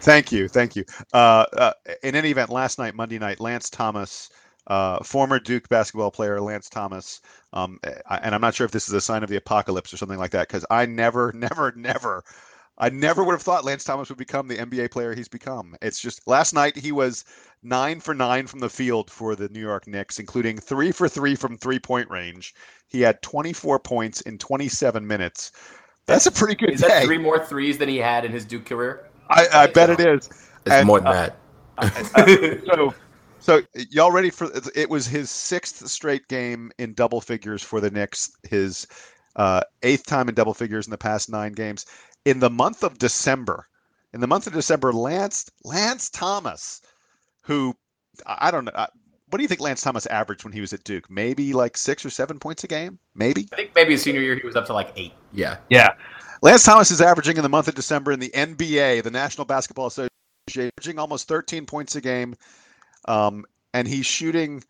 Thank 0.00 0.32
you, 0.32 0.48
thank 0.48 0.74
you. 0.74 0.84
Uh, 1.12 1.44
uh, 1.52 1.72
in 2.02 2.14
any 2.14 2.30
event, 2.30 2.50
last 2.50 2.78
night, 2.78 2.94
Monday 2.94 3.18
night, 3.18 3.40
Lance 3.40 3.70
Thomas, 3.70 4.30
uh, 4.66 5.02
former 5.02 5.38
Duke 5.38 5.68
basketball 5.68 6.10
player 6.10 6.40
Lance 6.40 6.68
Thomas, 6.68 7.20
um, 7.52 7.78
and 8.10 8.34
I'm 8.34 8.40
not 8.40 8.54
sure 8.54 8.64
if 8.64 8.72
this 8.72 8.88
is 8.88 8.94
a 8.94 9.00
sign 9.00 9.22
of 9.22 9.30
the 9.30 9.36
apocalypse 9.36 9.92
or 9.92 9.96
something 9.96 10.18
like 10.18 10.32
that, 10.32 10.48
because 10.48 10.64
I 10.70 10.86
never, 10.86 11.32
never, 11.34 11.72
never, 11.76 12.24
I 12.78 12.90
never 12.90 13.24
would 13.24 13.32
have 13.32 13.42
thought 13.42 13.64
Lance 13.64 13.84
Thomas 13.84 14.08
would 14.08 14.18
become 14.18 14.48
the 14.48 14.58
NBA 14.58 14.90
player 14.90 15.14
he's 15.14 15.28
become. 15.28 15.76
It's 15.80 16.00
just 16.00 16.26
last 16.26 16.52
night 16.52 16.76
he 16.76 16.92
was 16.92 17.24
nine 17.62 18.00
for 18.00 18.14
nine 18.14 18.46
from 18.46 18.60
the 18.60 18.68
field 18.68 19.10
for 19.10 19.34
the 19.34 19.48
New 19.48 19.60
York 19.60 19.86
Knicks, 19.86 20.18
including 20.18 20.58
three 20.58 20.92
for 20.92 21.08
three 21.08 21.34
from 21.36 21.56
three 21.56 21.78
point 21.78 22.10
range. 22.10 22.54
He 22.88 23.00
had 23.00 23.22
24 23.22 23.78
points 23.80 24.20
in 24.22 24.38
27 24.38 25.06
minutes. 25.06 25.52
That's 26.06 26.26
a 26.26 26.32
pretty 26.32 26.54
good 26.54 26.70
Is 26.70 26.80
that 26.80 26.88
day. 27.00 27.04
three 27.04 27.18
more 27.18 27.44
threes 27.44 27.78
than 27.78 27.88
he 27.88 27.96
had 27.98 28.24
in 28.24 28.32
his 28.32 28.44
Duke 28.44 28.64
career? 28.64 29.08
I, 29.28 29.46
I 29.52 29.66
bet 29.66 29.90
it 29.90 30.00
is. 30.00 30.28
It's 30.28 30.74
And, 30.74 30.86
more 30.86 31.00
than 31.00 31.08
uh, 31.08 31.30
that. 31.78 32.62
so 32.66 32.94
so 33.38 33.60
y'all 33.90 34.10
ready 34.12 34.30
for 34.30 34.48
it 34.74 34.88
was 34.88 35.06
his 35.06 35.30
sixth 35.30 35.86
straight 35.88 36.26
game 36.28 36.70
in 36.78 36.94
double 36.94 37.20
figures 37.20 37.62
for 37.62 37.80
the 37.80 37.90
Knicks 37.90 38.30
his 38.48 38.86
uh, 39.36 39.60
eighth 39.82 40.06
time 40.06 40.28
in 40.28 40.34
double 40.34 40.54
figures 40.54 40.86
in 40.86 40.90
the 40.90 40.96
past 40.98 41.28
nine 41.28 41.52
games 41.52 41.84
in 42.24 42.40
the 42.40 42.48
month 42.48 42.82
of 42.82 42.96
December 42.98 43.68
in 44.14 44.20
the 44.20 44.26
month 44.26 44.46
of 44.46 44.54
December 44.54 44.90
Lance 44.92 45.50
Lance 45.64 46.08
Thomas 46.08 46.80
who 47.42 47.76
I 48.26 48.48
I 48.48 48.50
don't 48.50 48.64
know 48.64 48.72
I- 48.74 48.88
what 49.28 49.38
do 49.38 49.42
you 49.42 49.48
think 49.48 49.60
Lance 49.60 49.80
Thomas 49.80 50.06
averaged 50.06 50.44
when 50.44 50.52
he 50.52 50.60
was 50.60 50.72
at 50.72 50.84
Duke 50.84 51.10
maybe 51.10 51.52
like 51.52 51.76
six 51.76 52.04
or 52.04 52.10
seven 52.10 52.38
points 52.38 52.64
a 52.64 52.68
game 52.68 52.98
maybe 53.14 53.48
I 53.52 53.56
think 53.56 53.74
maybe 53.74 53.92
his 53.92 54.02
senior 54.02 54.20
year 54.20 54.36
he 54.36 54.46
was 54.46 54.56
up 54.56 54.66
to 54.66 54.72
like 54.72 54.92
eight. 54.96 55.12
yeah. 55.32 55.58
yeah. 55.68 55.94
Lance 56.42 56.64
Thomas 56.64 56.90
is 56.90 57.00
averaging 57.00 57.36
in 57.36 57.42
the 57.42 57.48
month 57.48 57.68
of 57.68 57.74
December 57.74 58.12
in 58.12 58.20
the 58.20 58.30
NBA, 58.34 59.02
the 59.02 59.10
National 59.10 59.44
Basketball 59.44 59.86
Association, 59.86 60.10
averaging 60.48 60.98
almost 60.98 61.28
13 61.28 61.66
points 61.66 61.96
a 61.96 62.00
game. 62.00 62.34
Um, 63.08 63.44
and 63.72 63.88
he's 63.88 64.06
shooting 64.06 64.62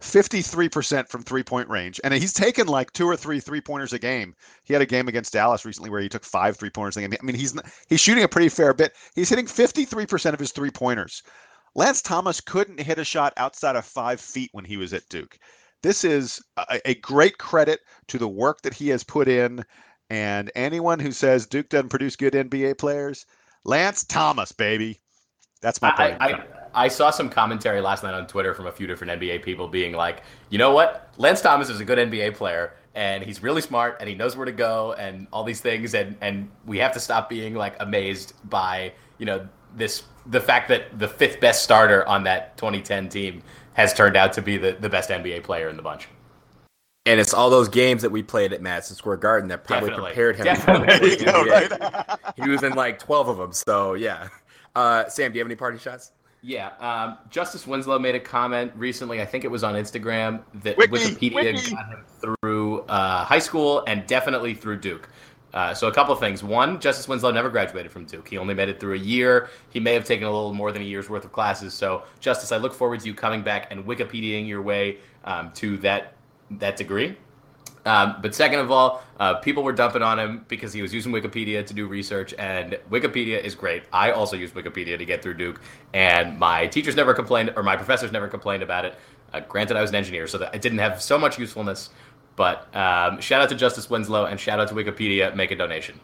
53% 0.00 1.08
from 1.08 1.22
three 1.22 1.42
point 1.42 1.68
range. 1.68 2.00
And 2.02 2.12
he's 2.12 2.32
taken 2.32 2.66
like 2.66 2.92
two 2.92 3.06
or 3.06 3.16
three 3.16 3.40
three 3.40 3.60
pointers 3.60 3.92
a 3.92 3.98
game. 3.98 4.34
He 4.64 4.72
had 4.72 4.82
a 4.82 4.86
game 4.86 5.08
against 5.08 5.32
Dallas 5.32 5.64
recently 5.64 5.90
where 5.90 6.00
he 6.00 6.08
took 6.08 6.24
five 6.24 6.56
three 6.56 6.70
pointers 6.70 6.96
a 6.96 7.00
game. 7.00 7.12
I 7.20 7.24
mean, 7.24 7.36
he's 7.36 7.58
he's 7.88 8.00
shooting 8.00 8.24
a 8.24 8.28
pretty 8.28 8.48
fair 8.48 8.74
bit. 8.74 8.94
He's 9.14 9.28
hitting 9.28 9.46
53% 9.46 10.32
of 10.32 10.40
his 10.40 10.52
three 10.52 10.70
pointers. 10.70 11.22
Lance 11.74 12.02
Thomas 12.02 12.40
couldn't 12.40 12.80
hit 12.80 12.98
a 12.98 13.04
shot 13.04 13.32
outside 13.36 13.76
of 13.76 13.84
five 13.84 14.20
feet 14.20 14.50
when 14.52 14.64
he 14.64 14.76
was 14.76 14.92
at 14.92 15.08
Duke. 15.08 15.38
This 15.82 16.04
is 16.04 16.40
a, 16.56 16.80
a 16.90 16.94
great 16.96 17.38
credit 17.38 17.80
to 18.08 18.18
the 18.18 18.28
work 18.28 18.62
that 18.62 18.74
he 18.74 18.88
has 18.90 19.02
put 19.02 19.28
in. 19.28 19.64
And 20.10 20.50
anyone 20.54 21.00
who 21.00 21.12
says 21.12 21.46
Duke 21.46 21.68
doesn't 21.70 21.88
produce 21.88 22.16
good 22.16 22.34
NBA 22.34 22.78
players, 22.78 23.26
Lance 23.64 24.04
Thomas, 24.04 24.52
baby. 24.52 25.00
That's 25.62 25.80
my 25.80 25.92
I, 25.96 26.10
point. 26.10 26.20
I, 26.20 26.84
I 26.84 26.88
saw 26.88 27.10
some 27.10 27.28
commentary 27.28 27.80
last 27.80 28.02
night 28.02 28.14
on 28.14 28.26
Twitter 28.26 28.52
from 28.52 28.66
a 28.66 28.72
few 28.72 28.86
different 28.86 29.20
NBA 29.20 29.42
people 29.42 29.68
being 29.68 29.92
like, 29.92 30.22
you 30.50 30.58
know 30.58 30.72
what? 30.72 31.12
Lance 31.16 31.40
Thomas 31.40 31.70
is 31.70 31.80
a 31.80 31.84
good 31.84 31.98
NBA 31.98 32.34
player 32.34 32.74
and 32.94 33.24
he's 33.24 33.42
really 33.42 33.62
smart 33.62 33.96
and 34.00 34.08
he 34.08 34.14
knows 34.14 34.36
where 34.36 34.44
to 34.44 34.52
go 34.52 34.92
and 34.94 35.26
all 35.32 35.44
these 35.44 35.60
things 35.60 35.94
and, 35.94 36.16
and 36.20 36.50
we 36.66 36.78
have 36.78 36.92
to 36.92 37.00
stop 37.00 37.30
being 37.30 37.54
like 37.54 37.76
amazed 37.80 38.34
by, 38.50 38.92
you 39.18 39.24
know, 39.24 39.48
this 39.76 40.02
the 40.26 40.40
fact 40.40 40.68
that 40.68 40.98
the 40.98 41.08
fifth 41.08 41.40
best 41.40 41.62
starter 41.62 42.06
on 42.06 42.24
that 42.24 42.56
2010 42.56 43.08
team 43.08 43.42
has 43.74 43.92
turned 43.92 44.16
out 44.16 44.32
to 44.34 44.42
be 44.42 44.56
the, 44.56 44.72
the 44.72 44.88
best 44.88 45.10
NBA 45.10 45.42
player 45.42 45.68
in 45.68 45.76
the 45.76 45.82
bunch. 45.82 46.08
And 47.06 47.18
it's 47.18 47.34
all 47.34 47.50
those 47.50 47.68
games 47.68 48.02
that 48.02 48.10
we 48.10 48.22
played 48.22 48.52
at 48.52 48.62
Madison 48.62 48.94
Square 48.94 49.16
Garden 49.16 49.48
that 49.48 49.64
probably 49.64 49.88
Definitely. 49.88 50.10
prepared 50.12 50.36
him. 50.36 50.44
Definitely. 50.44 51.10
for 51.10 51.16
the 51.16 51.24
go, 51.24 51.44
NBA. 51.44 51.80
right? 51.80 52.18
He 52.36 52.48
was 52.48 52.62
in 52.62 52.74
like 52.74 53.00
12 53.00 53.28
of 53.28 53.38
them. 53.38 53.52
So, 53.52 53.94
yeah. 53.94 54.28
Uh, 54.76 55.08
Sam, 55.08 55.32
do 55.32 55.38
you 55.38 55.40
have 55.42 55.48
any 55.48 55.56
party 55.56 55.78
shots? 55.78 56.12
Yeah, 56.44 56.70
um, 56.80 57.18
Justice 57.30 57.68
Winslow 57.68 58.00
made 58.00 58.16
a 58.16 58.20
comment 58.20 58.72
recently. 58.74 59.22
I 59.22 59.24
think 59.24 59.44
it 59.44 59.50
was 59.50 59.62
on 59.62 59.74
Instagram 59.74 60.42
that 60.62 60.76
Wiki, 60.76 60.92
Wikipedia 60.92 61.54
wiki. 61.54 61.70
got 61.70 61.88
him 61.88 62.04
through 62.20 62.80
uh, 62.82 63.24
high 63.24 63.38
school 63.38 63.84
and 63.86 64.04
definitely 64.08 64.52
through 64.54 64.78
Duke. 64.78 65.08
Uh, 65.52 65.74
so 65.74 65.86
a 65.86 65.92
couple 65.92 66.14
of 66.14 66.20
things. 66.20 66.42
One, 66.42 66.80
Justice 66.80 67.06
Winslow 67.06 67.30
never 67.30 67.50
graduated 67.50 67.92
from 67.92 68.04
Duke. 68.06 68.28
He 68.28 68.38
only 68.38 68.54
made 68.54 68.68
it 68.68 68.80
through 68.80 68.94
a 68.94 68.98
year. 68.98 69.50
He 69.70 69.80
may 69.80 69.92
have 69.94 70.04
taken 70.04 70.26
a 70.26 70.30
little 70.30 70.54
more 70.54 70.72
than 70.72 70.82
a 70.82 70.84
year's 70.84 71.10
worth 71.10 71.24
of 71.24 71.32
classes. 71.32 71.74
So, 71.74 72.04
Justice, 72.20 72.52
I 72.52 72.56
look 72.56 72.72
forward 72.72 73.00
to 73.00 73.06
you 73.06 73.14
coming 73.14 73.42
back 73.42 73.70
and 73.70 73.84
Wikipediaing 73.84 74.48
your 74.48 74.62
way 74.62 74.98
um, 75.24 75.52
to 75.54 75.76
that 75.78 76.14
that 76.58 76.76
degree. 76.76 77.16
Um, 77.84 78.16
but 78.22 78.34
second 78.34 78.60
of 78.60 78.70
all, 78.70 79.02
uh, 79.18 79.34
people 79.34 79.62
were 79.62 79.72
dumping 79.72 80.02
on 80.02 80.18
him 80.18 80.44
because 80.48 80.72
he 80.72 80.82
was 80.82 80.94
using 80.94 81.12
Wikipedia 81.12 81.66
to 81.66 81.74
do 81.74 81.86
research, 81.86 82.32
and 82.38 82.78
Wikipedia 82.90 83.42
is 83.42 83.54
great. 83.54 83.82
I 83.92 84.12
also 84.12 84.36
use 84.36 84.52
Wikipedia 84.52 84.96
to 84.98 85.04
get 85.04 85.22
through 85.22 85.34
Duke, 85.34 85.60
and 85.92 86.38
my 86.38 86.66
teachers 86.66 86.94
never 86.94 87.12
complained, 87.12 87.52
or 87.56 87.62
my 87.62 87.76
professors 87.76 88.12
never 88.12 88.28
complained 88.28 88.62
about 88.62 88.84
it. 88.84 88.96
Uh, 89.32 89.40
granted, 89.40 89.76
I 89.76 89.80
was 89.80 89.90
an 89.90 89.96
engineer, 89.96 90.26
so 90.26 90.38
that 90.38 90.54
it 90.54 90.62
didn't 90.62 90.78
have 90.78 91.02
so 91.02 91.18
much 91.18 91.38
usefulness. 91.38 91.90
But 92.36 92.74
um, 92.74 93.20
shout 93.20 93.42
out 93.42 93.48
to 93.50 93.54
Justice 93.54 93.90
Winslow 93.90 94.24
and 94.26 94.38
shout 94.40 94.58
out 94.60 94.68
to 94.68 94.74
Wikipedia. 94.74 95.34
Make 95.36 95.50
a 95.50 95.56
donation. 95.56 96.00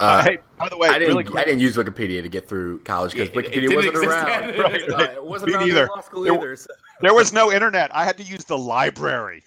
Uh, 0.00 0.22
hey, 0.24 0.38
by 0.58 0.68
the 0.68 0.76
way, 0.76 0.88
I 0.88 0.98
didn't. 0.98 1.16
really 1.16 1.38
I 1.40 1.44
didn't 1.44 1.60
use 1.60 1.76
Wikipedia 1.76 2.22
to 2.22 2.28
get 2.28 2.48
through 2.48 2.78
college 2.80 3.12
because 3.12 3.28
It- 3.28 3.36
it 3.36 3.44
Wikipedia 3.52 3.52
didn't 3.68 3.76
wasn't 3.76 3.94
exist 3.94 4.16
around. 4.16 4.42
then. 4.42 4.60
Right, 4.60 4.90
Uh, 4.90 5.12
it 5.16 5.24
wasn't 5.24 5.48
Me 5.50 5.54
around 5.54 5.62
in 5.62 5.68
neither. 5.74 5.86
law 5.88 6.00
school 6.00 6.22
There- 6.24 6.34
either. 6.34 6.56
so- 6.56 6.70
there 7.02 7.14
was 7.14 7.32
no 7.32 7.52
internet. 7.52 7.94
I 7.94 8.04
had 8.04 8.16
to 8.18 8.22
use 8.24 8.44
the 8.44 8.56
library. 8.58 9.44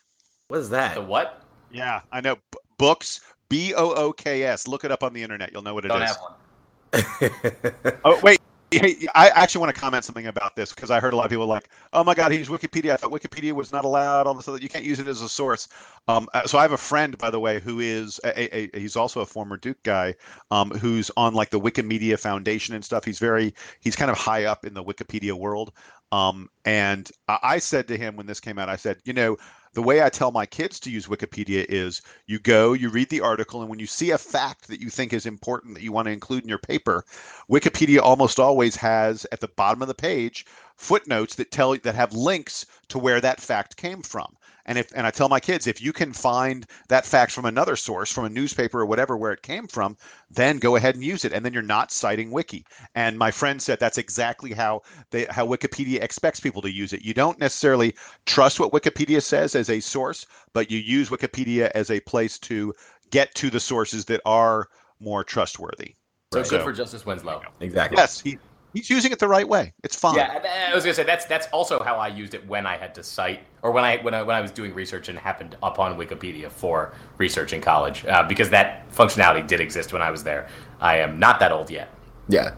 What 0.49 0.59
is 0.59 0.69
that? 0.69 0.95
The 0.95 1.01
what? 1.01 1.41
Yeah, 1.71 2.01
I 2.11 2.21
know. 2.21 2.36
B- 2.36 2.57
books, 2.77 3.21
B 3.49 3.73
O 3.73 3.91
O 3.93 4.13
K 4.13 4.43
S. 4.43 4.67
Look 4.67 4.83
it 4.86 4.91
up 4.91 5.03
on 5.03 5.13
the 5.13 5.23
internet. 5.23 5.51
You'll 5.51 5.61
know 5.63 5.73
what 5.73 5.86
it 5.86 5.91
is. 5.91 5.93
Don't 5.93 6.01
have 6.07 6.17
one. 6.21 7.93
Oh 8.05 8.19
wait, 8.21 8.39
hey, 8.39 8.45
I 8.74 9.30
actually 9.36 9.61
want 9.61 9.76
to 9.76 9.80
comment 9.80 10.03
something 10.03 10.28
about 10.28 10.55
this 10.55 10.74
because 10.74 10.91
I 10.91 10.99
heard 10.99 11.13
a 11.13 11.16
lot 11.16 11.26
of 11.26 11.30
people 11.30 11.45
like, 11.45 11.70
"Oh 11.93 12.03
my 12.03 12.13
God, 12.16 12.32
he's 12.32 12.49
Wikipedia." 12.49 12.91
I 12.91 12.97
thought 12.97 13.11
Wikipedia 13.11 13.53
was 13.53 13.72
not 13.72 13.86
allowed. 13.86 14.28
All 14.28 14.34
this 14.34 14.47
other, 14.47 14.57
you 14.57 14.68
can't 14.70 14.84
use 14.84 14.99
it 14.99 15.07
as 15.07 15.22
a 15.22 15.30
source. 15.30 15.68
Um, 16.07 16.28
uh, 16.34 16.45
so 16.47 16.57
I 16.57 16.63
have 16.63 16.72
a 16.72 16.78
friend, 16.78 17.18
by 17.18 17.30
the 17.30 17.39
way, 17.39 17.59
who 17.59 17.80
is 17.80 18.20
a, 18.24 18.55
a, 18.55 18.70
a- 18.76 18.80
he's 18.80 18.95
also 18.95 19.22
a 19.22 19.26
former 19.26 19.55
Duke 19.55 19.82
guy, 19.84 20.16
um, 20.51 20.72
who's 20.72 21.11
on 21.16 21.34
like 21.34 21.51
the 21.51 21.59
Wikimedia 21.59 22.20
Foundation 22.20 22.76
and 22.76 22.84
stuff. 22.84 23.05
He's 23.05 23.20
very 23.20 23.53
he's 23.82 23.95
kind 23.95 24.11
of 24.11 24.18
high 24.18 24.45
up 24.45 24.66
in 24.66 24.74
the 24.74 24.84
Wikipedia 24.84 25.34
world. 25.34 25.72
Um, 26.11 26.49
and 26.66 27.09
I 27.28 27.59
said 27.59 27.88
to 27.89 27.97
him 27.97 28.16
when 28.16 28.26
this 28.26 28.39
came 28.39 28.57
out, 28.57 28.70
I 28.70 28.76
said, 28.78 28.97
you 29.05 29.13
know, 29.13 29.38
the 29.76 29.84
way 29.84 30.01
I 30.01 30.09
tell 30.09 30.32
my 30.32 30.45
kids 30.45 30.80
to 30.80 30.89
use 30.89 31.07
Wikipedia 31.07 31.65
is 31.67 32.01
you 32.28 32.39
go, 32.39 32.71
you 32.71 32.89
read 32.89 33.09
the 33.09 33.19
article, 33.19 33.59
and 33.59 33.69
when 33.69 33.78
you 33.78 33.86
see 33.86 34.11
a 34.11 34.17
fact 34.17 34.69
that 34.69 34.82
you 34.82 34.89
think 34.89 35.11
is 35.11 35.26
important 35.26 35.76
that 35.76 35.84
you 35.84 35.91
want 35.91 36.05
to 36.05 36.13
include 36.13 36.43
in 36.43 36.49
your 36.49 36.57
paper, 36.57 37.03
Wikipedia 37.51 37.99
almost 37.99 38.39
always 38.39 38.78
has 38.78 39.28
at 39.34 39.41
the 39.41 39.49
bottom 39.49 39.82
of 39.82 39.89
the 39.89 39.93
page 39.93 40.45
footnotes 40.78 41.36
that 41.36 41.51
tell 41.51 41.76
that 41.76 41.93
have 41.93 42.13
links 42.13 42.65
to 42.88 42.97
where 42.97 43.19
that 43.19 43.41
fact 43.41 43.76
came 43.76 44.01
from. 44.01 44.36
And 44.66 44.78
if 44.78 44.91
and 44.95 45.05
I 45.05 45.11
tell 45.11 45.30
my 45.30 45.39
kids 45.39 45.68
if 45.68 45.82
you 45.82 45.93
can 45.93 46.13
find 46.13 46.66
that 46.88 47.05
fact 47.05 47.32
from 47.32 47.45
another 47.45 47.76
source, 47.76 48.11
from 48.11 48.26
a 48.26 48.30
newspaper 48.30 48.82
or 48.82 48.86
whatever 48.86 49.18
where 49.18 49.32
it 49.32 49.41
came 49.41 49.68
from, 49.68 49.97
then 50.30 50.57
go 50.57 50.76
ahead 50.76 50.95
and 50.95 51.03
use 51.03 51.26
it. 51.26 51.34
And 51.34 51.45
then 51.45 51.53
you're 51.53 51.61
not 51.61 51.91
citing 51.91 52.32
wiki. 52.32 52.66
And 52.95 53.18
my 53.18 53.32
friend 53.32 53.61
said 53.61 53.80
that's 53.80 53.97
exactly 53.97 54.53
how 54.53 54.82
they 55.11 55.26
how 55.26 55.45
Wikipedia 55.45 56.01
expects 56.01 56.39
people 56.39 56.61
to 56.61 56.72
use 56.72 56.93
it. 56.93 57.03
You 57.03 57.13
don't 57.13 57.39
necessarily 57.39 57.95
trust 58.26 58.59
what 58.59 58.72
Wikipedia 58.72 59.22
says 59.22 59.55
as 59.55 59.70
a 59.70 59.80
source, 59.80 60.26
but 60.53 60.72
you 60.72 60.80
use 60.80 61.09
Wikipedia 61.09 61.72
as 61.76 61.91
a 61.91 61.99
place 62.01 62.39
to 62.39 62.74
get 63.11 63.34
to 63.36 63.49
the 63.49 63.59
sources 63.59 64.05
that 64.05 64.22
are 64.26 64.68
more 64.99 65.24
trustworthy. 65.24 65.95
So 66.34 66.39
right. 66.39 66.49
good 66.49 66.63
for 66.63 66.74
Justice 66.74 67.05
Winslow. 67.05 67.41
Exactly. 67.59 67.97
Yes, 67.97 68.20
he, 68.20 68.38
he's 68.76 68.89
using 68.89 69.11
it 69.11 69.19
the 69.19 69.28
right 69.28 69.47
way. 69.47 69.73
It's 69.84 69.95
fine. 69.95 70.15
Yeah, 70.15 70.67
I 70.71 70.76
was 70.76 70.84
gonna 70.84 70.93
say 70.93 71.03
that's 71.03 71.26
that's 71.26 71.47
also 71.47 71.82
how 71.82 71.95
I 71.95 72.09
used 72.09 72.34
it 72.34 72.45
when 72.47 72.65
I 72.65 72.78
had 72.78 72.93
to 72.95 73.03
cite 73.03 73.41
or 73.61 73.71
when 73.71 73.84
I 73.84 73.97
when 73.97 74.13
I 74.13 74.21
when 74.21 74.36
I 74.36 74.41
was 74.41 74.51
doing 74.51 74.73
research 74.73 75.09
and 75.09 75.17
happened 75.17 75.57
upon 75.63 75.97
Wikipedia 75.97 76.51
for 76.51 76.93
research 77.17 77.53
in 77.53 77.61
college 77.61 78.05
uh, 78.05 78.23
because 78.23 78.49
that 78.51 78.89
functionality 78.91 79.47
did 79.47 79.61
exist 79.61 79.93
when 79.93 80.01
I 80.01 80.11
was 80.11 80.23
there. 80.23 80.47
I 80.80 80.97
am 80.99 81.17
not 81.17 81.39
that 81.39 81.51
old 81.51 81.71
yet. 81.71 81.89
Yeah. 82.28 82.53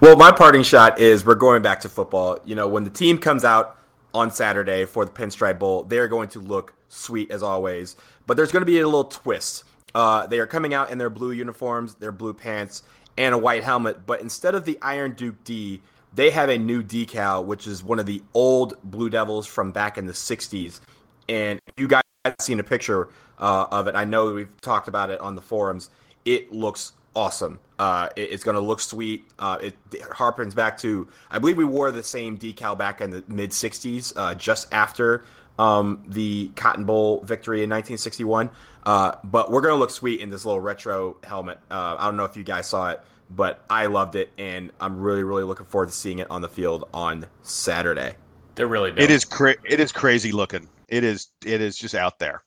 Well, 0.00 0.16
my 0.16 0.32
parting 0.32 0.62
shot 0.62 0.98
is 0.98 1.24
we're 1.24 1.34
going 1.34 1.62
back 1.62 1.80
to 1.80 1.88
football. 1.88 2.38
You 2.44 2.54
know, 2.54 2.66
when 2.66 2.84
the 2.84 2.90
team 2.90 3.18
comes 3.18 3.44
out 3.44 3.78
on 4.12 4.30
Saturday 4.30 4.84
for 4.84 5.04
the 5.04 5.10
Pinstripe 5.10 5.58
Bowl, 5.58 5.84
they're 5.84 6.08
going 6.08 6.28
to 6.30 6.40
look 6.40 6.74
sweet 6.88 7.30
as 7.30 7.42
always. 7.42 7.96
But 8.26 8.36
there's 8.36 8.52
going 8.52 8.62
to 8.62 8.66
be 8.66 8.80
a 8.80 8.84
little 8.84 9.04
twist. 9.04 9.64
Uh, 9.94 10.26
they 10.26 10.38
are 10.38 10.46
coming 10.46 10.74
out 10.74 10.90
in 10.90 10.98
their 10.98 11.10
blue 11.10 11.32
uniforms, 11.32 11.94
their 11.96 12.12
blue 12.12 12.32
pants, 12.32 12.82
and 13.16 13.34
a 13.34 13.38
white 13.38 13.64
helmet. 13.64 14.06
But 14.06 14.20
instead 14.20 14.54
of 14.54 14.64
the 14.64 14.78
Iron 14.82 15.12
Duke 15.12 15.42
D, 15.44 15.80
they 16.14 16.30
have 16.30 16.48
a 16.48 16.58
new 16.58 16.82
decal, 16.82 17.44
which 17.44 17.66
is 17.66 17.82
one 17.82 17.98
of 17.98 18.06
the 18.06 18.22
old 18.34 18.74
Blue 18.84 19.10
Devils 19.10 19.46
from 19.46 19.72
back 19.72 19.98
in 19.98 20.06
the 20.06 20.12
60s. 20.12 20.80
And 21.28 21.60
if 21.66 21.74
you 21.78 21.88
guys 21.88 22.02
have 22.24 22.36
seen 22.40 22.60
a 22.60 22.64
picture 22.64 23.08
uh, 23.38 23.66
of 23.70 23.88
it. 23.88 23.94
I 23.94 24.04
know 24.04 24.32
we've 24.32 24.60
talked 24.60 24.88
about 24.88 25.10
it 25.10 25.20
on 25.20 25.34
the 25.34 25.42
forums. 25.42 25.90
It 26.24 26.52
looks 26.52 26.92
awesome. 27.16 27.58
Uh, 27.78 28.08
it, 28.14 28.30
it's 28.30 28.44
going 28.44 28.54
to 28.54 28.60
look 28.60 28.80
sweet. 28.80 29.24
Uh, 29.38 29.58
it, 29.60 29.76
it, 29.92 30.02
harpens 30.02 30.54
back 30.54 30.78
to, 30.78 31.08
I 31.30 31.38
believe 31.38 31.56
we 31.56 31.64
wore 31.64 31.90
the 31.90 32.02
same 32.02 32.38
decal 32.38 32.78
back 32.78 33.00
in 33.00 33.10
the 33.10 33.24
mid 33.26 33.50
60s, 33.50 34.12
uh, 34.16 34.34
just 34.36 34.72
after 34.72 35.24
um, 35.58 36.02
the 36.06 36.50
Cotton 36.54 36.84
Bowl 36.84 37.22
victory 37.24 37.58
in 37.58 37.70
1961. 37.70 38.48
Uh, 38.84 39.12
but 39.24 39.50
we're 39.50 39.60
going 39.60 39.74
to 39.74 39.78
look 39.78 39.90
sweet 39.90 40.20
in 40.20 40.30
this 40.30 40.44
little 40.44 40.60
retro 40.60 41.16
helmet. 41.24 41.58
Uh, 41.70 41.96
I 41.98 42.06
don't 42.06 42.16
know 42.16 42.24
if 42.24 42.36
you 42.36 42.42
guys 42.42 42.68
saw 42.68 42.90
it, 42.90 43.00
but 43.30 43.64
I 43.70 43.86
loved 43.86 44.16
it, 44.16 44.32
and 44.38 44.70
I'm 44.80 45.00
really, 45.00 45.22
really 45.22 45.44
looking 45.44 45.66
forward 45.66 45.86
to 45.86 45.94
seeing 45.94 46.18
it 46.18 46.30
on 46.30 46.42
the 46.42 46.48
field 46.48 46.88
on 46.92 47.26
Saturday. 47.42 48.16
They're 48.54 48.66
really 48.66 48.90
dope. 48.90 49.00
It 49.00 49.10
is 49.10 49.24
cra- 49.24 49.56
it 49.64 49.80
is 49.80 49.92
crazy 49.92 50.32
looking. 50.32 50.68
It 50.88 51.04
is 51.04 51.28
it 51.44 51.60
is 51.60 51.76
just 51.76 51.94
out 51.94 52.18
there. 52.18 52.42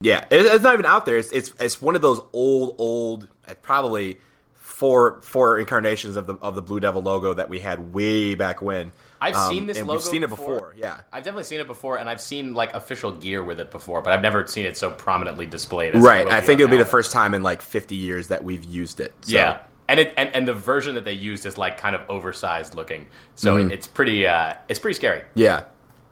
Yeah, 0.00 0.24
it, 0.30 0.46
it's 0.46 0.64
not 0.64 0.72
even 0.72 0.86
out 0.86 1.04
there. 1.04 1.18
It's, 1.18 1.30
it's 1.32 1.52
it's 1.60 1.82
one 1.82 1.94
of 1.94 2.02
those 2.02 2.20
old 2.32 2.76
old 2.78 3.28
probably 3.60 4.18
four 4.54 5.20
four 5.22 5.58
incarnations 5.58 6.16
of 6.16 6.26
the 6.26 6.36
of 6.36 6.54
the 6.54 6.62
Blue 6.62 6.80
Devil 6.80 7.02
logo 7.02 7.34
that 7.34 7.50
we 7.50 7.60
had 7.60 7.92
way 7.92 8.34
back 8.34 8.62
when. 8.62 8.92
I've 9.20 9.34
um, 9.34 9.52
seen 9.52 9.66
this 9.66 9.78
logo. 9.78 9.92
We've 9.92 10.02
seen 10.02 10.22
before. 10.22 10.36
it 10.36 10.58
before. 10.58 10.74
Yeah, 10.76 11.00
I've 11.12 11.24
definitely 11.24 11.44
seen 11.44 11.60
it 11.60 11.66
before, 11.66 11.98
and 11.98 12.08
I've 12.08 12.20
seen 12.20 12.54
like 12.54 12.72
official 12.74 13.12
gear 13.12 13.44
with 13.44 13.60
it 13.60 13.70
before, 13.70 14.00
but 14.00 14.12
I've 14.12 14.22
never 14.22 14.46
seen 14.46 14.64
it 14.64 14.76
so 14.76 14.90
prominently 14.90 15.46
displayed. 15.46 15.94
right. 15.96 16.26
I 16.28 16.40
think 16.40 16.60
it'll 16.60 16.70
be 16.70 16.76
the 16.76 16.84
first 16.84 17.12
time 17.12 17.34
in 17.34 17.42
like 17.42 17.60
50 17.60 17.94
years 17.94 18.28
that 18.28 18.42
we've 18.42 18.64
used 18.64 19.00
it. 19.00 19.14
So. 19.22 19.32
Yeah. 19.32 19.60
And, 19.88 19.98
it, 19.98 20.14
and 20.16 20.32
and 20.34 20.46
the 20.46 20.54
version 20.54 20.94
that 20.94 21.04
they 21.04 21.12
used 21.12 21.46
is 21.46 21.58
like 21.58 21.76
kind 21.76 21.96
of 21.96 22.02
oversized 22.08 22.76
looking, 22.76 23.08
so 23.34 23.56
mm-hmm. 23.56 23.72
it, 23.72 23.74
it's 23.74 23.88
pretty 23.88 24.24
uh, 24.24 24.54
it's 24.68 24.78
pretty 24.78 24.94
scary. 24.94 25.22
Yeah, 25.34 25.64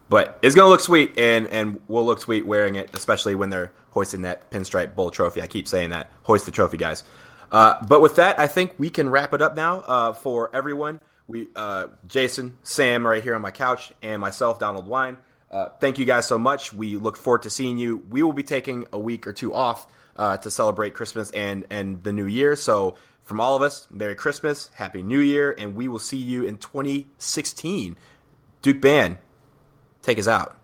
but 0.09 0.37
it's 0.43 0.57
gonna 0.57 0.69
look 0.69 0.81
sweet, 0.81 1.17
and 1.17 1.47
and 1.47 1.81
we'll 1.87 2.05
look 2.05 2.21
sweet 2.21 2.45
wearing 2.45 2.75
it, 2.75 2.91
especially 2.93 3.37
when 3.37 3.51
they're 3.51 3.71
hoisting 3.91 4.23
that 4.23 4.51
pinstripe 4.51 4.97
bowl 4.97 5.13
trophy. 5.13 5.43
I 5.43 5.47
keep 5.47 5.69
saying 5.69 5.91
that, 5.91 6.11
hoist 6.25 6.45
the 6.45 6.51
trophy, 6.51 6.77
guys. 6.77 7.05
Uh, 7.53 7.75
but 7.87 8.01
with 8.01 8.17
that, 8.17 8.37
I 8.39 8.49
think 8.49 8.75
we 8.79 8.91
can 8.91 9.09
wrap 9.09 9.33
it 9.33 9.41
up 9.41 9.55
now 9.55 9.81
uh, 9.83 10.13
for 10.13 10.51
everyone. 10.53 11.01
We, 11.29 11.49
uh, 11.55 11.89
Jason, 12.07 12.57
Sam, 12.63 13.07
right 13.07 13.23
here 13.23 13.35
on 13.35 13.43
my 13.43 13.51
couch, 13.51 13.93
and 14.03 14.21
myself, 14.21 14.59
Donald 14.59 14.87
Wine. 14.87 15.19
Uh, 15.51 15.69
thank 15.81 15.99
you 15.99 16.05
guys 16.05 16.27
so 16.27 16.39
much. 16.39 16.73
We 16.73 16.97
look 16.97 17.17
forward 17.17 17.43
to 17.43 17.51
seeing 17.51 17.79
you. 17.79 18.03
We 18.11 18.23
will 18.23 18.33
be 18.33 18.43
taking 18.43 18.87
a 18.93 18.99
week 18.99 19.27
or 19.27 19.33
two 19.33 19.55
off 19.55 19.87
uh, 20.17 20.39
to 20.39 20.51
celebrate 20.51 20.95
Christmas 20.95 21.31
and 21.31 21.65
and 21.71 22.03
the 22.03 22.13
New 22.13 22.27
Year. 22.27 22.57
So 22.57 22.97
from 23.23 23.41
all 23.41 23.55
of 23.55 23.63
us, 23.63 23.87
Merry 23.91 24.15
Christmas, 24.15 24.71
Happy 24.75 25.03
New 25.03 25.21
Year, 25.21 25.55
and 25.59 25.75
we 25.75 25.87
will 25.87 25.99
see 25.99 26.17
you 26.17 26.45
in 26.45 26.57
2016. 26.57 27.97
Duke 28.63 28.81
Band, 28.81 29.19
take 30.03 30.19
us 30.19 30.27
out. 30.27 30.57